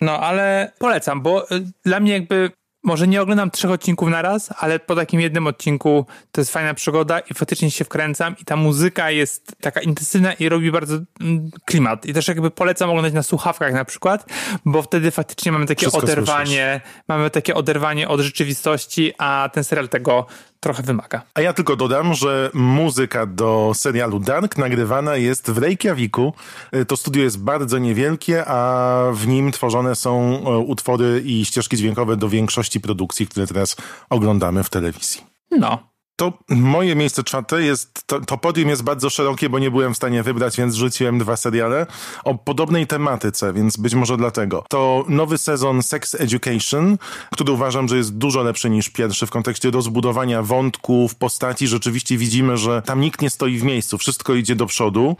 No, 0.00 0.20
ale 0.20 0.72
polecam, 0.78 1.22
bo 1.22 1.52
y, 1.52 1.64
dla 1.84 2.00
mnie 2.00 2.12
jakby 2.12 2.50
może 2.84 3.08
nie 3.08 3.22
oglądam 3.22 3.50
trzech 3.50 3.70
odcinków 3.70 4.08
na 4.08 4.22
raz, 4.22 4.50
ale 4.58 4.78
po 4.78 4.96
takim 4.96 5.20
jednym 5.20 5.46
odcinku 5.46 6.06
to 6.32 6.40
jest 6.40 6.52
fajna 6.52 6.74
przygoda 6.74 7.18
i 7.18 7.34
faktycznie 7.34 7.70
się 7.70 7.84
wkręcam 7.84 8.36
i 8.42 8.44
ta 8.44 8.56
muzyka 8.56 9.10
jest 9.10 9.56
taka 9.60 9.80
intensywna 9.80 10.32
i 10.32 10.48
robi 10.48 10.72
bardzo 10.72 10.98
mm, 11.20 11.50
klimat. 11.64 12.06
I 12.06 12.12
też 12.12 12.28
jakby 12.28 12.50
polecam 12.50 12.90
oglądać 12.90 13.12
na 13.12 13.22
słuchawkach 13.22 13.72
na 13.72 13.84
przykład, 13.84 14.26
bo 14.64 14.82
wtedy 14.82 15.10
faktycznie 15.10 15.52
mamy 15.52 15.66
takie 15.66 15.80
Wszystko 15.80 16.02
oderwanie, 16.02 16.80
mamy 17.08 17.30
takie 17.30 17.54
oderwanie 17.54 18.08
od 18.08 18.20
rzeczywistości, 18.20 19.12
a 19.18 19.50
ten 19.52 19.64
serial 19.64 19.88
tego 19.88 20.26
trochę 20.60 20.82
wymaga. 20.82 21.22
A 21.34 21.40
ja 21.40 21.52
tylko 21.52 21.76
dodam, 21.76 22.14
że 22.14 22.50
muzyka 22.54 23.26
do 23.26 23.72
serialu 23.74 24.18
Dark 24.20 24.58
nagrywana 24.58 25.16
jest 25.16 25.50
w 25.50 25.58
Reykjaviku. 25.58 26.32
Y, 26.74 26.84
To 26.84 26.96
studio 26.96 27.22
jest 27.22 27.38
bardzo 27.38 27.78
niewielkie, 27.78 28.44
a 28.46 28.98
w 29.12 29.26
nim 29.26 29.52
tworzone 29.52 29.94
są 29.94 30.42
e, 30.46 30.58
utwory 30.58 31.22
i 31.24 31.44
ścieżki 31.44 31.76
dźwiękowe 31.76 32.16
do 32.16 32.28
większości 32.28 32.80
produkcji, 32.80 33.26
które 33.26 33.46
teraz 33.46 33.76
oglądamy 34.10 34.64
w 34.64 34.70
telewizji. 34.70 35.20
No. 35.50 35.87
To 36.18 36.32
moje 36.48 36.96
miejsce 36.96 37.24
czwarte 37.24 37.62
jest, 37.62 38.02
to, 38.06 38.20
to 38.20 38.38
podium 38.38 38.68
jest 38.68 38.82
bardzo 38.82 39.10
szerokie, 39.10 39.48
bo 39.48 39.58
nie 39.58 39.70
byłem 39.70 39.94
w 39.94 39.96
stanie 39.96 40.22
wybrać, 40.22 40.56
więc 40.56 40.74
rzuciłem 40.74 41.18
dwa 41.18 41.36
seriale 41.36 41.86
o 42.24 42.34
podobnej 42.34 42.86
tematyce, 42.86 43.52
więc 43.52 43.76
być 43.76 43.94
może 43.94 44.16
dlatego. 44.16 44.64
To 44.68 45.04
nowy 45.08 45.38
sezon 45.38 45.82
Sex 45.82 46.14
Education, 46.14 46.98
który 47.32 47.52
uważam, 47.52 47.88
że 47.88 47.96
jest 47.96 48.16
dużo 48.16 48.42
lepszy 48.42 48.70
niż 48.70 48.88
pierwszy 48.88 49.26
w 49.26 49.30
kontekście 49.30 49.70
rozbudowania 49.70 50.42
wątków, 50.42 51.14
postaci. 51.14 51.68
Rzeczywiście 51.68 52.16
widzimy, 52.16 52.56
że 52.56 52.82
tam 52.82 53.00
nikt 53.00 53.22
nie 53.22 53.30
stoi 53.30 53.58
w 53.58 53.62
miejscu, 53.62 53.98
wszystko 53.98 54.34
idzie 54.34 54.56
do 54.56 54.66
przodu. 54.66 55.16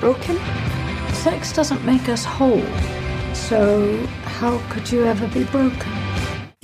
Broken. 0.00 0.36
Sex 1.24 1.52
doesn't 1.52 1.84
make 1.84 2.08
us 2.08 2.26
whole. 2.26 2.62
So, 3.34 3.56
how 4.40 4.58
could 4.74 4.92
you 4.92 5.02
ever 5.02 5.28
be 5.28 5.40
broken? 5.40 6.01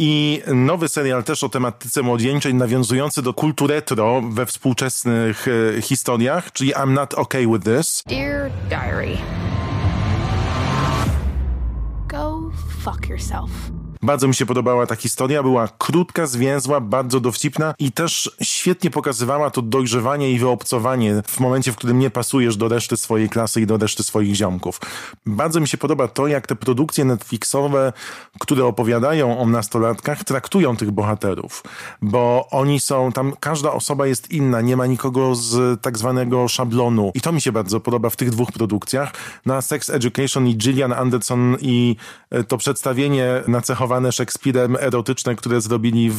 I 0.00 0.42
nowy 0.54 0.88
serial 0.88 1.24
też 1.24 1.44
o 1.44 1.48
tematyce 1.48 2.02
młodzieńczej, 2.02 2.54
nawiązujący 2.54 3.22
do 3.22 3.34
kultu 3.34 3.66
retro 3.66 4.22
we 4.30 4.46
współczesnych 4.46 5.46
e, 5.78 5.82
historiach, 5.82 6.52
czyli 6.52 6.74
I'm 6.74 6.90
Not 6.90 7.14
Okay 7.14 7.46
With 7.46 7.64
This. 7.64 8.02
Dear 8.06 8.50
diary, 8.68 9.16
go 12.08 12.50
fuck 12.84 13.08
yourself. 13.08 13.77
Bardzo 14.02 14.28
mi 14.28 14.34
się 14.34 14.46
podobała 14.46 14.86
ta 14.86 14.96
historia, 14.96 15.42
była 15.42 15.68
krótka, 15.78 16.26
zwięzła, 16.26 16.80
bardzo 16.80 17.20
dowcipna 17.20 17.74
i 17.78 17.92
też 17.92 18.30
świetnie 18.42 18.90
pokazywała 18.90 19.50
to 19.50 19.62
dojrzewanie 19.62 20.32
i 20.32 20.38
wyobcowanie 20.38 21.22
w 21.26 21.40
momencie, 21.40 21.72
w 21.72 21.76
którym 21.76 21.98
nie 21.98 22.10
pasujesz 22.10 22.56
do 22.56 22.68
reszty 22.68 22.96
swojej 22.96 23.28
klasy 23.28 23.60
i 23.60 23.66
do 23.66 23.76
reszty 23.76 24.02
swoich 24.02 24.34
ziomków. 24.34 24.80
Bardzo 25.26 25.60
mi 25.60 25.68
się 25.68 25.78
podoba 25.78 26.08
to, 26.08 26.26
jak 26.26 26.46
te 26.46 26.56
produkcje 26.56 27.04
Netflixowe, 27.04 27.92
które 28.38 28.64
opowiadają 28.64 29.38
o 29.38 29.46
nastolatkach, 29.46 30.24
traktują 30.24 30.76
tych 30.76 30.90
bohaterów, 30.90 31.62
bo 32.02 32.48
oni 32.50 32.80
są, 32.80 33.12
tam 33.12 33.32
każda 33.40 33.72
osoba 33.72 34.06
jest 34.06 34.30
inna, 34.30 34.60
nie 34.60 34.76
ma 34.76 34.86
nikogo 34.86 35.34
z 35.34 35.80
tak 35.82 35.98
zwanego 35.98 36.48
szablonu 36.48 37.12
i 37.14 37.20
to 37.20 37.32
mi 37.32 37.40
się 37.40 37.52
bardzo 37.52 37.80
podoba 37.80 38.10
w 38.10 38.16
tych 38.16 38.30
dwóch 38.30 38.52
produkcjach. 38.52 39.12
Na 39.46 39.62
Sex 39.62 39.90
Education 39.90 40.46
i 40.46 40.56
Gillian 40.56 40.92
Anderson 40.92 41.56
i 41.60 41.96
e, 42.30 42.44
to 42.44 42.58
przedstawienie 42.58 43.42
nacechowane 43.88 44.12
Szekspirem 44.12 44.76
erotyczne, 44.80 45.34
które 45.36 45.60
zrobili 45.60 46.10
w, 46.10 46.16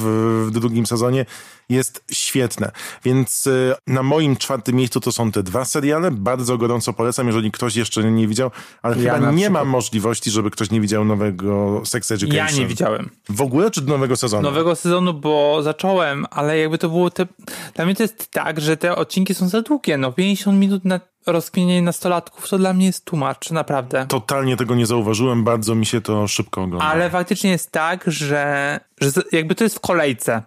w 0.47 0.51
drugim 0.51 0.85
sezonie 0.85 1.25
jest 1.69 2.03
świetne. 2.11 2.71
Więc 3.03 3.47
e, 3.47 3.75
na 3.87 4.03
moim 4.03 4.35
czwartym 4.37 4.75
miejscu 4.75 4.99
to 4.99 5.11
są 5.11 5.31
te 5.31 5.43
dwa 5.43 5.65
seriale. 5.65 6.11
Bardzo 6.11 6.57
gorąco 6.57 6.93
polecam, 6.93 7.27
jeżeli 7.27 7.51
ktoś 7.51 7.75
jeszcze 7.75 8.03
nie 8.11 8.27
widział, 8.27 8.51
ale 8.81 8.97
Ja 8.97 9.15
chyba 9.15 9.31
nie 9.31 9.49
ma 9.49 9.59
przykład. 9.59 9.67
możliwości, 9.67 10.31
żeby 10.31 10.51
ktoś 10.51 10.71
nie 10.71 10.81
widział 10.81 11.05
nowego 11.05 11.81
Sex 11.85 12.11
Education. 12.11 12.37
Ja 12.37 12.51
nie 12.51 12.67
widziałem. 12.67 13.09
W 13.29 13.41
ogóle, 13.41 13.71
czy 13.71 13.81
do 13.81 13.93
nowego 13.93 14.15
sezonu? 14.15 14.43
nowego 14.43 14.75
sezonu, 14.75 15.13
bo 15.13 15.59
zacząłem, 15.63 16.25
ale 16.31 16.57
jakby 16.59 16.77
to 16.77 16.89
było 16.89 17.09
te... 17.09 17.27
Dla 17.75 17.85
mnie 17.85 17.95
to 17.95 18.03
jest 18.03 18.31
tak, 18.31 18.61
że 18.61 18.77
te 18.77 18.95
odcinki 18.95 19.35
są 19.35 19.49
za 19.49 19.61
długie, 19.61 19.97
no 19.97 20.11
50 20.11 20.59
minut 20.59 20.85
na 20.85 20.99
rozkminienie 21.31 21.81
nastolatków 21.81 22.49
to 22.49 22.57
dla 22.57 22.73
mnie 22.73 22.85
jest 22.85 23.05
tłumacz, 23.05 23.51
naprawdę. 23.51 24.05
Totalnie 24.07 24.57
tego 24.57 24.75
nie 24.75 24.85
zauważyłem, 24.85 25.43
bardzo 25.43 25.75
mi 25.75 25.85
się 25.85 26.01
to 26.01 26.27
szybko 26.27 26.61
ogląda. 26.63 26.85
Ale 26.85 27.09
faktycznie 27.09 27.49
jest 27.49 27.71
tak, 27.71 28.03
że, 28.07 28.79
że 29.01 29.11
jakby 29.31 29.55
to 29.55 29.63
jest 29.63 29.75
w 29.75 29.79
kolejce. 29.79 30.41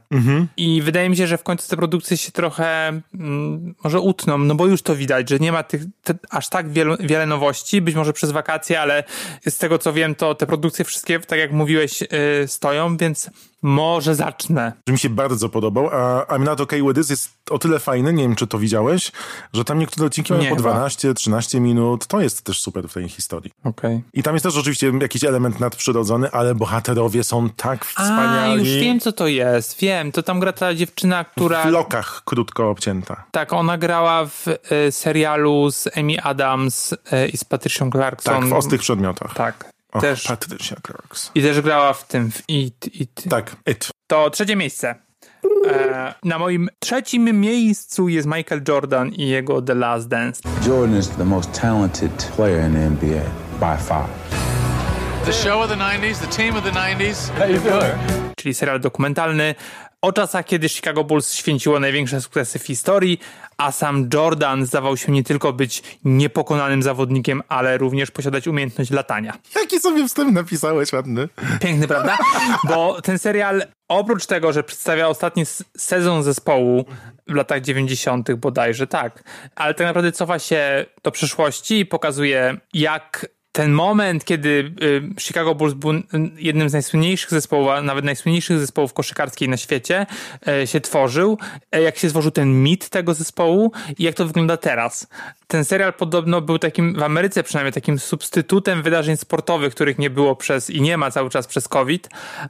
I 0.56 0.82
wydaje 0.82 1.08
mi 1.10 1.16
się, 1.16 1.26
że 1.26 1.38
w 1.38 1.42
końcu 1.42 1.68
te 1.68 1.76
produkcje 1.76 2.16
się 2.16 2.32
trochę 2.32 2.88
mm, 3.14 3.74
może 3.84 4.00
utną, 4.00 4.38
no 4.38 4.54
bo 4.54 4.66
już 4.66 4.82
to 4.82 4.96
widać, 4.96 5.30
że 5.30 5.38
nie 5.38 5.52
ma 5.52 5.62
tych 5.62 5.82
te, 6.04 6.14
aż 6.30 6.48
tak 6.48 6.72
wielu, 6.72 6.96
wiele 7.00 7.26
nowości, 7.26 7.80
być 7.80 7.94
może 7.94 8.12
przez 8.12 8.30
wakacje, 8.30 8.80
ale 8.80 9.04
z 9.48 9.58
tego 9.58 9.78
co 9.78 9.92
wiem, 9.92 10.14
to 10.14 10.34
te 10.34 10.46
produkcje 10.46 10.84
wszystkie, 10.84 11.20
tak 11.20 11.38
jak 11.38 11.52
mówiłeś, 11.52 12.00
yy, 12.00 12.08
stoją, 12.46 12.96
więc 12.96 13.30
może 13.62 14.14
zacznę. 14.14 14.72
że 14.86 14.92
mi 14.92 14.98
się 14.98 15.08
bardzo 15.08 15.48
podobał, 15.48 15.88
a 15.88 16.24
I'm 16.24 16.40
Not 16.40 16.60
Okay 16.60 16.82
With 16.82 16.94
This 16.94 17.10
jest 17.10 17.30
o 17.50 17.58
tyle 17.58 17.78
fajny, 17.78 18.12
nie 18.12 18.22
wiem 18.22 18.36
czy 18.36 18.46
to 18.46 18.58
widziałeś, 18.58 19.12
że 19.52 19.64
tam 19.64 19.78
niektóre 19.78 20.06
odcinki 20.06 20.32
mają 20.32 20.42
Nie, 20.42 20.50
po 20.50 20.56
chyba. 20.56 20.88
12-13 20.88 21.60
minut, 21.60 22.06
to 22.06 22.20
jest 22.20 22.42
też 22.42 22.60
super 22.60 22.88
w 22.88 22.94
tej 22.94 23.08
historii. 23.08 23.52
Okej. 23.64 24.02
I 24.12 24.22
tam 24.22 24.34
jest 24.34 24.42
też 24.42 24.56
oczywiście 24.56 24.92
jakiś 25.00 25.24
element 25.24 25.60
nadprzyrodzony, 25.60 26.30
ale 26.30 26.54
bohaterowie 26.54 27.24
są 27.24 27.50
tak 27.50 27.84
wspaniali. 27.84 28.41
Seriali. 28.42 28.74
już 28.74 28.84
wiem, 28.84 29.00
co 29.00 29.12
to 29.12 29.26
jest. 29.26 29.80
Wiem, 29.80 30.12
to 30.12 30.22
tam 30.22 30.40
gra 30.40 30.52
ta 30.52 30.74
dziewczyna, 30.74 31.24
która... 31.24 31.62
W 31.62 31.70
lokach 31.70 32.22
krótko 32.24 32.70
obcięta. 32.70 33.24
Tak, 33.30 33.52
ona 33.52 33.78
grała 33.78 34.24
w 34.26 34.44
e, 34.48 34.92
serialu 34.92 35.70
z 35.70 35.98
Amy 35.98 36.22
Adams 36.22 36.94
e, 37.12 37.28
i 37.28 37.36
z 37.36 37.44
Patricią 37.44 37.90
Clarkson. 37.90 38.40
Tak, 38.40 38.48
w 38.48 38.52
ostrych 38.52 38.80
przedmiotach. 38.80 39.34
Tak. 39.34 39.72
Och, 39.92 40.02
Też. 40.02 40.24
Patricia 40.24 40.76
Clarks. 40.86 41.30
I 41.34 41.42
też 41.42 41.60
grała 41.60 41.92
w 41.92 42.06
tym, 42.06 42.30
w 42.30 42.42
It. 42.48 42.94
It. 42.94 43.22
Tak, 43.30 43.56
It. 43.66 43.88
To 44.06 44.30
trzecie 44.30 44.56
miejsce. 44.56 44.94
E, 45.70 46.14
na 46.24 46.38
moim 46.38 46.68
trzecim 46.78 47.40
miejscu 47.40 48.08
jest 48.08 48.28
Michael 48.28 48.62
Jordan 48.68 49.08
i 49.08 49.28
jego 49.28 49.62
The 49.62 49.74
Last 49.74 50.08
Dance. 50.08 50.42
Jordan 50.66 50.98
is 50.98 51.08
the 51.08 51.24
most 51.24 51.60
talented 51.60 52.32
player 52.36 52.66
in 52.68 52.72
the 52.74 52.86
NBA 52.86 53.22
by 53.60 53.82
far. 53.82 54.06
The 55.24 55.32
show 55.32 55.62
of 55.62 55.68
the 55.68 55.76
90s, 55.76 56.18
the 56.18 56.26
team 56.26 56.56
of 56.56 56.64
the 56.64 56.72
90s. 56.72 58.21
Czyli 58.42 58.54
serial 58.54 58.80
dokumentalny 58.80 59.54
o 60.02 60.12
czasach, 60.12 60.46
kiedy 60.46 60.68
Chicago 60.68 61.04
Bulls 61.04 61.34
święciło 61.34 61.80
największe 61.80 62.20
sukcesy 62.20 62.58
w 62.58 62.62
historii, 62.62 63.20
a 63.56 63.72
sam 63.72 64.08
Jordan 64.14 64.66
zdawał 64.66 64.96
się 64.96 65.12
nie 65.12 65.24
tylko 65.24 65.52
być 65.52 65.82
niepokonanym 66.04 66.82
zawodnikiem, 66.82 67.42
ale 67.48 67.78
również 67.78 68.10
posiadać 68.10 68.46
umiejętność 68.46 68.90
latania. 68.90 69.38
Jaki 69.56 69.80
sobie 69.80 70.08
wstęp 70.08 70.32
napisałeś, 70.32 70.92
ładny. 70.92 71.28
Piękny, 71.60 71.88
prawda? 71.88 72.18
Bo 72.68 73.02
ten 73.02 73.18
serial, 73.18 73.62
oprócz 73.88 74.26
tego, 74.26 74.52
że 74.52 74.64
przedstawia 74.64 75.08
ostatni 75.08 75.44
sezon 75.76 76.22
zespołu 76.22 76.84
w 77.28 77.34
latach 77.34 77.60
90., 77.60 78.32
bodajże 78.32 78.86
tak, 78.86 79.24
ale 79.56 79.74
tak 79.74 79.86
naprawdę 79.86 80.12
cofa 80.12 80.38
się 80.38 80.86
do 81.02 81.10
przyszłości 81.10 81.78
i 81.78 81.86
pokazuje, 81.86 82.56
jak 82.74 83.26
ten 83.52 83.72
moment, 83.72 84.24
kiedy 84.24 84.74
y, 84.82 85.20
Chicago 85.20 85.54
Bulls 85.54 85.74
był 85.74 85.92
jednym 86.36 86.68
z 86.68 86.72
najsłynniejszych 86.72 87.30
zespołów, 87.30 87.68
a 87.68 87.82
nawet 87.82 88.04
najsłynniejszych 88.04 88.58
zespołów 88.58 88.92
koszykarskich 88.92 89.48
na 89.48 89.56
świecie, 89.56 90.06
y, 90.62 90.66
się 90.66 90.80
tworzył, 90.80 91.38
y, 91.76 91.80
jak 91.80 91.98
się 91.98 92.08
stworzył 92.08 92.30
ten 92.30 92.62
mit 92.62 92.88
tego 92.88 93.14
zespołu 93.14 93.72
i 93.98 94.02
jak 94.02 94.14
to 94.14 94.26
wygląda 94.26 94.56
teraz. 94.56 95.06
Ten 95.46 95.64
serial 95.64 95.92
podobno 95.92 96.40
był 96.40 96.58
takim, 96.58 96.94
w 96.94 97.02
Ameryce 97.02 97.42
przynajmniej, 97.42 97.72
takim 97.72 97.98
substytutem 97.98 98.82
wydarzeń 98.82 99.16
sportowych, 99.16 99.74
których 99.74 99.98
nie 99.98 100.10
było 100.10 100.36
przez 100.36 100.70
i 100.70 100.82
nie 100.82 100.96
ma 100.96 101.10
cały 101.10 101.30
czas 101.30 101.46
przez 101.46 101.68
COVID. 101.68 102.08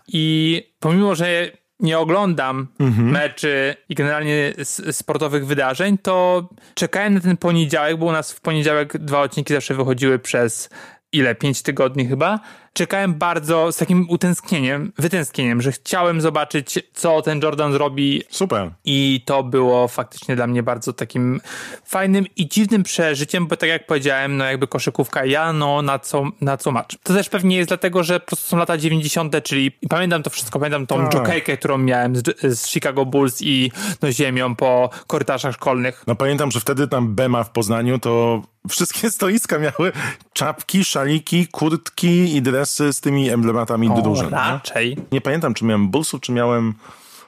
I 0.09 0.63
pomimo, 0.81 1.15
że 1.15 1.51
nie 1.83 1.99
oglądam 1.99 2.69
meczy 2.97 3.77
i 3.89 3.95
generalnie 3.95 4.53
sportowych 4.93 5.47
wydarzeń, 5.47 5.99
to 5.99 6.49
czekałem 6.75 7.15
na 7.15 7.21
ten 7.21 7.37
poniedziałek, 7.37 7.97
bo 7.97 8.07
u 8.07 8.13
nas 8.13 8.33
w 8.33 8.41
poniedziałek 8.41 8.99
dwa 8.99 9.21
odcinki 9.21 9.55
zawsze 9.55 9.75
wychodziły 9.75 10.19
przez 10.19 10.71
ile? 11.13 11.35
Pięć 11.35 11.63
tygodni 11.63 12.07
chyba. 12.07 12.41
Czekałem 12.73 13.15
bardzo 13.15 13.73
z 13.73 13.77
takim 13.77 14.07
utęsknieniem, 14.11 14.93
wytęsknieniem, 14.99 15.63
że 15.63 15.73
chciałem 15.73 16.21
zobaczyć, 16.21 16.79
co 16.95 17.23
ten 17.23 17.41
Jordan 17.43 17.73
zrobi 17.73 18.23
Super. 18.31 18.71
i 18.85 19.23
to 19.25 19.43
było 19.43 19.89
faktycznie 19.89 20.37
dla 20.37 20.47
mnie 20.47 20.63
bardzo 20.63 20.93
takim 20.93 21.41
fajnym 21.85 22.25
i 22.37 22.49
dziwnym 22.49 22.83
przeżyciem, 22.83 23.47
bo 23.47 23.57
tak 23.57 23.69
jak 23.69 23.87
powiedziałem, 23.87 24.37
no 24.37 24.45
jakby 24.45 24.67
koszykówka, 24.67 25.25
ja 25.25 25.53
no 25.53 25.83
na 25.83 25.99
co, 25.99 26.25
na 26.41 26.57
co 26.57 26.73
macz. 26.73 26.99
To 27.03 27.15
też 27.15 27.29
pewnie 27.29 27.57
jest 27.57 27.69
dlatego, 27.69 28.03
że 28.03 28.21
po 28.21 28.27
prostu 28.27 28.47
są 28.47 28.57
lata 28.57 28.79
90., 28.79 29.43
czyli 29.43 29.71
pamiętam 29.89 30.23
to 30.23 30.31
wszystko, 30.31 30.59
pamiętam 30.59 30.87
tą 30.87 30.97
Tak. 31.05 31.15
jockeykę, 31.15 31.57
którą 31.57 31.79
miałem 31.79 32.17
z, 32.17 32.23
z 32.43 32.69
Chicago 32.69 33.07
Bulls 33.07 33.43
i 33.43 33.73
no 34.03 34.13
ziemią 34.13 34.57
po 34.57 34.91
korytarzach 35.07 35.55
szkolnych. 35.55 36.05
No 36.07 36.15
pamiętam, 36.15 36.51
że 36.51 36.61
wtedy 36.61 36.89
tam 36.89 37.15
Bema 37.15 37.45
w 37.45 37.51
Poznaniu 37.51 37.99
to 37.99 38.43
wszystkie 38.69 39.11
stoiska 39.17 39.59
miały 39.59 39.93
czapki, 40.33 40.85
szaliki, 40.85 41.47
kurtki 41.47 42.37
i 42.37 42.43
z 42.67 43.01
tymi 43.01 43.31
emblematami 43.31 43.89
O, 43.89 44.03
drużyn. 44.03 44.27
nie? 44.27 44.31
raczej. 44.33 44.97
Nie 45.13 45.21
pamiętam, 45.21 45.55
czy 45.55 45.65
miałem 45.65 45.89
Bullsów, 45.89 46.21
czy 46.21 46.33
miałem... 46.33 46.75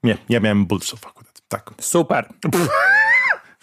Nie, 0.03 0.19
ja 0.29 0.41
miałem 0.41 0.67
Bullsów 0.67 1.07
akurat. 1.07 1.43
Tak. 1.49 1.71
Super. 1.81 2.29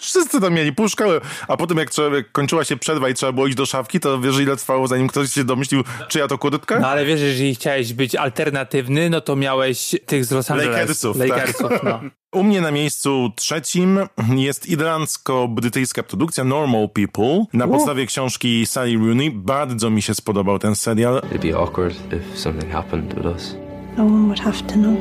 Wszyscy 0.02 0.42
tam 0.42 0.54
mieli 0.54 0.72
szkoły, 0.90 1.22
a 1.48 1.58
potem 1.58 1.78
jak, 1.78 1.90
trzeba, 1.90 2.16
jak 2.16 2.32
kończyła 2.32 2.64
się 2.64 2.78
przerwa 2.78 3.10
i 3.10 3.14
trzeba 3.14 3.32
było 3.32 3.48
iść 3.48 3.58
do 3.58 3.66
szafki, 3.66 4.00
to 4.00 4.20
wiesz 4.20 4.40
ile 4.40 4.56
trwało 4.58 4.88
zanim 4.88 5.08
ktoś 5.08 5.34
się 5.34 5.44
domyślił, 5.44 5.84
czyja 6.08 6.28
to 6.28 6.38
kurtka? 6.38 6.80
No 6.80 6.88
ale 6.88 7.06
wiesz, 7.06 7.20
że 7.20 7.26
jeżeli 7.26 7.56
chciałeś 7.56 7.94
być 7.94 8.16
alternatywny, 8.16 9.10
no 9.10 9.22
to 9.22 9.36
miałeś 9.36 9.96
tych 10.06 10.26
z 10.26 10.32
Los 10.32 10.52
Angeles. 10.52 10.74
Lakersów, 10.78 11.18
Lakersów 11.18 11.70
tak. 11.70 11.84
no. 11.84 12.00
U 12.40 12.44
mnie 12.44 12.62
na 12.62 12.72
miejscu 12.72 13.32
trzecim 13.36 14.00
jest 14.36 14.70
irlandzko-brytyjska 14.70 16.04
produkcja 16.04 16.44
Normal 16.44 16.90
People 16.90 17.46
na 17.54 17.68
podstawie 17.68 18.06
książki 18.06 18.66
Sally 18.66 18.98
Rooney. 18.98 19.32
Bardzo 19.32 19.90
mi 19.90 20.02
się 20.02 20.16
spodobał 20.16 20.60
ten 20.60 20.76
serial. 20.76 21.22
It'd 21.22 21.52
be 21.52 21.58
awkward 21.58 21.96
if 22.14 22.40
something 22.40 22.74
happened 22.74 23.14
with 23.14 23.26
us. 23.26 23.56
No 23.98 24.04
one 24.06 24.26
would 24.26 24.40
have 24.40 24.58
to 24.68 24.74
know. 24.74 24.98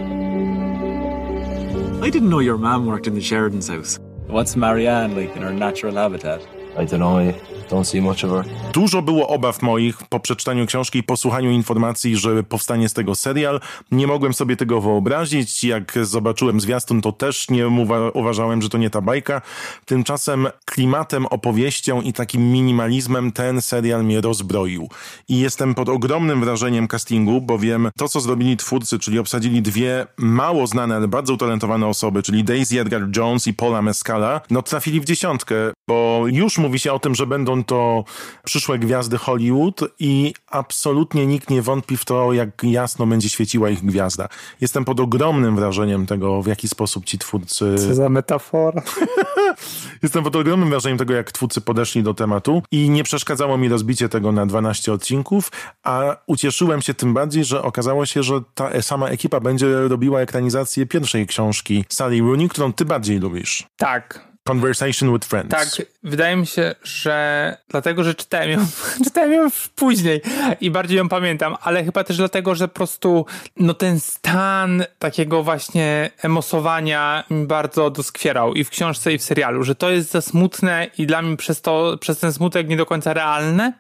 I 2.06 2.10
didn't 2.10 2.28
know 2.28 2.40
your 2.40 2.58
mom 2.58 2.86
worked 2.86 3.06
in 3.06 3.14
the 3.14 3.20
Sheridan's 3.20 3.68
house. 3.68 4.09
What's 4.30 4.54
Marianne 4.54 5.16
like 5.16 5.34
in 5.34 5.42
her 5.42 5.52
natural 5.52 5.96
habitat? 5.96 6.40
I 6.76 6.84
don't 6.84 7.00
know, 7.00 7.18
I 7.18 7.32
don't 7.70 7.84
see 7.84 8.00
much 8.00 8.24
of 8.24 8.30
her. 8.30 8.44
Dużo 8.72 9.02
było 9.02 9.28
obaw 9.28 9.62
moich 9.62 9.96
po 10.08 10.20
przeczytaniu 10.20 10.66
książki 10.66 10.98
i 10.98 11.02
posłuchaniu 11.02 11.50
informacji, 11.50 12.16
że 12.16 12.42
powstanie 12.42 12.88
z 12.88 12.92
tego 12.92 13.14
serial. 13.14 13.60
Nie 13.90 14.06
mogłem 14.06 14.34
sobie 14.34 14.56
tego 14.56 14.80
wyobrazić. 14.80 15.64
Jak 15.64 15.98
zobaczyłem 16.02 16.60
zwiastun, 16.60 17.00
to 17.00 17.12
też 17.12 17.50
nie 17.50 17.64
uwa- 17.66 18.10
uważałem, 18.14 18.62
że 18.62 18.68
to 18.68 18.78
nie 18.78 18.90
ta 18.90 19.00
bajka. 19.00 19.42
Tymczasem 19.84 20.48
klimatem, 20.64 21.26
opowieścią 21.26 22.00
i 22.02 22.12
takim 22.12 22.52
minimalizmem 22.52 23.32
ten 23.32 23.62
serial 23.62 24.04
mnie 24.04 24.20
rozbroił. 24.20 24.88
I 25.28 25.38
jestem 25.38 25.74
pod 25.74 25.88
ogromnym 25.88 26.40
wrażeniem 26.40 26.88
castingu, 26.88 27.40
bowiem 27.40 27.88
to, 27.98 28.08
co 28.08 28.20
zrobili 28.20 28.56
twórcy, 28.56 28.98
czyli 28.98 29.18
obsadzili 29.18 29.62
dwie 29.62 30.06
mało 30.16 30.66
znane, 30.66 30.96
ale 30.96 31.08
bardzo 31.08 31.34
utalentowane 31.34 31.86
osoby, 31.86 32.22
czyli 32.22 32.44
Daisy 32.44 32.80
Edgar 32.80 33.02
Jones 33.16 33.46
i 33.46 33.54
Paula 33.54 33.82
Mescala, 33.82 34.40
no 34.50 34.62
trafili 34.62 35.00
w 35.00 35.04
dziesiątkę, 35.04 35.54
bo 35.88 36.24
już 36.26 36.58
mówi 36.58 36.78
się 36.78 36.92
o 36.92 36.98
tym, 36.98 37.14
że 37.14 37.26
będą 37.26 37.59
to 37.64 38.04
przyszłe 38.44 38.78
gwiazdy 38.78 39.18
Hollywood 39.18 39.80
i 39.98 40.34
absolutnie 40.46 41.26
nikt 41.26 41.50
nie 41.50 41.62
wątpi 41.62 41.96
w 41.96 42.04
to, 42.04 42.32
jak 42.32 42.48
jasno 42.62 43.06
będzie 43.06 43.28
świeciła 43.28 43.70
ich 43.70 43.84
gwiazda. 43.84 44.28
Jestem 44.60 44.84
pod 44.84 45.00
ogromnym 45.00 45.56
wrażeniem 45.56 46.06
tego, 46.06 46.42
w 46.42 46.46
jaki 46.46 46.68
sposób 46.68 47.04
ci 47.04 47.18
twórcy... 47.18 47.74
Co 47.78 47.94
za 47.94 48.08
metafora. 48.08 48.82
Jestem 50.02 50.24
pod 50.24 50.36
ogromnym 50.36 50.70
wrażeniem 50.70 50.98
tego, 50.98 51.14
jak 51.14 51.32
twórcy 51.32 51.60
podeszli 51.60 52.02
do 52.02 52.14
tematu 52.14 52.62
i 52.70 52.90
nie 52.90 53.04
przeszkadzało 53.04 53.58
mi 53.58 53.68
rozbicie 53.68 54.08
tego 54.08 54.32
na 54.32 54.46
12 54.46 54.92
odcinków, 54.92 55.52
a 55.82 56.16
ucieszyłem 56.26 56.82
się 56.82 56.94
tym 56.94 57.14
bardziej, 57.14 57.44
że 57.44 57.62
okazało 57.62 58.06
się, 58.06 58.22
że 58.22 58.40
ta 58.54 58.82
sama 58.82 59.08
ekipa 59.08 59.40
będzie 59.40 59.88
robiła 59.88 60.20
ekranizację 60.20 60.86
pierwszej 60.86 61.26
książki 61.26 61.84
Sally 61.88 62.20
Rooney, 62.20 62.48
którą 62.48 62.72
ty 62.72 62.84
bardziej 62.84 63.18
lubisz. 63.18 63.64
Tak, 63.76 64.29
Conversation 64.50 65.12
with 65.12 65.28
Friends. 65.28 65.50
Tak, 65.50 65.86
wydaje 66.02 66.36
mi 66.36 66.46
się, 66.46 66.74
że 66.82 67.56
dlatego, 67.68 68.04
że 68.04 68.14
czytałem 68.14 68.50
ją, 68.50 68.58
czytałem 69.04 69.32
ją 69.32 69.48
później 69.74 70.22
i 70.60 70.70
bardziej 70.70 70.98
ją 70.98 71.08
pamiętam, 71.08 71.56
ale 71.62 71.84
chyba 71.84 72.04
też 72.04 72.16
dlatego, 72.16 72.54
że 72.54 72.68
po 72.68 72.74
prostu 72.74 73.26
no 73.56 73.74
ten 73.74 74.00
stan 74.00 74.84
takiego 74.98 75.42
właśnie 75.42 76.10
emosowania 76.22 77.24
mi 77.30 77.46
bardzo 77.46 77.90
doskwierał 77.90 78.54
i 78.54 78.64
w 78.64 78.70
książce 78.70 79.12
i 79.12 79.18
w 79.18 79.22
serialu, 79.22 79.62
że 79.62 79.74
to 79.74 79.90
jest 79.90 80.10
za 80.10 80.20
smutne 80.20 80.90
i 80.98 81.06
dla 81.06 81.22
mnie 81.22 81.36
przez 81.36 81.62
to, 81.62 81.98
przez 82.00 82.18
ten 82.18 82.32
smutek 82.32 82.68
nie 82.68 82.76
do 82.76 82.86
końca 82.86 83.14
realne, 83.14 83.72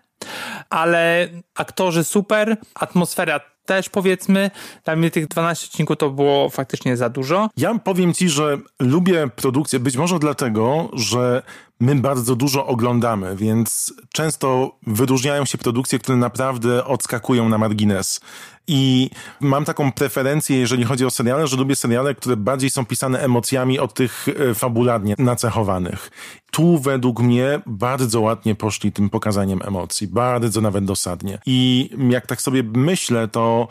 ale 0.70 1.28
aktorzy 1.54 2.04
super, 2.04 2.56
atmosfera 2.74 3.40
też 3.70 3.88
powiedzmy, 3.88 4.50
dla 4.84 4.96
mnie 4.96 5.10
tych 5.10 5.26
12 5.26 5.66
odcinków 5.66 5.96
to 5.96 6.10
było 6.10 6.48
faktycznie 6.48 6.96
za 6.96 7.08
dużo. 7.08 7.48
Ja 7.56 7.78
powiem 7.78 8.14
ci, 8.14 8.28
że 8.28 8.58
lubię 8.80 9.28
produkcję, 9.36 9.80
być 9.80 9.96
może 9.96 10.18
dlatego, 10.18 10.90
że 10.92 11.42
my 11.80 11.94
bardzo 11.94 12.36
dużo 12.36 12.66
oglądamy, 12.66 13.36
więc 13.36 13.94
często 14.12 14.76
wyróżniają 14.86 15.44
się 15.44 15.58
produkcje, 15.58 15.98
które 15.98 16.18
naprawdę 16.18 16.84
odskakują 16.84 17.48
na 17.48 17.58
margines. 17.58 18.20
I 18.66 19.10
mam 19.40 19.64
taką 19.64 19.92
preferencję, 19.92 20.58
jeżeli 20.58 20.84
chodzi 20.84 21.04
o 21.04 21.10
seriale, 21.10 21.46
że 21.46 21.56
lubię 21.56 21.76
seriale, 21.76 22.14
które 22.14 22.36
bardziej 22.36 22.70
są 22.70 22.86
pisane 22.86 23.20
emocjami 23.20 23.78
od 23.78 23.94
tych 23.94 24.26
e, 24.28 24.54
fabularnie 24.54 25.14
nacechowanych. 25.18 26.10
Tu 26.50 26.78
według 26.78 27.20
mnie 27.20 27.60
bardzo 27.66 28.20
ładnie 28.20 28.54
poszli 28.54 28.92
tym 28.92 29.10
pokazaniem 29.10 29.60
emocji, 29.62 30.06
bardzo 30.06 30.60
nawet 30.60 30.84
dosadnie. 30.84 31.38
I 31.46 31.90
jak 32.10 32.26
tak 32.26 32.42
sobie 32.42 32.62
myślę, 32.62 33.28
to 33.28 33.68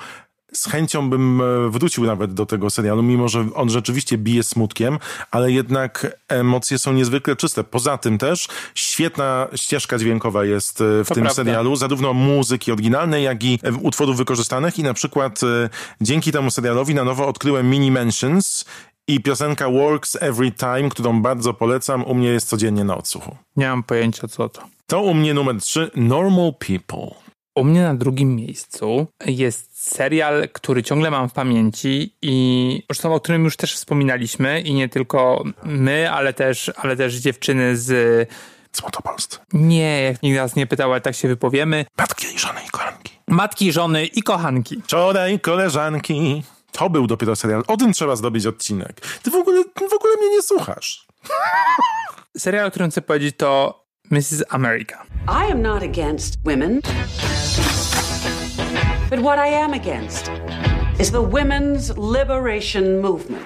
z 0.53 0.65
chęcią 0.67 1.09
bym 1.09 1.41
e, 1.41 1.69
wrócił 1.69 2.05
nawet 2.05 2.33
do 2.33 2.45
tego 2.45 2.69
serialu, 2.69 3.03
mimo 3.03 3.27
że 3.27 3.45
on 3.55 3.69
rzeczywiście 3.69 4.17
bije 4.17 4.43
smutkiem, 4.43 4.99
ale 5.31 5.51
jednak 5.51 6.17
emocje 6.27 6.79
są 6.79 6.93
niezwykle 6.93 7.35
czyste. 7.35 7.63
Poza 7.63 7.97
tym 7.97 8.17
też 8.17 8.47
świetna 8.75 9.47
ścieżka 9.55 9.97
dźwiękowa 9.97 10.45
jest 10.45 10.81
e, 10.81 11.03
w 11.03 11.07
To 11.07 11.13
tym 11.15 11.23
prawda. 11.23 11.35
serialu, 11.43 11.75
zarówno 11.75 12.13
muzyki 12.13 12.71
oryginalnej, 12.71 13.23
jak 13.23 13.43
i 13.43 13.59
e, 13.63 13.71
utworów 13.73 14.17
wykorzystanych 14.17 14.79
i 14.79 14.83
na 14.83 14.93
przykład 14.93 15.39
dzięki 16.01 16.31
temu 16.31 16.51
serialowi 16.51 16.95
na 16.95 17.03
nowo 17.03 17.27
odkryłem 17.27 17.69
Mini 17.69 17.91
Mentions 17.91 18.65
i 19.07 19.19
piosenka 19.23 19.69
Works 19.69 20.17
Every 20.21 20.51
Time, 20.51 20.89
którą 20.89 21.21
bardzo 21.21 21.53
polecam, 21.53 22.03
u 22.05 22.15
mnie 22.15 22.27
jest 22.27 22.49
codziennie 22.49 22.83
na 22.83 22.97
odsłuchu. 22.97 23.35
Nie 23.55 23.67
mam 23.69 23.83
pojęcia 23.83 24.27
co 24.27 24.49
to. 24.49 24.61
To 24.87 25.01
u 25.01 25.13
mnie 25.13 25.33
numer 25.33 25.61
3, 25.61 25.91
Normal 25.95 26.53
People. 26.67 27.28
U 27.59 27.63
mnie 27.63 27.81
na 27.81 27.95
drugim 27.95 28.35
miejscu 28.35 29.07
jest 29.25 29.91
serial, 29.91 30.49
który 30.53 30.83
ciągle 30.83 31.11
mam 31.11 31.29
w 31.29 31.33
pamięci 31.33 32.15
i 32.21 32.83
zresztą 32.89 33.13
o 33.13 33.19
którym 33.19 33.43
już 33.43 33.57
też 33.57 33.75
wspominaliśmy 33.75 34.61
i 34.61 34.73
nie 34.73 34.89
tylko 34.89 35.43
my, 35.63 36.11
ale 36.11 36.33
też, 36.33 36.71
ale 36.75 36.95
też 36.95 37.15
dziewczyny 37.15 37.77
z 37.77 38.29
Złotopolscy. 38.73 39.37
Nie, 39.53 40.01
jak 40.01 40.23
nikt 40.23 40.37
nas 40.37 40.55
nie 40.55 40.67
pytał, 40.67 40.91
ale 40.91 41.01
tak 41.01 41.15
się 41.15 41.27
wypowiemy. 41.27 41.85
Matki 41.97 42.35
i 42.35 42.39
żony 42.39 42.59
i 42.67 42.69
kochanki. 42.69 43.13
Matki, 43.27 43.71
żony 43.71 44.05
i 44.05 44.23
kochanki. 44.23 44.81
Wczoraj 44.83 45.39
koleżanki. 45.39 46.43
To 46.71 46.89
był 46.89 47.07
dopiero 47.07 47.35
serial. 47.35 47.63
O 47.67 47.77
tym 47.77 47.93
trzeba 47.93 48.15
zdobyć 48.15 48.45
odcinek. 48.45 49.01
Ty 49.23 49.31
w 49.31 49.35
ogóle, 49.35 49.63
w 49.63 49.93
ogóle 49.93 50.13
mnie 50.17 50.29
nie 50.29 50.41
słuchasz. 50.41 51.07
Serial, 52.37 52.67
o 52.67 52.69
którym 52.69 52.91
chcę 52.91 53.01
powiedzieć 53.01 53.37
to 53.37 53.79
Mrs. 54.11 54.43
America. 54.49 55.05
I 55.27 55.51
am 55.51 55.61
not 55.61 55.83
against 55.83 56.39
women. 56.45 56.81
But 59.09 59.19
what 59.19 59.39
I 59.39 59.47
am 59.47 59.73
against 59.73 60.31
is 60.99 61.11
the 61.11 61.21
women's 61.21 61.97
liberation 61.97 63.01
movement. 63.01 63.45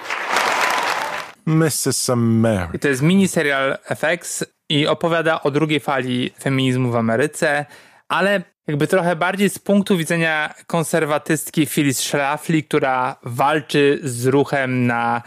Mrs. 1.46 2.10
America. 2.10 2.76
I 2.76 2.78
to 2.78 2.88
jest 2.88 3.02
miniserial 3.02 3.78
FX 3.84 4.44
i 4.68 4.86
opowiada 4.86 5.42
o 5.42 5.50
drugiej 5.50 5.80
fali 5.80 6.30
feminizmu 6.38 6.90
w 6.90 6.96
Ameryce, 6.96 7.66
ale 8.08 8.42
jakby 8.66 8.86
trochę 8.86 9.16
bardziej 9.16 9.50
z 9.50 9.58
punktu 9.58 9.96
widzenia 9.96 10.54
konserwatystki 10.66 11.66
Phyllis 11.66 12.00
Schlafly, 12.00 12.62
która 12.62 13.16
walczy 13.22 13.98
z 14.02 14.26
ruchem 14.26 14.86
na 14.86 15.22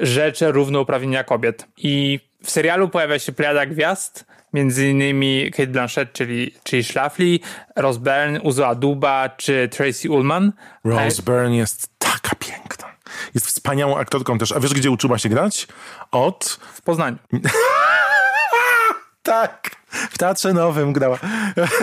rzecz 0.00 0.40
równouprawnienia 0.40 1.24
kobiet. 1.24 1.66
I 1.76 2.20
w 2.42 2.50
serialu 2.50 2.88
pojawia 2.88 3.18
się 3.18 3.32
plejada 3.32 3.66
gwiazd, 3.66 4.24
między 4.52 4.88
innymi 4.88 5.50
Kate 5.50 5.66
Blanchett, 5.66 6.12
czyli, 6.12 6.54
czyli 6.62 6.84
Schlafly, 6.84 7.38
Rose 7.76 8.00
Byrne, 8.00 8.40
Uzo 8.40 8.68
Aduba 8.68 9.28
czy 9.28 9.68
Tracy 9.68 10.10
Ullman. 10.10 10.52
Rose 10.84 11.22
Byrne 11.22 11.56
jest 11.56 11.88
taka 11.98 12.36
piękna. 12.36 12.88
Jest 13.34 13.46
wspaniałą 13.46 13.98
aktorką 13.98 14.38
też. 14.38 14.52
A 14.52 14.60
wiesz, 14.60 14.74
gdzie 14.74 14.90
uczyła 14.90 15.18
się 15.18 15.28
grać? 15.28 15.68
Od... 16.10 16.58
W 16.74 16.82
Poznaniu. 16.82 17.16
tak. 19.22 19.70
W 20.10 20.18
Teatrze 20.18 20.52
Nowym 20.52 20.92
grała. 20.92 21.18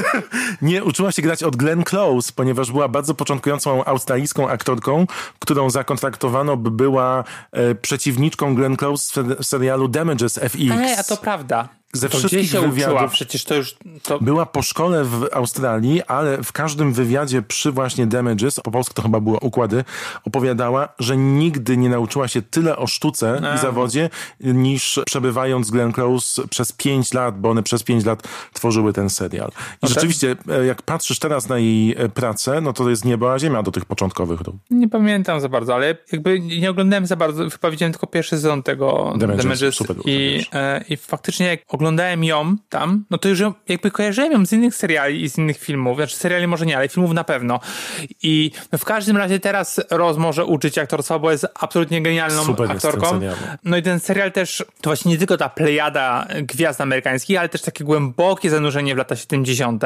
Nie, 0.62 0.84
uczyła 0.84 1.12
się 1.12 1.22
grać 1.22 1.44
od 1.44 1.56
Glenn 1.56 1.84
Close, 1.84 2.32
ponieważ 2.36 2.72
była 2.72 2.88
bardzo 2.88 3.14
początkującą 3.14 3.86
australijską 3.86 4.50
aktorką, 4.50 5.08
którą 5.40 5.70
zakontraktowano, 5.70 6.58
by 6.58 6.72
była 6.72 7.24
e, 7.52 7.76
przeciwniczką 7.76 8.56
Glenn 8.56 8.78
Close 8.78 9.24
w 9.24 9.46
serialu 9.46 9.88
Damages 9.88 10.38
FX. 10.38 10.72
Ej, 10.72 10.94
a 11.00 11.04
to 11.04 11.18
prawda. 11.18 11.70
Ze 11.94 12.10
wszystkich 12.10 12.50
się 12.50 12.60
wywiadów. 12.62 12.96
Uczyła? 12.96 13.08
Przecież 13.08 13.44
to 13.44 13.56
już. 13.56 13.78
To... 14.04 14.20
Była 14.20 14.46
po 14.46 14.62
szkole 14.62 15.04
w 15.04 15.28
Australii, 15.34 16.04
ale 16.04 16.44
w 16.44 16.52
każdym 16.52 16.94
wywiadzie 16.94 17.42
przy 17.42 17.72
właśnie 17.72 18.08
Damages, 18.08 18.60
po 18.60 18.72
polsku 18.72 18.94
to 18.94 19.02
chyba 19.02 19.20
było 19.20 19.38
układy, 19.40 19.84
opowiadała, 20.26 20.90
że 21.00 21.18
nigdy 21.18 21.78
nie 21.78 21.90
nauczyła 21.90 22.28
się 22.28 22.42
tyle 22.42 22.78
o 22.78 22.88
sztuce 22.88 23.42
A. 23.52 23.56
i 23.56 23.58
zawodzie, 23.58 24.10
niż 24.40 25.00
przebywając 25.06 25.68
z 25.68 25.72
Glenn 25.72 25.92
Close 25.92 26.48
przez 26.48 26.72
pięć 26.72 27.14
lat, 27.14 27.40
bo 27.40 27.50
one 27.50 27.64
przez 27.64 27.84
pięć 27.84 28.06
lat 28.06 28.24
tworzyły 28.54 28.94
ten 28.94 29.10
serial. 29.10 29.50
I 29.50 29.52
No 29.82 29.88
tak. 29.88 29.90
rzeczywiście, 29.90 30.36
e, 30.50 30.66
jak 30.66 30.82
patrzysz 30.82 31.20
teraz 31.20 31.50
na 31.50 31.58
jej 31.58 31.96
e, 31.98 32.10
pracę, 32.10 32.62
no 32.62 32.74
to 32.74 32.90
jest 32.90 33.06
niebo 33.06 33.34
a 33.34 33.40
ziemia 33.40 33.64
do 33.64 33.72
tych 33.72 33.86
początkowych 33.86 34.42
ról. 34.42 34.56
Nie 34.70 34.90
pamiętam 34.90 35.42
za 35.42 35.50
bardzo, 35.50 35.76
ale 35.76 35.98
jakby 36.12 36.40
nie 36.40 36.70
oglądałem 36.70 37.06
za 37.06 37.16
bardzo. 37.16 37.50
Chyba 37.50 37.72
widziałem 37.72 37.94
tylko 37.94 38.08
pierwszy 38.08 38.36
sezon 38.36 38.64
tego 38.64 39.14
Damages, 39.18 39.44
Damages, 39.46 39.76
super 39.76 39.96
i, 40.06 40.46
e, 40.54 40.84
i 40.90 40.98
faktycznie 40.98 41.46
jak 41.46 41.66
oglądałem 41.80 42.24
ją 42.24 42.56
tam, 42.70 43.06
no 43.10 43.18
to 43.18 43.30
już 43.30 43.40
ją, 43.40 43.54
jakby 43.68 43.92
kojarzyłem 43.92 44.32
ją 44.32 44.46
z 44.46 44.54
innych 44.54 44.76
seriali 44.76 45.24
i 45.24 45.30
z 45.30 45.38
innych 45.38 45.58
filmów. 45.58 45.98
Znaczy 45.98 46.16
seriali 46.16 46.48
może 46.48 46.66
nie, 46.66 46.78
ale 46.78 46.90
filmów 46.90 47.14
na 47.14 47.24
pewno. 47.24 47.60
I 48.24 48.52
w 48.78 48.86
każdym 48.86 49.18
razie 49.18 49.40
teraz 49.40 49.82
Roz 49.90 50.18
może 50.18 50.46
uczyć 50.46 50.78
aktorstwa, 50.78 51.20
bo 51.20 51.32
jest 51.32 51.48
absolutnie 51.60 52.02
genialną 52.02 52.46
Super 52.46 52.72
aktorką. 52.72 53.20
No 53.64 53.78
i 53.78 53.82
ten 53.82 54.00
serial 54.00 54.32
też, 54.32 54.66
to 54.82 54.90
właśnie 54.90 55.12
nie 55.12 55.18
tylko 55.18 55.38
ta 55.38 55.50
plejada 55.50 56.28
gwiazd 56.42 56.82
amerykańskich, 56.82 57.40
ale 57.40 57.50
też 57.50 57.62
takie 57.62 57.84
głębokie 57.84 58.50
zanurzenie 58.50 58.96
w 58.96 58.98
lata 58.98 59.16
70. 59.16 59.84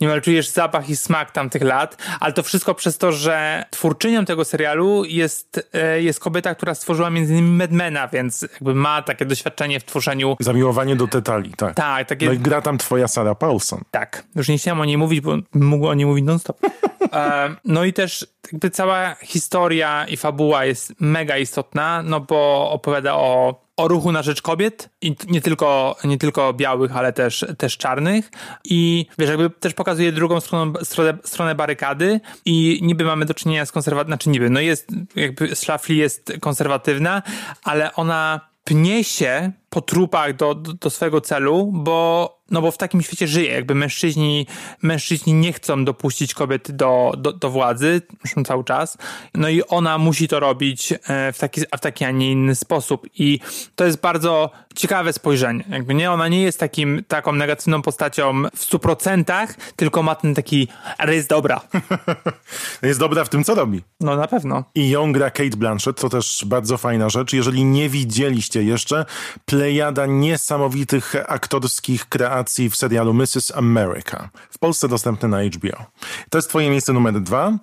Niemal 0.00 0.20
czujesz 0.20 0.48
zapach 0.48 0.90
i 0.90 0.96
smak 0.96 1.30
tamtych 1.30 1.62
lat, 1.62 1.96
ale 2.20 2.32
to 2.32 2.42
wszystko 2.42 2.74
przez 2.74 2.98
to, 2.98 3.12
że 3.12 3.64
twórczynią 3.70 4.24
tego 4.24 4.44
serialu 4.44 5.04
jest, 5.04 5.68
e, 5.72 6.02
jest 6.02 6.20
kobieta, 6.20 6.54
która 6.54 6.74
stworzyła 6.74 7.10
między 7.10 7.32
innymi 7.32 7.50
Madmana, 7.50 8.08
więc 8.08 8.42
jakby 8.42 8.74
ma 8.74 9.02
takie 9.02 9.26
doświadczenie 9.26 9.80
w 9.80 9.84
tworzeniu 9.84 10.36
Zamiłowanie 10.40 10.96
do 10.96 11.08
detali, 11.20 11.52
tak. 11.56 11.74
tak, 11.74 12.08
takie 12.08 12.26
No 12.26 12.32
i 12.32 12.38
gra 12.38 12.62
tam 12.62 12.78
twoja 12.78 13.08
Sarah 13.08 13.38
Paulson. 13.38 13.80
tak. 13.90 14.24
Już 14.36 14.48
nie 14.48 14.58
chciałem 14.58 14.80
o 14.80 14.84
niej 14.84 14.98
mówić, 14.98 15.20
bo 15.20 15.36
mógł 15.54 15.86
o 15.86 15.94
niej 15.94 16.06
mówić 16.06 16.24
non-stop. 16.24 16.60
E, 17.12 17.54
no 17.64 17.84
i 17.84 17.92
też 17.92 18.26
jakby 18.52 18.70
cała 18.70 19.14
historia 19.14 20.06
i 20.08 20.16
fabuła 20.16 20.64
jest 20.64 20.94
mega 21.00 21.38
istotna, 21.38 22.02
no 22.02 22.20
bo 22.20 22.70
opowiada 22.70 23.14
o, 23.14 23.60
o 23.76 23.88
ruchu 23.88 24.12
na 24.12 24.22
rzecz 24.22 24.42
kobiet 24.42 24.88
i 25.02 25.16
nie 25.28 25.40
tylko, 25.40 25.96
nie 26.04 26.18
tylko 26.18 26.52
białych, 26.52 26.96
ale 26.96 27.12
też, 27.12 27.44
też 27.58 27.76
czarnych 27.76 28.30
i 28.64 29.06
wiesz, 29.18 29.30
jakby 29.30 29.50
też 29.50 29.74
pokazuje 29.74 30.12
drugą 30.12 30.40
stronę, 30.40 30.72
stronę, 30.84 31.18
stronę 31.24 31.54
barykady 31.54 32.20
i 32.44 32.80
niby 32.82 33.04
mamy 33.04 33.24
do 33.24 33.34
czynienia 33.34 33.66
z 33.66 33.72
konserwatywną, 33.72 34.14
znaczy 34.14 34.30
niby, 34.30 34.50
no 34.50 34.60
jest, 34.60 34.88
jakby 35.16 35.56
Schlafly 35.56 35.94
jest 35.94 36.32
konserwatywna, 36.40 37.22
ale 37.64 37.94
ona 37.94 38.49
pnie 38.70 39.04
się 39.04 39.52
po 39.70 39.80
trupach 39.80 40.36
do, 40.36 40.54
do, 40.54 40.72
do 40.72 40.90
swojego 40.90 41.20
celu, 41.20 41.70
bo, 41.72 42.39
no 42.50 42.62
bo 42.62 42.70
w 42.70 42.78
takim 42.78 43.02
świecie 43.02 43.28
żyje. 43.28 43.52
Jakby 43.52 43.74
mężczyźni, 43.74 44.46
mężczyźni 44.82 45.34
nie 45.34 45.52
chcą 45.52 45.84
dopuścić 45.84 46.34
kobiet 46.34 46.70
do, 46.70 47.12
do, 47.18 47.32
do 47.32 47.50
władzy, 47.50 48.02
zresztą 48.24 48.44
cały 48.44 48.64
czas. 48.64 48.98
No 49.34 49.48
i 49.48 49.62
ona 49.62 49.98
musi 49.98 50.28
to 50.28 50.40
robić 50.40 50.92
e, 50.92 51.32
w 51.32 51.38
taki, 51.38 51.60
w 51.60 51.80
taki, 51.80 52.04
a 52.04 52.10
nie 52.10 52.32
inny 52.32 52.54
sposób. 52.54 53.06
I 53.14 53.40
to 53.74 53.84
jest 53.84 54.00
bardzo 54.00 54.50
ciekawe 54.74 55.12
spojrzenie. 55.12 55.64
Jakby 55.68 55.94
nie, 55.94 56.10
ona 56.10 56.28
nie 56.28 56.42
jest 56.42 56.60
takim, 56.60 57.04
taką 57.08 57.32
negatywną 57.32 57.82
postacią 57.82 58.42
w 58.56 58.64
stu 58.64 58.78
procentach, 58.78 59.54
tylko 59.76 60.02
ma 60.02 60.14
ten 60.14 60.34
taki, 60.34 60.68
ale 60.98 61.14
jest 61.14 61.28
dobra. 61.28 61.60
Jest 62.82 63.00
dobra 63.00 63.24
w 63.24 63.28
tym, 63.28 63.44
co 63.44 63.54
robi. 63.54 63.82
No 64.00 64.16
na 64.16 64.26
pewno. 64.26 64.64
I 64.74 64.90
ją 64.90 65.12
gra 65.12 65.30
Kate 65.30 65.56
Blanchett, 65.56 66.00
to 66.00 66.08
też 66.08 66.44
bardzo 66.46 66.78
fajna 66.78 67.08
rzecz. 67.08 67.32
Jeżeli 67.32 67.64
nie 67.64 67.88
widzieliście 67.88 68.62
jeszcze, 68.62 69.04
plejada 69.44 70.06
niesamowitych 70.06 71.14
aktorskich 71.28 72.08
kreacji 72.08 72.39
w 72.70 72.76
serialu 72.76 73.14
Mrs. 73.14 73.52
America. 73.56 74.28
W 74.50 74.58
Polsce 74.58 74.88
dostępny 74.88 75.28
na 75.28 75.38
HBO. 75.42 75.84
To 76.30 76.38
jest 76.38 76.48
twoje 76.48 76.70
miejsce 76.70 76.92
numer 76.92 77.20
dwa. 77.20 77.58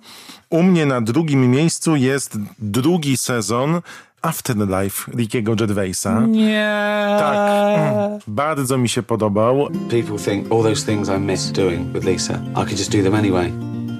U 0.50 0.62
mnie 0.62 0.86
na 0.86 1.00
drugim 1.00 1.50
miejscu 1.50 1.96
jest 1.96 2.38
drugi 2.58 3.16
sezon 3.16 3.80
Afterlife 4.22 5.12
Rickiego 5.12 5.54
Gervaisa. 5.56 6.20
Nie. 6.20 7.16
Tak. 7.18 7.36
Mm. 7.78 8.18
Bardzo 8.26 8.78
mi 8.78 8.88
się 8.88 9.02
podobał. 9.02 9.68
People 9.90 10.18
think 10.18 10.52
all 10.52 10.62
those 10.62 10.86
things 10.86 11.08
I 11.08 11.20
miss 11.20 11.52
doing 11.52 11.92
with 11.92 12.04
Lisa, 12.04 12.34
I 12.34 12.54
could 12.54 12.78
just 12.78 12.92
do 12.92 13.02
them 13.02 13.14
anyway. 13.14 13.52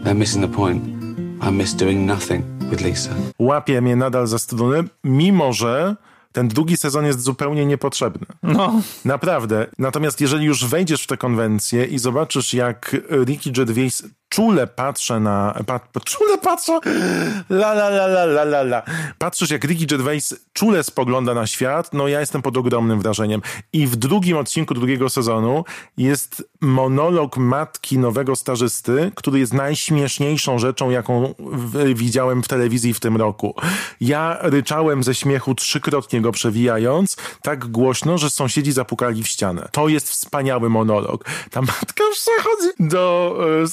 They're 0.04 0.14
missing 0.14 0.50
the 0.50 0.56
point. 0.56 0.84
I 1.48 1.52
miss 1.52 1.74
doing 1.74 2.06
nothing 2.06 2.44
with 2.70 2.80
Lisa. 2.80 3.10
Łapie 3.38 3.80
mnie 3.80 3.96
nadal 3.96 4.26
za 4.26 4.38
struny, 4.38 4.84
mimo 5.04 5.52
że 5.52 5.96
ten 6.32 6.48
drugi 6.48 6.76
sezon 6.76 7.04
jest 7.04 7.20
zupełnie 7.20 7.66
niepotrzebny. 7.66 8.26
No. 8.42 8.82
Naprawdę. 9.04 9.66
Natomiast 9.78 10.20
jeżeli 10.20 10.44
już 10.44 10.64
wejdziesz 10.64 11.02
w 11.02 11.06
tę 11.06 11.16
konwencję 11.16 11.84
i 11.84 11.98
zobaczysz, 11.98 12.54
jak 12.54 12.96
Ricky 13.24 13.50
Gervais 13.52 14.02
czule 14.28 14.66
patrzę 14.66 15.20
na... 15.20 15.54
Czule 16.04 16.38
patrzę... 16.38 16.80
La, 17.50 17.72
la, 17.72 17.88
la, 17.88 18.06
la, 18.06 18.24
la, 18.24 18.42
la, 18.42 18.60
la. 18.60 18.82
Patrzysz, 19.18 19.50
jak 19.50 19.64
Ricky 19.64 19.86
Gervais 19.86 20.34
czule 20.52 20.84
spogląda 20.84 21.34
na 21.34 21.46
świat, 21.46 21.92
no 21.92 22.08
ja 22.08 22.20
jestem 22.20 22.42
pod 22.42 22.56
ogromnym 22.56 23.00
wrażeniem. 23.00 23.42
I 23.72 23.86
w 23.86 23.96
drugim 23.96 24.36
odcinku 24.36 24.74
drugiego 24.74 25.08
sezonu 25.08 25.64
jest 25.96 26.48
monolog 26.60 27.36
matki 27.36 27.98
nowego 27.98 28.36
stażysty, 28.36 29.12
który 29.14 29.38
jest 29.38 29.52
najśmieszniejszą 29.54 30.58
rzeczą, 30.58 30.90
jaką 30.90 31.34
w, 31.38 31.94
widziałem 31.94 32.42
w 32.42 32.48
telewizji 32.48 32.94
w 32.94 33.00
tym 33.00 33.16
roku. 33.16 33.54
Ja 34.00 34.38
ryczałem 34.40 35.02
ze 35.02 35.14
śmiechu 35.14 35.54
trzykrotnie 35.54 36.20
go 36.20 36.32
przewijając, 36.32 37.16
tak 37.42 37.66
głośno, 37.66 38.18
że 38.18 38.30
sąsiedzi 38.30 38.72
zapukali 38.72 39.22
w 39.22 39.28
ścianę. 39.28 39.68
To 39.72 39.88
jest 39.88 40.10
wspaniały 40.10 40.70
monolog. 40.70 41.24
Ta 41.50 41.60
matka 41.60 42.04
przechodzi 42.12 42.90
do, 42.90 43.36
e, 43.62 43.66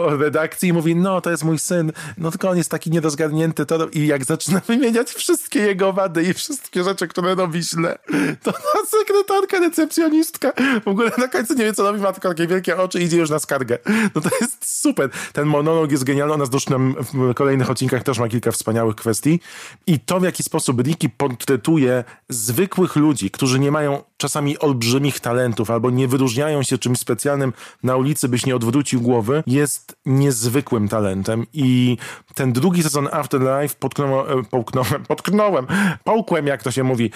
redakcji 0.00 0.68
i 0.68 0.72
mówi, 0.72 0.96
no 0.96 1.20
to 1.20 1.30
jest 1.30 1.44
mój 1.44 1.58
syn, 1.58 1.92
no 2.18 2.30
tylko 2.30 2.50
on 2.50 2.56
jest 2.56 2.70
taki 2.70 2.90
niedozgarnięty 2.90 3.66
to 3.66 3.88
i 3.88 4.06
jak 4.06 4.24
zaczyna 4.24 4.60
wymieniać 4.68 5.10
wszystkie 5.10 5.60
jego 5.60 5.92
wady 5.92 6.22
i 6.22 6.34
wszystkie 6.34 6.84
rzeczy, 6.84 7.08
które 7.08 7.34
robi 7.34 7.62
źle, 7.62 7.98
to 8.42 8.52
ta 8.52 8.58
sekretarka, 8.98 9.60
recepcjonistka 9.60 10.52
w 10.84 10.88
ogóle 10.88 11.10
na 11.18 11.28
końcu 11.28 11.54
nie 11.54 11.64
wie, 11.64 11.72
co 11.72 11.82
robi, 11.82 12.00
ma 12.00 12.12
tylko 12.12 12.28
takie 12.28 12.46
wielkie 12.46 12.76
oczy 12.76 13.00
i 13.00 13.04
idzie 13.04 13.16
już 13.16 13.30
na 13.30 13.38
skargę. 13.38 13.78
No 14.14 14.20
to 14.20 14.28
jest 14.40 14.80
super. 14.80 15.10
Ten 15.32 15.46
monolog 15.46 15.90
jest 15.90 16.04
genialny, 16.04 16.34
ona 16.34 16.46
zresztą 16.46 16.94
w 17.14 17.34
kolejnych 17.34 17.70
odcinkach 17.70 18.02
też 18.02 18.18
ma 18.18 18.28
kilka 18.28 18.52
wspaniałych 18.52 18.96
kwestii 18.96 19.40
i 19.86 20.00
to, 20.00 20.20
w 20.20 20.22
jaki 20.22 20.42
sposób 20.42 20.80
Ricky 20.80 21.08
portretuje 21.08 22.04
zwykłych 22.28 22.96
ludzi, 22.96 23.30
którzy 23.30 23.58
nie 23.58 23.70
mają 23.70 24.02
czasami 24.24 24.58
olbrzymich 24.58 25.20
talentów 25.20 25.70
albo 25.70 25.90
nie 25.90 26.08
wyróżniają 26.08 26.62
się 26.62 26.78
czymś 26.78 26.98
specjalnym 26.98 27.52
na 27.82 27.96
ulicy, 27.96 28.28
byś 28.28 28.46
nie 28.46 28.56
odwrócił 28.56 29.00
głowy, 29.00 29.42
jest 29.46 29.96
niezwykłym 30.06 30.88
talentem 30.88 31.46
i 31.52 31.96
ten 32.34 32.52
drugi 32.52 32.82
sezon 32.82 33.08
Afterlife 33.12 33.74
potknąłem, 33.78 34.44
połknąłem, 34.44 35.04
potknąłem, 35.08 35.66
połkłem, 36.04 36.46
jak 36.46 36.62
to 36.62 36.70
się 36.70 36.84
mówi. 36.84 37.10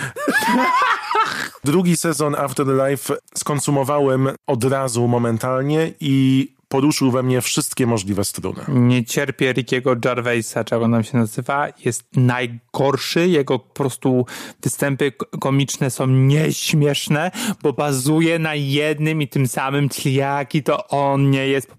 Drugi 1.65 1.97
sezon 1.97 2.35
Afterlife 2.35 3.17
skonsumowałem 3.35 4.29
od 4.47 4.65
razu 4.65 5.09
momentalnie 5.09 5.93
i 6.01 6.49
poruszył 6.69 7.11
we 7.11 7.23
mnie 7.23 7.41
wszystkie 7.41 7.87
możliwe 7.87 8.25
struny. 8.25 8.65
Nie 8.69 9.05
cierpię 9.05 9.53
Rickiego 9.53 9.97
Gervaisa, 9.97 10.65
czego 10.65 10.89
nam 10.89 11.05
się 11.05 11.19
nazywa. 11.19 11.69
Jest 11.85 12.05
najgorszy. 12.17 13.29
Jego 13.29 13.59
po 13.59 13.75
prostu 13.75 14.27
występy 14.63 15.13
komiczne 15.41 15.91
są 15.91 16.07
nieśmieszne, 16.07 17.31
bo 17.63 17.73
bazuje 17.73 18.39
na 18.39 18.55
jednym 18.55 19.23
i 19.23 19.29
tym 19.29 19.49
samym, 19.49 19.89
czyli 19.89 20.15
jaki 20.15 20.63
to 20.63 20.89
on 20.89 21.31
nie 21.31 21.49
jest. 21.49 21.73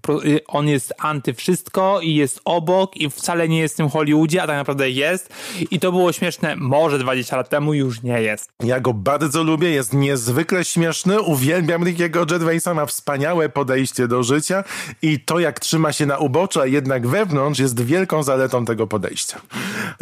On 0.48 0.68
jest 0.68 0.94
anty 0.98 1.34
wszystko 1.34 2.00
i 2.02 2.16
jest 2.16 2.42
obok 2.46 2.98
i 2.98 3.10
wcale 3.10 3.50
nie 3.50 3.60
jest 3.60 3.74
w 3.74 3.78
tym 3.78 3.90
Hollywoodzie, 3.90 4.44
a 4.44 4.48
tak 4.48 4.56
naprawdę 4.56 4.90
jest. 4.90 5.34
I 5.72 5.80
to 5.80 5.92
było 5.92 6.12
śmieszne 6.12 6.56
może 6.56 7.00
20 7.00 7.38
lat 7.38 7.50
temu, 7.50 7.74
już 7.74 8.04
nie 8.04 8.22
jest. 8.22 8.50
Ja 8.64 8.80
go 8.80 8.94
bardzo 8.94 9.44
lubię, 9.44 9.70
jest 9.70 9.94
niezwykle 9.94 10.66
śmieszny. 10.66 11.22
Uwielbiam 11.22 11.84
Rickiego 11.84 12.26
Gervaisa, 12.26 12.74
ma 12.74 12.86
wspaniałe 12.86 13.50
podejście 13.50 14.08
do 14.08 14.24
życia 14.24 14.64
i 15.02 15.20
to, 15.20 15.40
jak 15.40 15.60
trzyma 15.60 15.94
się 15.94 16.06
na 16.06 16.18
uboczu, 16.18 16.62
a 16.62 16.66
jednak 16.66 17.08
wewnątrz, 17.08 17.60
jest 17.60 17.82
wielką 17.82 18.24
zaletą 18.24 18.66
tego 18.66 18.88
podejścia. 18.88 19.42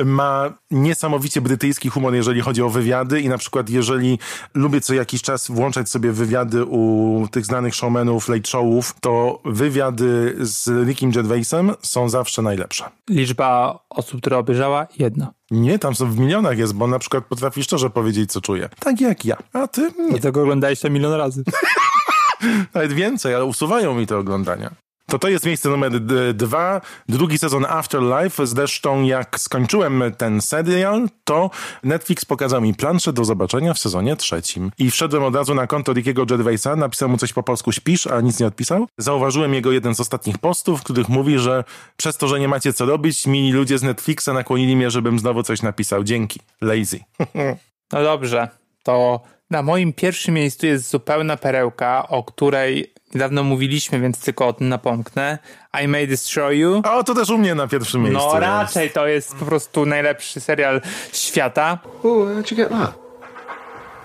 Ma 0.06 0.54
niesamowicie 0.72 1.42
brytyjski 1.42 1.90
humor, 1.90 2.14
jeżeli 2.16 2.42
chodzi 2.42 2.62
o 2.62 2.70
wywiady 2.70 3.22
i 3.22 3.30
na 3.30 3.38
przykład 3.38 3.70
jeżeli 3.70 4.20
lubię 4.54 4.82
co 4.82 4.94
jakiś 4.94 5.22
czas 5.22 5.52
włączać 5.52 5.90
sobie 5.90 6.12
wywiady 6.12 6.66
u 6.66 7.28
tych 7.32 7.46
znanych 7.46 7.76
showmenów, 7.76 8.30
late 8.30 8.50
showów, 8.50 8.96
to 9.02 9.42
wywiady 9.46 10.36
z 10.40 10.88
Rickiem 10.88 11.12
Gervaisem 11.12 11.72
są 11.82 12.10
zawsze 12.10 12.42
najlepsze. 12.42 12.90
Liczba 13.10 13.80
osób, 13.90 14.22
które 14.22 14.38
obejrzała? 14.38 14.88
Jedna. 15.00 15.34
Nie, 15.52 15.80
tam 15.80 15.96
są 15.96 16.12
w 16.12 16.20
milionach 16.20 16.58
jest, 16.58 16.74
bo 16.74 16.88
na 16.88 17.00
przykład 17.00 17.26
potrafi 17.26 17.64
szczerze 17.64 17.90
powiedzieć, 17.90 18.32
co 18.32 18.42
czuje. 18.42 18.70
Tak 18.80 19.02
jak 19.02 19.26
ja. 19.26 19.38
A 19.54 19.68
ty? 19.68 19.82
Nie. 20.00 20.10
Dlatego 20.10 20.42
oglądałeś 20.42 20.80
to 20.80 20.90
milion 20.90 21.14
razy. 21.14 21.44
Nawet 22.74 22.94
więcej, 22.94 23.36
ale 23.36 23.46
usuwają 23.46 23.96
mi 23.96 24.08
te 24.08 24.18
oglądania. 24.18 24.72
To 25.08 25.20
to 25.20 25.28
jest 25.28 25.46
miejsce 25.46 25.70
numer 25.70 25.92
dwa, 26.34 26.82
drugi 27.10 27.38
sezon 27.38 27.66
Afterlife. 27.66 28.48
Zresztą 28.48 29.04
jak 29.04 29.40
skończyłem 29.40 30.04
ten 30.18 30.42
serial, 30.42 31.10
to 31.24 31.50
Netflix 31.84 32.26
pokazał 32.26 32.62
mi 32.62 32.74
planszę 32.74 33.14
do 33.14 33.26
zobaczenia 33.26 33.74
w 33.74 33.80
sezonie 33.80 34.16
trzecim. 34.16 34.72
I 34.78 34.92
wszedłem 34.92 35.24
od 35.24 35.36
razu 35.36 35.56
na 35.56 35.68
konto 35.68 35.94
Rickiego 35.94 36.26
Gervaisa, 36.26 36.76
napisał 36.76 37.10
mu 37.10 37.18
coś 37.18 37.34
po 37.34 37.44
polsku 37.44 37.72
śpisz, 37.72 38.08
a 38.08 38.22
nic 38.22 38.40
nie 38.40 38.48
odpisał. 38.48 38.88
Zauważyłem 38.98 39.54
jego 39.54 39.72
jeden 39.72 39.96
z 39.96 40.00
ostatnich 40.00 40.38
postów, 40.38 40.80
w 40.80 40.84
których 40.84 41.10
mówi, 41.10 41.40
że 41.40 41.64
przez 41.98 42.18
to, 42.18 42.28
że 42.28 42.40
nie 42.40 42.48
macie 42.48 42.74
co 42.74 42.86
robić, 42.86 43.28
mili 43.28 43.52
ludzie 43.52 43.78
z 43.78 43.84
Netflixa 43.84 44.28
nakłonili 44.34 44.76
mnie, 44.76 44.92
żebym 44.92 45.20
znowu 45.20 45.44
coś 45.44 45.62
napisał. 45.62 46.04
Dzięki. 46.04 46.40
Lazy. 46.62 47.00
No 47.94 48.04
dobrze, 48.04 48.50
to 48.88 49.20
na 49.50 49.62
moim 49.62 49.94
pierwszym 49.94 50.34
miejscu 50.34 50.66
jest 50.66 50.90
zupełna 50.90 51.38
perełka, 51.38 52.08
o 52.08 52.24
której 52.24 52.94
niedawno 53.14 53.44
mówiliśmy, 53.44 54.00
więc 54.00 54.20
tylko 54.20 54.48
o 54.48 54.54
tym 54.54 54.70
napomknę. 54.70 55.38
I 55.84 55.88
May 55.88 56.08
Destroy 56.08 56.58
You. 56.58 56.82
O, 56.86 57.04
to 57.04 57.16
też 57.16 57.30
u 57.30 57.38
mnie 57.38 57.56
na 57.56 57.68
pierwszym 57.68 58.02
miejscu. 58.02 58.30
No 58.34 58.40
raczej 58.40 58.84
jest. 58.84 58.96
to 58.96 59.08
jest 59.08 59.36
po 59.36 59.46
prostu 59.46 59.86
najlepszy 59.86 60.40
serial 60.40 60.82
świata. 61.14 61.80
Oh, 61.84 62.34
how'd 62.34 62.52
you 62.52 62.58
get 62.58 62.70
that? 62.70 62.94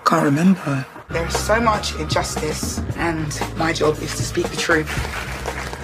Can't 0.05 0.25
remember. 0.25 0.85
There's 1.11 1.37
so 1.37 1.61
much 1.61 2.01
injustice 2.01 2.83
and 2.99 3.41
my 3.59 3.75
job 3.81 4.03
is 4.03 4.17
to 4.17 4.23
speak 4.23 4.49
the 4.49 4.57
truth. 4.57 4.91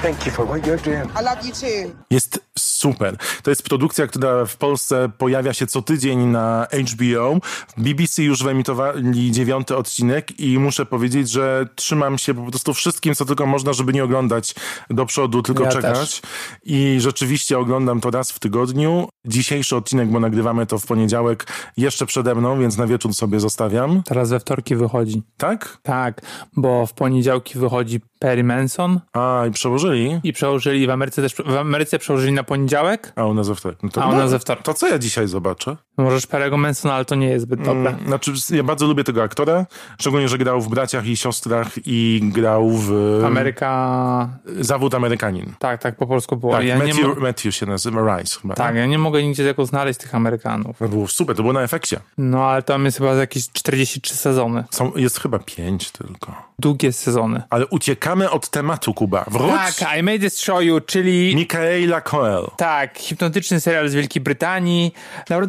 Thank 0.03 0.27
you 0.27 0.33
for 0.33 0.47
what 0.47 0.67
you're 0.67 0.85
doing. 0.85 1.11
I 1.21 1.25
love 1.25 1.47
you 1.47 1.53
too. 1.53 2.05
Jest 2.11 2.41
super. 2.59 3.17
To 3.43 3.51
jest 3.51 3.63
produkcja, 3.63 4.07
która 4.07 4.47
w 4.47 4.57
Polsce 4.57 5.11
pojawia 5.19 5.53
się 5.53 5.67
co 5.67 5.83
tydzień 5.83 6.19
na 6.19 6.67
HBO. 6.73 7.39
BBC 7.77 8.23
już 8.23 8.43
wyemitowali 8.43 9.31
dziewiąty 9.31 9.77
odcinek 9.77 10.41
i 10.41 10.59
muszę 10.59 10.87
powiedzieć, 10.87 11.31
że 11.31 11.67
trzymam 11.75 12.19
się 12.19 12.35
po 12.35 12.51
prostu 12.51 12.75
wszystkim, 12.75 13.15
co 13.15 13.25
tylko 13.25 13.47
można, 13.47 13.73
żeby 13.73 13.93
nie 13.93 14.05
oglądać 14.05 14.55
do 14.91 15.07
przodu, 15.07 15.43
tylko 15.43 15.65
ja 15.65 15.71
czekać. 15.71 15.99
Też. 15.99 16.31
I 16.65 16.97
rzeczywiście 17.01 17.59
oglądam 17.59 18.01
to 18.01 18.11
raz 18.11 18.33
w 18.33 18.39
tygodniu. 18.39 19.09
Dzisiejszy 19.25 19.77
odcinek, 19.77 20.09
bo 20.09 20.21
nagrywamy 20.21 20.67
to 20.67 20.79
w 20.79 20.87
poniedziałek, 20.87 21.47
jeszcze 21.77 22.07
przede 22.07 22.35
mną, 22.35 22.61
więc 22.61 22.77
na 22.77 22.87
wieczór 22.87 23.15
sobie 23.15 23.41
zostawiam. 23.41 24.03
Teraz 24.03 24.31
we 24.31 24.41
wtorki 24.41 24.77
wychodzi. 24.77 25.23
Tak? 25.37 25.79
Tak, 25.83 26.21
bo 26.57 26.87
w 26.87 26.93
poniedziałki 26.93 27.59
wychodzi 27.59 28.01
Perry 28.19 28.45
Manson. 28.45 29.01
A, 29.13 29.45
i 29.49 29.51
przełożyli? 29.89 30.21
I 30.23 30.33
przełożyli 30.33 30.87
w 30.87 30.91
Ameryce 30.91 31.23
też, 31.23 31.35
w 31.35 31.57
Ameryce 31.57 31.99
przełożyli 31.99 32.33
na 32.33 32.43
poniedziałek. 32.43 33.13
A 33.17 33.25
u 33.25 33.35
nas 33.35 33.49
we 33.49 33.55
wtorek. 33.55 33.83
No 33.83 33.89
to, 33.89 34.03
A 34.03 34.09
u 34.09 34.17
nas 34.17 34.31
we 34.31 34.39
wtorek. 34.39 34.63
To 34.63 34.75
co 34.75 34.89
ja 34.89 34.99
dzisiaj 34.99 35.29
zobaczę? 35.29 35.77
Możesz 35.97 36.27
Perego 36.27 36.57
Mansona, 36.57 36.95
ale 36.95 37.05
to 37.05 37.15
nie 37.15 37.29
jest 37.29 37.45
zbyt 37.45 37.63
dobre. 37.63 37.91
Mm, 37.91 38.07
znaczy, 38.07 38.33
ja 38.51 38.63
bardzo 38.63 38.87
lubię 38.87 39.05
tego 39.05 39.23
aktora, 39.23 39.67
szczególnie, 40.01 40.29
że 40.29 40.39
grał 40.39 40.61
w 40.61 40.69
Braciach 40.69 41.07
i 41.07 41.17
Siostrach 41.17 41.69
i 41.87 42.21
grał 42.23 42.71
w... 42.71 42.93
Ameryka... 43.27 44.29
Zawód 44.61 44.95
Amerykanin. 44.95 45.53
Tak, 45.59 45.83
tak, 45.83 45.97
po 45.97 46.07
polsku 46.07 46.37
było. 46.37 46.53
Tak, 46.53 46.65
ja 46.65 46.79
Matthew, 46.79 46.99
nie 46.99 47.05
mo... 47.05 47.15
Matthew 47.15 47.55
się 47.55 47.67
nazywa, 47.67 48.19
Rice 48.19 48.41
chyba. 48.43 48.55
Tak, 48.55 48.75
ja 48.75 48.87
nie 48.87 48.99
mogę 48.99 49.23
nigdzie 49.23 49.45
tego 49.45 49.67
znaleźć, 49.67 50.01
tych 50.01 50.15
Amerykanów. 50.15 50.79
To 50.79 50.89
było 50.89 51.09
super, 51.09 51.37
to 51.37 51.43
było 51.43 51.53
na 51.53 51.63
efekcie. 51.63 52.01
No, 52.19 52.45
ale 52.45 52.63
tam 52.63 52.85
jest 52.85 52.99
chyba 52.99 53.15
jakieś 53.15 53.51
43 53.53 54.17
sezony. 54.17 54.65
Są, 54.71 54.93
jest 54.97 55.21
chyba 55.21 55.39
5 55.39 55.91
tylko. 55.91 56.48
Długie 56.61 56.93
sezony. 56.93 57.43
Ale 57.51 57.67
uciekamy 57.67 58.31
od 58.31 58.49
tematu, 58.49 58.95
Kuba. 58.95 59.25
Wróć! 59.31 59.77
Tak, 59.79 59.99
I 59.99 60.03
May 60.03 60.19
Destroy 60.19 60.65
You, 60.65 60.81
czyli... 60.81 61.37
Michaela 61.37 62.01
Coel. 62.01 62.47
Tak, 62.57 62.99
hipnotyczny 62.99 63.61
serial 63.61 63.89
z 63.89 63.95
Wielkiej 63.95 64.23
Brytanii. 64.23 64.93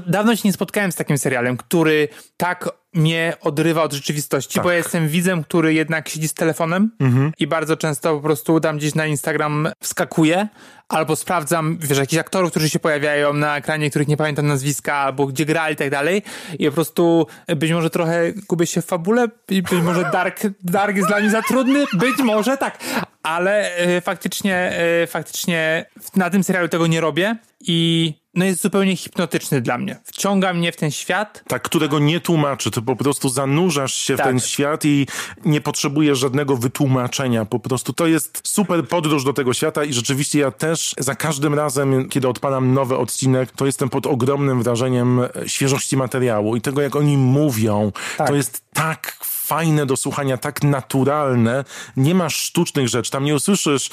Dawno 0.08 0.36
się 0.36 0.42
nie 0.46 0.54
spotkałem 0.54 0.92
z 0.92 0.96
takim 0.96 1.18
serialem, 1.18 1.58
który 1.58 2.08
tak 2.38 2.70
mnie 2.94 3.34
odrywa 3.42 3.84
od 3.84 3.94
rzeczywistości, 3.94 4.54
tak. 4.54 4.64
bo 4.64 4.72
ja 4.72 4.78
jestem 4.78 5.08
widzem, 5.08 5.44
który 5.44 5.74
jednak 5.74 6.10
siedzi 6.10 6.28
z 6.28 6.34
telefonem 6.34 6.92
mhm. 7.00 7.32
i 7.40 7.48
bardzo 7.48 7.78
często 7.78 8.16
po 8.16 8.22
prostu 8.22 8.60
tam 8.60 8.78
gdzieś 8.78 8.96
na 8.96 9.06
Instagram 9.06 9.70
wskakuje, 9.80 10.48
albo 10.90 11.16
sprawdzam, 11.16 11.78
wiesz, 11.82 11.98
jakichś 11.98 12.20
aktorów, 12.20 12.52
którzy 12.52 12.70
się 12.70 12.80
pojawiają 12.80 13.34
na 13.34 13.58
ekranie, 13.58 13.90
których 13.90 14.08
nie 14.08 14.18
pamiętam 14.18 14.48
nazwiska, 14.48 14.96
albo 14.96 15.26
gdzie 15.26 15.46
grali 15.46 15.74
i 15.74 15.78
tak 15.78 15.90
dalej 15.90 16.24
i 16.60 16.66
po 16.66 16.72
prostu 16.72 17.28
być 17.48 17.72
może 17.72 17.90
trochę 17.90 18.34
gubię 18.34 18.68
się 18.68 18.82
w 18.82 18.86
fabule, 18.86 19.28
być 19.48 19.72
może 19.84 20.10
Dark, 20.14 20.42
Dark 20.64 20.96
jest 20.96 21.08
dla 21.08 21.20
mnie 21.20 21.30
za 21.30 21.42
trudny, 21.42 21.86
być 21.94 22.18
może 22.18 22.58
tak, 22.58 22.78
ale 23.24 23.76
e, 23.76 24.02
faktycznie, 24.02 24.56
e, 24.56 25.08
faktycznie 25.08 25.86
na 26.16 26.30
tym 26.30 26.44
serialu 26.44 26.68
tego 26.68 26.88
nie 26.88 27.02
robię 27.02 27.36
i 27.60 28.14
no 28.34 28.46
jest 28.46 28.62
zupełnie 28.62 28.96
hipnotyczny 28.96 29.62
dla 29.62 29.78
mnie. 29.78 30.00
Wciąga 30.04 30.54
mnie 30.54 30.72
w 30.72 30.76
ten 30.76 30.92
świat. 30.92 31.44
Tak, 31.48 31.64
którego 31.64 32.00
nie 32.00 32.20
tłumaczy. 32.20 32.72
Ty 32.72 32.82
po 32.82 32.96
prostu 32.96 33.30
zanurzasz 33.30 33.94
się 33.94 34.18
tak. 34.18 34.26
w 34.26 34.30
ten 34.30 34.40
świat 34.40 34.86
i 34.86 35.08
nie 35.46 35.62
potrzebujesz 35.62 36.20
żadnego 36.20 36.58
wytłumaczenia. 36.58 37.46
Po 37.46 37.60
prostu 37.60 37.94
to 37.94 38.08
jest 38.08 38.42
super 38.44 38.88
podróż 38.88 39.24
do 39.24 39.34
tego 39.34 39.54
świata 39.54 39.84
i 39.84 39.94
rzeczywiście 39.94 40.40
ja 40.40 40.52
też 40.52 40.96
za 40.98 41.16
każdym 41.16 41.54
razem, 41.54 42.10
kiedy 42.10 42.28
odpalam 42.28 42.74
nowy 42.74 42.98
odcinek, 42.98 43.52
to 43.52 43.66
jestem 43.66 43.90
pod 43.90 44.08
ogromnym 44.08 44.64
wrażeniem 44.64 45.22
świeżości 45.48 45.98
materiału 45.98 46.56
i 46.56 46.62
tego, 46.62 46.82
jak 46.82 46.96
oni 46.96 47.18
mówią. 47.18 47.92
Tak. 48.18 48.28
To 48.28 48.36
jest 48.36 48.64
tak 48.74 49.18
fajne 49.50 49.86
do 49.86 49.98
słuchania, 49.98 50.38
tak 50.38 50.64
naturalne. 50.64 51.64
Nie 51.98 52.16
masz 52.16 52.36
sztucznych 52.36 52.88
rzeczy. 52.88 53.12
Tam 53.12 53.24
nie 53.24 53.36
usłyszysz, 53.36 53.90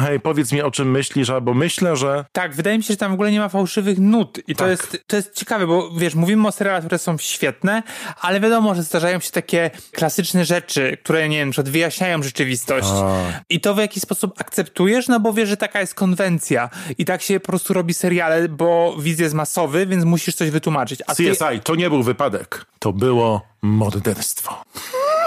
hej, 0.00 0.20
powiedz 0.20 0.52
mi 0.52 0.62
o 0.62 0.70
czym 0.70 0.90
myślisz, 0.90 1.30
albo 1.30 1.54
myślę, 1.54 1.96
że... 1.96 2.24
Tak, 2.32 2.54
wydaje 2.54 2.78
mi 2.78 2.84
się, 2.84 2.92
że 2.92 2.96
tam 2.96 3.10
w 3.10 3.14
ogóle 3.14 3.32
nie 3.32 3.40
ma 3.40 3.48
fałszywych 3.48 3.98
nut. 3.98 4.38
I 4.46 4.54
tak. 4.54 4.58
to, 4.58 4.70
jest, 4.70 5.04
to 5.06 5.16
jest 5.16 5.34
ciekawe, 5.34 5.66
bo 5.66 5.90
wiesz, 5.90 6.14
mówimy 6.14 6.48
o 6.48 6.52
serialach, 6.52 6.82
które 6.82 6.98
są 6.98 7.18
świetne, 7.18 7.82
ale 8.20 8.40
wiadomo, 8.40 8.74
że 8.74 8.82
zdarzają 8.82 9.20
się 9.20 9.30
takie 9.30 9.70
klasyczne 9.92 10.44
rzeczy, 10.44 10.98
które, 11.04 11.28
nie 11.28 11.38
wiem, 11.38 11.52
że 11.52 11.62
wyjaśniają 11.62 12.22
rzeczywistość. 12.22 12.88
A. 12.92 13.22
I 13.50 13.60
to 13.60 13.74
w 13.74 13.78
jakiś 13.78 14.02
sposób 14.02 14.40
akceptujesz, 14.40 15.08
no 15.08 15.20
bo 15.20 15.32
wiesz, 15.32 15.48
że 15.48 15.56
taka 15.56 15.80
jest 15.80 15.94
konwencja. 15.94 16.70
I 16.98 17.04
tak 17.04 17.22
się 17.22 17.40
po 17.40 17.46
prostu 17.46 17.74
robi 17.74 17.94
seriale, 17.94 18.48
bo 18.48 18.96
widz 18.98 19.18
jest 19.18 19.34
masowy, 19.34 19.86
więc 19.86 20.04
musisz 20.04 20.34
coś 20.34 20.50
wytłumaczyć. 20.50 21.02
A 21.06 21.14
CSI, 21.14 21.38
ty... 21.38 21.60
to 21.62 21.74
nie 21.74 21.90
był 21.90 22.02
wypadek. 22.02 22.66
To 22.78 22.92
było 22.92 23.42
morderstwo. 23.62 24.62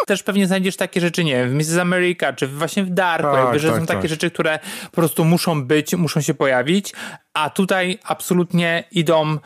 Też 0.08 0.24
pewnie 0.24 0.48
znajdziesz 0.48 0.78
takie 0.78 1.02
rzeczy, 1.02 1.24
nie 1.24 1.48
w 1.48 1.54
Mrs. 1.54 1.78
America, 1.78 2.34
czy 2.34 2.48
właśnie 2.48 2.84
w 2.84 2.90
Dark, 2.90 3.24
tak, 3.24 3.36
jakby, 3.36 3.60
że 3.60 3.70
tak, 3.70 3.80
są 3.80 3.86
takie 3.86 4.02
tak. 4.02 4.10
rzeczy, 4.10 4.32
które 4.32 4.60
po 4.84 4.96
prostu 4.96 5.26
muszą 5.26 5.64
być, 5.64 5.96
muszą 5.96 6.22
się 6.22 6.34
pojawić, 6.34 6.94
a 7.34 7.50
tutaj 7.50 8.00
absolutnie 8.04 8.84
idą 8.92 9.38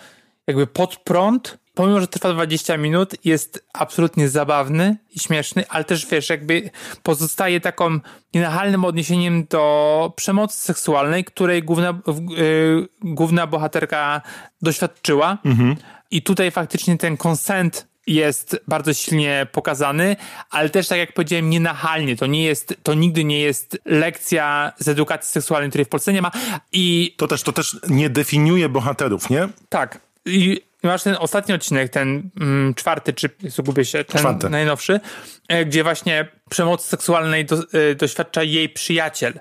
jakby 0.48 0.68
pod 0.68 0.96
prąd, 0.96 1.58
pomimo, 1.74 2.02
że 2.02 2.08
trwa 2.08 2.34
20 2.34 2.78
minut, 2.78 3.26
jest 3.26 3.66
absolutnie 3.74 4.30
zabawny 4.30 4.98
i 5.12 5.20
śmieszny, 5.20 5.64
ale 5.70 5.84
też 5.84 6.06
wiesz, 6.06 6.30
jakby 6.30 6.70
pozostaje 7.04 7.62
taką 7.62 8.00
nienachalnym 8.34 8.86
odniesieniem 8.86 9.46
do 9.50 10.14
przemocy 10.16 10.58
seksualnej, 10.58 11.24
której 11.24 11.64
główna, 11.64 12.00
yy, 12.38 12.88
główna 13.02 13.48
bohaterka 13.48 14.22
doświadczyła. 14.62 15.38
Mhm. 15.46 15.76
I 16.12 16.22
tutaj 16.22 16.52
faktycznie 16.52 16.98
ten 16.98 17.18
konsent 17.18 17.88
jest 18.08 18.60
bardzo 18.68 18.94
silnie 18.94 19.48
pokazany, 19.52 20.16
ale 20.50 20.70
też 20.70 20.88
tak 20.88 20.98
jak 20.98 21.14
powiedziałem, 21.14 21.50
nienachalnie. 21.50 22.16
To 22.16 22.26
nie 22.26 22.44
jest, 22.44 22.76
to 22.84 22.94
nigdy 22.94 23.24
nie 23.24 23.40
jest 23.40 23.80
lekcja 23.86 24.74
z 24.80 24.88
edukacji 24.88 25.32
seksualnej, 25.32 25.70
której 25.70 25.86
w 25.86 25.90
Polsce 25.90 26.14
nie 26.14 26.22
ma 26.22 26.32
i... 26.72 27.16
To 27.18 27.28
też, 27.28 27.44
to 27.44 27.52
też 27.52 27.78
nie 27.88 28.10
definiuje 28.10 28.70
bohaterów, 28.70 29.30
nie? 29.30 29.48
Tak. 29.70 30.00
I 30.26 30.62
masz 30.84 31.04
ten 31.04 31.16
ostatni 31.20 31.54
odcinek, 31.54 31.92
ten 31.92 32.30
mm, 32.42 32.74
czwarty, 32.74 33.14
czy 33.14 33.30
zgubię 33.44 33.86
się, 33.86 34.04
ten 34.04 34.20
Czwarty. 34.22 34.50
najnowszy, 34.50 35.00
e, 35.48 35.66
gdzie 35.66 35.84
właśnie 35.84 36.28
przemocy 36.50 36.88
seksualnej 36.88 37.46
do, 37.46 37.56
e, 37.56 37.96
doświadcza 37.96 38.44
jej 38.44 38.70
przyjaciel. 38.70 39.40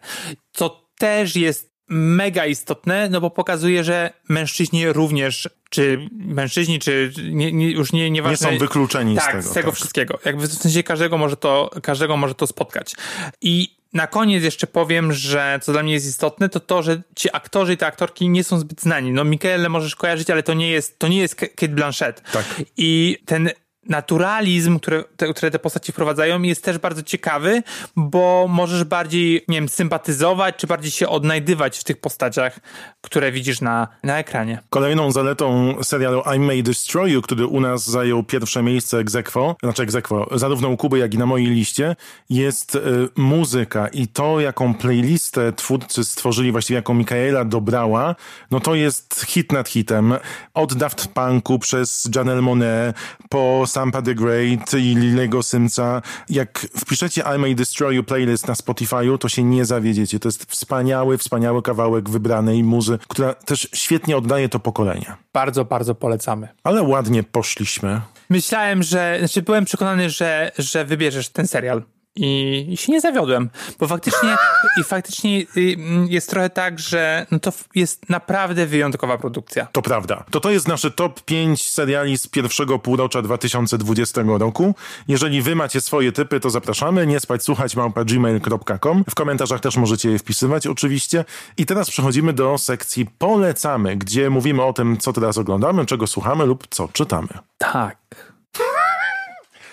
Co 0.53 0.89
też 0.99 1.37
jest 1.37 1.74
mega 1.89 2.47
istotne, 2.47 3.09
no 3.11 3.21
bo 3.21 3.31
pokazuje, 3.31 3.85
że 3.85 4.11
mężczyźni 4.29 4.93
również, 4.93 5.49
czy 5.71 6.09
mężczyźni, 6.13 6.79
czy 6.79 7.13
nie, 7.31 7.53
nie, 7.53 7.71
już 7.71 7.93
nie, 7.93 8.11
nieważne. 8.11 8.51
Nie 8.51 8.53
są 8.53 8.59
wykluczeni 8.59 9.17
z 9.17 9.19
tak, 9.19 9.31
tego, 9.31 9.43
z 9.43 9.53
tego 9.53 9.69
tak. 9.69 9.77
wszystkiego. 9.77 10.19
Jakby 10.25 10.47
w 10.47 10.55
sensie 10.55 10.83
każdego 10.83 11.19
może 11.19 11.37
to, 11.37 11.71
każdego 11.83 12.17
może 12.17 12.35
to 12.35 12.47
spotkać. 12.47 12.95
I 13.41 13.77
na 13.93 14.07
koniec 14.07 14.45
jeszcze 14.45 14.67
powiem, 14.67 15.13
że 15.13 15.59
co 15.63 15.73
dla 15.73 15.83
mnie 15.83 15.93
jest 15.93 16.07
istotne, 16.07 16.49
to 16.49 16.61
to, 16.61 16.83
że 16.83 17.03
ci 17.17 17.29
aktorzy 17.33 17.73
i 17.73 17.77
te 17.77 17.87
aktorki 17.87 18.29
nie 18.29 18.45
są 18.45 18.59
zbyt 18.59 18.81
znani. 18.81 19.13
No 19.13 19.25
Michaele 19.25 19.69
możesz 19.69 19.97
kojarzyć, 19.97 20.31
ale 20.31 20.43
to 20.43 20.55
nie 20.55 20.71
jest, 20.71 20.99
to 20.99 21.09
nie 21.09 21.19
jest 21.19 21.35
Kate 21.35 21.69
Blanchett. 21.69 22.23
Tak. 22.33 22.45
I 22.77 23.19
ten 23.27 23.51
naturalizm, 23.89 24.79
które 24.79 25.05
te, 25.17 25.35
które 25.35 25.51
te 25.51 25.59
postaci 25.59 25.93
wprowadzają, 25.93 26.43
jest 26.43 26.65
też 26.65 26.79
bardzo 26.79 27.03
ciekawy, 27.03 27.63
bo 27.97 28.47
możesz 28.49 28.85
bardziej, 28.85 29.45
nie 29.49 29.57
wiem, 29.57 29.69
sympatyzować, 29.69 30.57
czy 30.57 30.67
bardziej 30.67 30.91
się 30.91 31.09
odnajdywać 31.09 31.79
w 31.79 31.85
tych 31.85 32.01
postaciach, 32.01 32.61
które 33.01 33.33
widzisz 33.33 33.61
na, 33.61 33.89
na 34.03 34.19
ekranie. 34.19 34.59
Kolejną 34.71 35.13
zaletą 35.13 35.75
serialu 35.83 36.23
I 36.37 36.39
May 36.39 36.63
Destroy 36.63 37.11
You, 37.11 37.23
który 37.23 37.47
u 37.47 37.61
nas 37.61 37.91
zajął 37.91 38.23
pierwsze 38.23 38.63
miejsce 38.63 38.97
aequo, 39.15 39.57
znaczy 39.63 39.83
aequo, 39.83 40.29
zarówno 40.33 40.69
u 40.69 40.77
Kuby, 40.77 40.99
jak 40.99 41.15
i 41.15 41.19
na 41.19 41.27
mojej 41.27 41.47
liście, 41.47 41.97
jest 42.31 42.75
y, 42.75 42.81
muzyka 43.17 43.89
i 43.89 44.09
to, 44.09 44.41
jaką 44.41 44.75
playlistę 44.75 45.53
twórcy 45.53 46.05
stworzyli, 46.05 46.53
właściwie 46.53 46.77
jaką 46.77 46.95
Michaela 46.95 47.45
dobrała, 47.45 48.15
no 48.51 48.61
to 48.61 48.75
jest 48.75 49.25
hit 49.29 49.53
nad 49.53 49.69
hitem. 49.69 50.15
Od 50.55 50.75
Daft 50.75 51.09
Punku 51.09 51.59
przez 51.59 52.09
Janelle 52.15 52.43
Monet 52.43 52.97
po 53.29 53.67
Sampa 53.75 54.03
the 54.03 54.15
Great 54.15 54.75
i 54.75 54.95
Lilego 54.95 55.43
Simca. 55.43 56.03
Jak 56.29 56.59
wpiszecie 56.59 57.23
I 57.37 57.39
May 57.39 57.55
Destroy 57.55 57.95
You 57.95 58.05
playlist 58.05 58.49
na 58.49 58.55
Spotify'u, 58.55 59.19
to 59.19 59.29
się 59.29 59.45
nie 59.45 59.65
zawiedziecie. 59.65 60.21
To 60.21 60.29
jest 60.29 60.45
wspaniały, 60.45 61.19
wspaniały 61.19 61.63
kawałek 61.63 62.11
wybranej 62.11 62.65
muzy, 62.65 62.99
która 63.09 63.35
też 63.35 63.69
świetnie 63.75 64.17
oddaje 64.17 64.49
to 64.49 64.61
pokolenie. 64.61 65.15
Bardzo, 65.33 65.65
bardzo 65.65 65.95
polecamy. 65.95 66.49
Ale 66.65 66.83
ładnie 66.83 67.23
poszliśmy. 67.23 68.01
Myślałem, 68.31 68.83
że, 68.83 69.17
znaczy 69.19 69.43
byłem 69.43 69.65
przekonany, 69.65 70.11
że, 70.11 70.53
że 70.59 70.85
wybierzesz 70.85 71.29
ten 71.29 71.47
serial. 71.47 71.83
I, 72.17 72.67
I 72.71 72.77
się 72.77 72.93
nie 72.93 73.01
zawiodłem, 73.01 73.51
bo 73.79 73.89
faktycznie, 73.89 74.37
i 74.81 74.85
faktycznie 74.85 75.41
y, 75.41 75.47
mm, 75.57 76.07
jest 76.07 76.31
trochę 76.31 76.51
tak, 76.51 76.79
że 76.79 77.27
no 77.31 77.39
to 77.39 77.53
jest 77.75 78.09
naprawdę 78.09 78.67
wyjątkowa 78.67 79.19
produkcja. 79.19 79.67
To 79.73 79.83
prawda. 79.83 80.25
To 80.31 80.41
to 80.41 80.51
jest 80.51 80.69
nasze 80.69 80.91
top 80.91 81.21
5 81.21 81.69
seriali 81.69 82.19
z 82.19 82.27
pierwszego 82.27 82.79
półrocza 82.79 83.23
2020 83.23 84.23
roku. 84.39 84.75
Jeżeli 85.09 85.43
wy 85.43 85.55
macie 85.55 85.81
swoje 85.81 86.13
typy, 86.13 86.41
to 86.41 86.51
zapraszamy. 86.51 87.07
Nie 87.07 87.21
spać 87.21 87.45
słuchać 87.45 87.77
małpa 87.77 88.05
gmail.com. 88.05 89.05
W 89.11 89.15
komentarzach 89.15 89.61
też 89.61 89.77
możecie 89.77 90.11
je 90.11 90.19
wpisywać 90.19 90.67
oczywiście. 90.67 91.25
I 91.57 91.67
teraz 91.67 91.91
przechodzimy 91.91 92.33
do 92.33 92.59
sekcji 92.59 93.07
polecamy, 93.19 93.97
gdzie 93.97 94.31
mówimy 94.31 94.63
o 94.63 94.73
tym, 94.73 94.99
co 94.99 95.13
teraz 95.13 95.39
oglądamy, 95.39 95.87
czego 95.87 96.07
słuchamy 96.07 96.47
lub 96.47 96.67
co 96.71 96.89
czytamy. 96.89 97.29
Tak. 97.59 98.34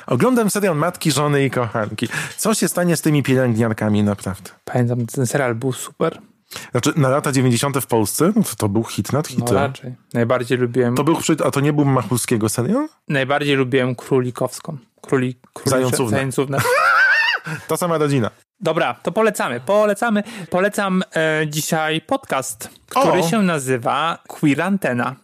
Oglądam 0.08 0.50
serial 0.50 0.76
Matki, 0.76 1.12
Żony 1.12 1.46
i 1.46 1.52
Kochanki. 1.52 2.08
Co 2.38 2.54
się 2.54 2.68
stanie 2.68 2.98
z 2.98 3.02
tymi 3.02 3.24
pielęgniarkami 3.24 4.04
naprawdę? 4.04 4.50
Pamiętam, 4.66 5.06
ten 5.06 5.28
serial 5.28 5.56
był 5.56 5.74
super. 5.74 6.20
Znaczy, 6.72 6.94
na 6.96 7.10
lata 7.10 7.32
90. 7.32 7.78
w 7.78 7.88
Polsce 7.88 8.32
no 8.36 8.44
to, 8.44 8.56
to 8.58 8.70
był 8.70 8.84
hit 8.84 9.14
nad 9.14 9.30
No 9.30 9.36
hitem. 9.36 9.56
raczej. 9.58 9.96
Najbardziej 10.14 10.58
lubiłem, 10.58 10.96
to 10.96 11.04
był, 11.04 11.18
a 11.46 11.52
to 11.52 11.60
nie 11.60 11.74
był 11.74 11.86
Machulskiego 11.86 12.50
serial? 12.50 12.88
najbardziej 13.08 13.56
lubiłem 13.56 13.96
Królikowską. 13.96 14.78
Króli, 15.02 15.36
królicze- 15.54 15.70
Zającówna. 15.70 16.18
Zającówna. 16.18 16.58
Ta 17.68 17.78
sama 17.78 17.98
rodzina. 17.98 18.30
Dobra, 18.60 18.94
to 18.94 19.12
polecamy, 19.12 19.60
polecamy. 19.60 20.24
Polecam 20.50 21.04
e, 21.16 21.48
dzisiaj 21.48 22.02
podcast, 22.02 22.70
który 22.88 23.20
O! 23.20 23.28
się 23.30 23.42
nazywa 23.42 24.18
Queer 24.28 24.62
Antena 24.62 25.16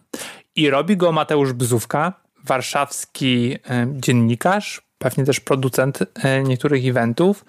i 0.56 0.70
robi 0.70 0.96
go 0.96 1.12
Mateusz 1.12 1.52
Bzówka, 1.52 2.12
warszawski 2.48 3.56
e, 3.70 3.86
dziennikarz, 3.90 4.82
pewnie 4.98 5.24
też 5.24 5.40
producent 5.40 5.98
e, 6.22 6.42
niektórych 6.42 6.86
eventów. 6.86 7.44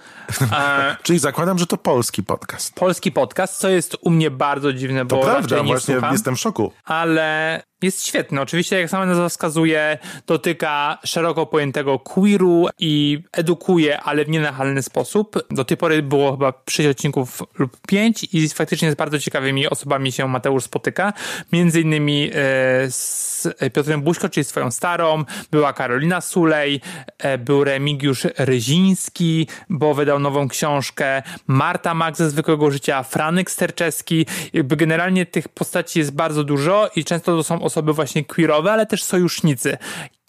Czyli 1.04 1.20
zakładam, 1.20 1.60
że 1.60 1.68
to 1.68 1.78
polski 1.78 2.24
podcast. 2.24 2.74
polski 2.76 3.12
podcast, 3.12 3.58
co 3.58 3.70
jest 3.70 3.98
u 4.02 4.10
mnie 4.10 4.32
bardzo 4.32 4.74
dziwne, 4.74 5.00
To 5.06 5.16
bo 5.16 5.24
prawda, 5.24 5.58
nie 5.58 5.64
właśnie 5.64 5.94
słucham 5.96 6.12
jestem 6.14 6.36
w 6.36 6.40
szoku. 6.40 6.72
ale 6.86 7.62
jest 7.82 8.08
świetny. 8.08 8.42
Oczywiście, 8.42 8.80
jak 8.80 8.90
sama 8.90 9.06
nazwa 9.06 9.30
wskazuje, 9.30 9.98
dotyka 10.28 10.98
szeroko 11.04 11.46
pojętego 11.46 12.00
queeru 12.00 12.68
i 12.80 13.24
edukuje, 13.32 14.02
ale 14.02 14.26
w 14.26 14.30
nienachalny 14.30 14.84
sposób. 14.84 15.36
Do 15.52 15.66
tej 15.66 15.78
pory 15.78 16.04
było 16.04 16.32
chyba 16.32 16.54
6 16.70 16.90
odcinków 16.90 17.44
lub 17.60 17.78
5 17.88 18.28
i 18.34 18.50
faktycznie 18.50 18.92
z 18.92 18.96
bardzo 18.96 19.20
ciekawymi 19.20 19.68
osobami 19.68 20.12
się 20.12 20.28
Mateusz 20.28 20.64
spotyka. 20.64 21.14
Między 21.52 21.82
innymi 21.82 22.30
e, 22.34 22.92
z 22.92 23.48
Piotrem 23.74 24.02
Buźko, 24.02 24.30
czyli 24.30 24.44
swoją 24.44 24.72
starą, 24.72 25.24
była 25.52 25.74
Karolina 25.74 26.22
Sulej, 26.22 26.82
e, 27.18 27.38
był 27.38 27.64
Remigiusz 27.64 28.28
Ryziński, 28.38 29.48
bo 29.70 29.94
wydał 29.94 30.20
nową 30.20 30.48
książkę, 30.48 31.24
Marta 31.48 31.94
Mak 31.94 32.18
ze 32.18 32.30
zwykłego 32.30 32.72
życia, 32.72 33.04
Franek 33.04 33.52
Sterczewski. 33.52 34.26
Jakby 34.54 34.76
generalnie 34.76 35.26
tych 35.26 35.50
postaci 35.50 36.00
jest 36.00 36.12
bardzo 36.12 36.44
dużo 36.44 36.90
i 36.96 37.06
często 37.06 37.38
to 37.38 37.44
są 37.44 37.62
osoby 37.70 37.94
właśnie 37.94 38.26
queerowe, 38.26 38.72
ale 38.72 38.86
też 38.86 39.04
sojusznicy. 39.04 39.78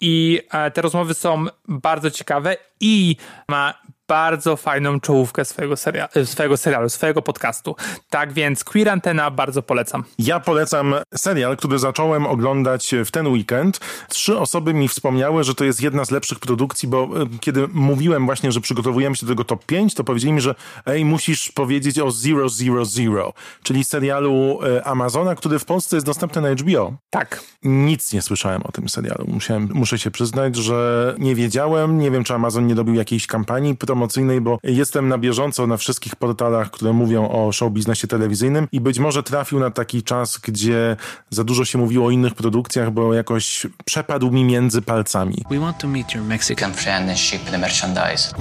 I 0.01 0.41
e, 0.51 0.71
te 0.71 0.81
rozmowy 0.81 1.13
są 1.13 1.45
bardzo 1.67 2.11
ciekawe 2.11 2.57
i 2.79 3.15
ma 3.47 3.73
bardzo 4.15 4.57
fajną 4.57 4.99
czołówkę 4.99 5.45
swojego, 5.45 5.75
seria- 5.75 6.07
e, 6.15 6.25
swojego 6.25 6.57
serialu, 6.57 6.89
swojego 6.89 7.21
podcastu. 7.21 7.75
Tak 8.09 8.33
więc 8.33 8.63
Queer 8.63 8.89
Antena 8.89 9.31
bardzo 9.31 9.61
polecam. 9.63 10.03
Ja 10.19 10.39
polecam 10.39 10.95
serial, 11.15 11.57
który 11.57 11.79
zacząłem 11.79 12.25
oglądać 12.25 12.91
w 13.05 13.11
ten 13.11 13.27
weekend. 13.27 13.79
Trzy 14.09 14.37
osoby 14.39 14.73
mi 14.73 14.87
wspomniały, 14.87 15.43
że 15.43 15.55
to 15.55 15.63
jest 15.63 15.81
jedna 15.81 16.05
z 16.05 16.11
lepszych 16.11 16.39
produkcji, 16.39 16.87
bo 16.89 17.03
e, 17.03 17.07
kiedy 17.39 17.67
mówiłem 17.73 18.25
właśnie, 18.25 18.51
że 18.51 18.61
przygotowujemy 18.61 19.15
się 19.15 19.25
do 19.25 19.31
tego 19.31 19.43
top 19.43 19.65
5, 19.65 19.93
to 19.95 20.03
powiedzieli 20.03 20.33
mi, 20.33 20.41
że 20.41 20.55
ej, 20.85 21.05
musisz 21.05 21.51
powiedzieć 21.51 21.99
o 21.99 22.11
Zero 22.11 22.49
Zero 22.49 22.85
Zero, 22.85 23.33
czyli 23.63 23.83
serialu 23.83 24.59
e, 24.77 24.83
Amazona, 24.87 25.35
który 25.35 25.59
w 25.59 25.65
Polsce 25.65 25.95
jest 25.95 26.05
dostępny 26.05 26.41
na 26.41 26.49
HBO. 26.49 26.93
Tak. 27.09 27.43
Nic 27.63 28.13
nie 28.13 28.21
słyszałem 28.21 28.61
o 28.63 28.71
tym 28.71 28.89
serialu. 28.89 29.25
Musiałem, 29.27 29.69
muszę 29.73 29.99
się 29.99 30.11
przyznać, 30.11 30.55
że 30.55 31.15
nie 31.19 31.35
wiedziałem. 31.35 31.97
Nie 31.99 32.11
wiem, 32.11 32.23
czy 32.23 32.33
Amazon 32.33 32.67
nie 32.67 32.75
robił 32.75 32.95
jakiejś 32.95 33.27
kampanii 33.27 33.75
promocyjnej, 34.01 34.41
bo 34.41 34.59
jestem 34.63 35.07
na 35.07 35.17
bieżąco 35.17 35.67
na 35.67 35.77
wszystkich 35.77 36.15
portalach, 36.15 36.71
które 36.71 36.93
mówią 36.93 37.29
o 37.29 37.51
show 37.51 37.71
biznesie 37.71 38.07
telewizyjnym 38.07 38.67
i 38.71 38.81
być 38.81 38.99
może 38.99 39.23
trafił 39.23 39.59
na 39.59 39.71
taki 39.71 40.03
czas, 40.03 40.37
gdzie 40.37 40.97
za 41.29 41.43
dużo 41.43 41.65
się 41.65 41.77
mówiło 41.77 42.07
o 42.07 42.09
innych 42.09 42.33
produkcjach, 42.33 42.91
bo 42.91 43.13
jakoś 43.13 43.67
przepadł 43.85 44.31
mi 44.31 44.43
między 44.43 44.81
palcami. 44.81 45.45
We 45.49 45.59
want 45.59 45.77
to 45.77 45.87
meet 45.87 46.15
your 46.15 46.23
Mexican 46.23 46.73
friend 46.73 47.09
and 47.09 47.19
ship 47.19 47.41
the 47.51 47.57
merchandise. 47.57 48.33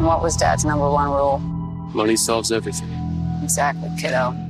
What 0.00 0.22
was 0.22 0.36
Dad's 0.36 0.64
number 0.64 0.88
one 0.88 1.10
rule? 1.10 1.38
Money 1.94 2.18
solves 2.18 2.52
everything. 2.52 2.90
Exactly, 3.44 3.88
kiddo. 4.02 4.47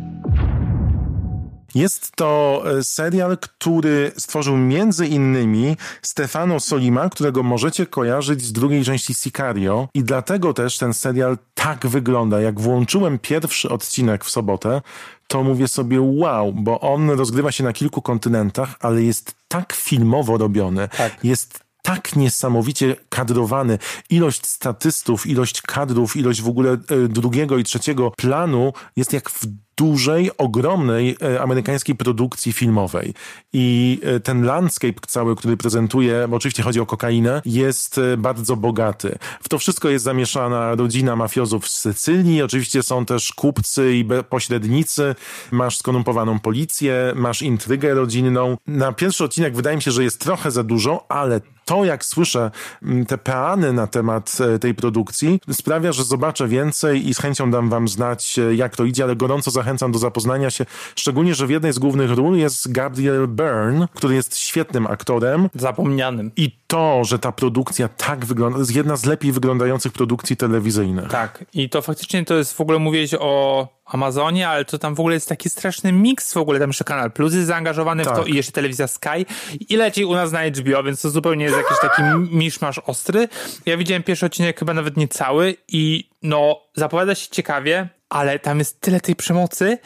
Jest 1.74 2.16
to 2.16 2.62
e, 2.78 2.84
serial, 2.84 3.38
który 3.38 4.12
stworzył 4.16 4.56
między 4.56 5.06
innymi 5.06 5.76
Stefano 6.02 6.60
Solima, 6.60 7.08
którego 7.08 7.42
możecie 7.42 7.86
kojarzyć 7.86 8.42
z 8.42 8.52
drugiej 8.52 8.84
części 8.84 9.14
Sicario 9.14 9.88
i 9.94 10.02
dlatego 10.02 10.54
też 10.54 10.78
ten 10.78 10.94
serial 10.94 11.38
tak 11.54 11.86
wygląda. 11.86 12.40
Jak 12.40 12.60
włączyłem 12.60 13.18
pierwszy 13.18 13.68
odcinek 13.68 14.24
w 14.24 14.30
sobotę, 14.30 14.82
to 15.26 15.42
mówię 15.42 15.68
sobie 15.68 16.00
wow, 16.00 16.52
bo 16.52 16.80
on 16.80 17.10
rozgrywa 17.10 17.52
się 17.52 17.64
na 17.64 17.72
kilku 17.72 18.02
kontynentach, 18.02 18.76
ale 18.80 19.02
jest 19.02 19.34
tak 19.48 19.72
filmowo 19.72 20.38
robiony, 20.38 20.88
jest 21.22 21.60
tak 21.82 22.16
niesamowicie 22.16 22.96
kadrowany. 23.08 23.78
Ilość 24.10 24.46
statystów, 24.46 25.26
ilość 25.26 25.62
kadrów, 25.62 26.16
ilość 26.16 26.42
w 26.42 26.48
ogóle 26.48 26.70
e, 26.72 27.08
drugiego 27.08 27.58
i 27.58 27.64
trzeciego 27.64 28.10
planu 28.10 28.72
jest 28.96 29.12
jak 29.12 29.30
w 29.30 29.46
dużej, 29.79 30.31
ogromnej 30.39 31.16
e, 31.22 31.41
amerykańskiej 31.41 31.95
produkcji 31.95 32.53
filmowej. 32.53 33.14
I 33.53 34.01
e, 34.03 34.20
ten 34.20 34.45
landscape 34.45 34.95
cały, 35.07 35.37
który 35.37 35.57
prezentuje, 35.57 36.29
bo 36.29 36.37
oczywiście 36.37 36.62
chodzi 36.62 36.81
o 36.81 36.87
kokainę, 36.87 37.43
jest 37.45 37.99
e, 37.99 38.16
bardzo 38.16 38.57
bogaty. 38.57 39.18
W 39.43 39.49
to 39.49 39.59
wszystko 39.59 39.89
jest 39.89 40.05
zamieszana 40.05 40.74
rodzina 40.74 41.16
mafiozów 41.16 41.68
z 41.68 41.81
Sycylii, 41.81 42.43
oczywiście 42.43 42.83
są 42.83 43.05
też 43.05 43.33
kupcy 43.33 43.95
i 43.95 44.05
pośrednicy, 44.29 45.14
masz 45.51 45.79
skorumpowaną 45.79 46.39
policję, 46.39 47.12
masz 47.16 47.43
intrygę 47.43 47.95
rodzinną. 47.95 48.57
Na 48.66 48.93
pierwszy 48.93 49.24
odcinek 49.24 49.57
wydaje 49.57 49.76
mi 49.76 49.83
się, 49.83 49.91
że 49.91 50.05
jest 50.05 50.20
trochę 50.20 50.51
za 50.51 50.62
dużo, 50.62 51.07
ale 51.09 51.41
to, 51.64 51.85
jak 51.85 52.05
słyszę 52.05 52.51
mm, 52.83 53.07
te 53.07 53.18
peany 53.18 53.72
na 53.72 53.87
temat 53.87 54.39
tej 54.61 54.74
produkcji, 54.74 55.41
sprawia, 55.53 55.93
że 55.93 56.05
zobaczę 56.05 56.49
więcej 56.49 57.09
i 57.09 57.14
z 57.14 57.18
chęcią 57.18 57.51
dam 57.51 57.68
wam 57.68 57.89
znać, 57.89 58.41
jak 58.55 58.76
to 58.76 58.85
idzie, 58.85 59.05
ale 59.05 59.16
gorąco 59.16 59.51
zachęcam 59.51 59.67
do 59.76 59.98
zapoznania 59.98 60.50
się, 60.50 60.66
szczególnie, 60.96 61.34
że 61.34 61.46
w 61.46 61.50
jednej 61.50 61.72
z 61.72 61.78
głównych 61.78 62.10
ról 62.10 62.36
jest 62.36 62.72
Gabriel 62.72 63.26
Byrne, 63.28 63.88
który 63.94 64.14
jest 64.14 64.38
świetnym 64.38 64.86
aktorem. 64.86 65.48
Zapomnianym. 65.54 66.32
I 66.36 66.58
to, 66.66 67.04
że 67.04 67.18
ta 67.18 67.32
produkcja 67.32 67.88
tak 67.88 68.26
wygląda, 68.26 68.58
jest 68.58 68.76
jedna 68.76 68.96
z 68.96 69.04
lepiej 69.04 69.32
wyglądających 69.32 69.92
produkcji 69.92 70.36
telewizyjnych. 70.36 71.08
Tak. 71.10 71.44
I 71.54 71.68
to 71.68 71.82
faktycznie 71.82 72.24
to 72.24 72.34
jest 72.34 72.54
w 72.54 72.60
ogóle 72.60 72.78
mówić 72.78 73.14
o 73.20 73.68
Amazonie, 73.84 74.48
ale 74.48 74.64
to 74.64 74.78
tam 74.78 74.94
w 74.94 75.00
ogóle 75.00 75.14
jest 75.14 75.28
taki 75.28 75.50
straszny 75.50 75.92
miks 75.92 76.32
w 76.32 76.36
ogóle, 76.36 76.58
tam 76.58 76.68
jeszcze 76.68 76.84
Kanal 76.84 77.12
Plus 77.12 77.34
jest 77.34 77.46
zaangażowany 77.46 78.04
tak. 78.04 78.14
w 78.14 78.16
to 78.16 78.22
tak. 78.22 78.32
i 78.32 78.36
jeszcze 78.36 78.52
telewizja 78.52 78.86
Sky 78.86 79.26
i 79.68 79.76
leci 79.76 80.04
u 80.04 80.14
nas 80.14 80.32
na 80.32 80.40
HBO, 80.44 80.82
więc 80.82 81.00
to 81.00 81.10
zupełnie 81.10 81.44
jest 81.44 81.56
jakiś 81.56 81.78
taki 81.80 82.02
miszmasz 82.30 82.78
ostry. 82.78 83.28
Ja 83.66 83.76
widziałem 83.76 84.02
pierwszy 84.02 84.26
odcinek, 84.26 84.58
chyba 84.58 84.74
nawet 84.74 84.96
nie 84.96 85.08
cały 85.08 85.56
i 85.68 86.10
no, 86.22 86.60
zapowiada 86.74 87.14
się 87.14 87.30
ciekawie, 87.30 87.88
ale 88.09 88.38
tam 88.38 88.59
jest 88.59 88.80
tyle 88.80 89.00
tej 89.00 89.16
przemocy. 89.16 89.78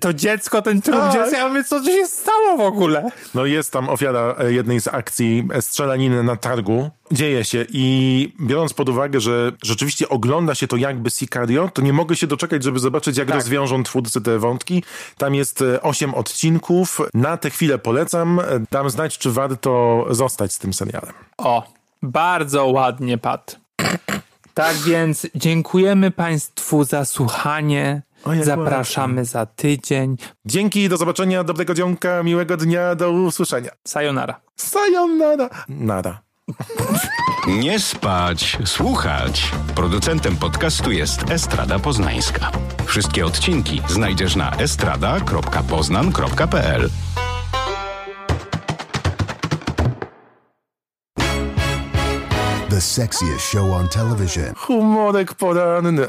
To 0.00 0.12
dziecko, 0.12 0.62
ten 0.62 0.82
trup 0.82 0.96
tak. 0.96 1.12
dziecka, 1.12 1.38
ja 1.38 1.48
mówię, 1.48 1.64
co 1.64 1.84
się 1.84 2.06
stało 2.06 2.56
w 2.56 2.60
ogóle? 2.60 3.10
No 3.34 3.46
jest 3.46 3.72
tam 3.72 3.88
ofiara 3.88 4.34
e, 4.38 4.52
jednej 4.52 4.80
z 4.80 4.88
akcji 4.88 5.48
e, 5.54 5.62
strzelaniny 5.62 6.22
na 6.22 6.36
targu. 6.36 6.90
Dzieje 7.12 7.44
się 7.44 7.66
i 7.68 8.32
biorąc 8.40 8.72
pod 8.72 8.88
uwagę, 8.88 9.20
że 9.20 9.52
rzeczywiście 9.64 10.08
ogląda 10.08 10.54
się 10.54 10.66
to 10.66 10.76
jakby 10.76 11.10
Sicario, 11.10 11.70
to 11.74 11.82
nie 11.82 11.92
mogę 11.92 12.16
się 12.16 12.26
doczekać, 12.26 12.64
żeby 12.64 12.78
zobaczyć, 12.78 13.16
jak 13.16 13.28
tak. 13.28 13.36
rozwiążą 13.36 13.82
twórcy 13.82 14.20
te 14.20 14.38
wątki. 14.38 14.84
Tam 15.18 15.34
jest 15.34 15.62
e, 15.62 15.82
osiem 15.82 16.14
odcinków. 16.14 17.00
Na 17.14 17.36
tę 17.36 17.50
chwilę 17.50 17.78
polecam. 17.78 18.40
Dam 18.70 18.90
znać, 18.90 19.18
czy 19.18 19.30
warto 19.32 20.04
zostać 20.10 20.52
z 20.52 20.58
tym 20.58 20.74
serialem. 20.74 21.12
O, 21.38 21.72
bardzo 22.02 22.66
ładnie, 22.66 23.18
Pat. 23.18 23.67
Tak 24.58 24.76
więc 24.76 25.26
dziękujemy 25.34 26.10
Państwu 26.10 26.84
za 26.84 27.04
słuchanie. 27.04 28.02
Zapraszamy 28.42 29.24
za 29.24 29.46
tydzień. 29.46 30.16
Dzięki, 30.44 30.88
do 30.88 30.96
zobaczenia, 30.96 31.44
dobrego 31.44 31.74
dzionka, 31.74 32.22
miłego 32.22 32.56
dnia, 32.56 32.94
do 32.94 33.10
usłyszenia. 33.10 33.70
Sayonara. 33.86 34.40
Sayonara. 34.56 35.50
Nara. 35.68 36.20
Nie 37.62 37.80
spać, 37.80 38.58
słuchać. 38.64 39.52
Producentem 39.74 40.36
podcastu 40.36 40.92
jest 40.92 41.30
Estrada 41.30 41.78
Poznańska. 41.78 42.50
Wszystkie 42.86 43.26
odcinki 43.26 43.82
znajdziesz 43.88 44.36
na 44.36 44.56
estrada.poznan.pl. 44.56 46.90
The 52.78 52.82
sexiest 52.82 53.40
show 53.50 53.72
on 53.72 53.88
television. 53.88 54.54
Humorek 54.54 55.34
poranny. 55.36 56.06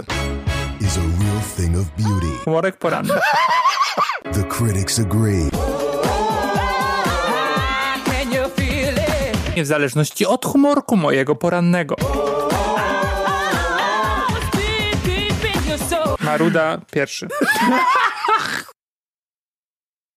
Is 0.79 0.97
a 0.97 1.01
real 1.01 1.41
thing 1.55 1.75
of 1.75 1.85
beauty. 1.97 2.33
Humorek 2.45 2.77
poranny. 2.77 3.09
the 4.33 4.43
critics 4.43 4.99
agree. 4.99 5.49
W 9.57 9.65
zależności 9.65 10.25
od 10.25 10.45
humorku 10.45 10.97
mojego 10.97 11.35
porannego. 11.35 11.95
Maruda 16.19 16.77
pierwszy. 16.91 17.27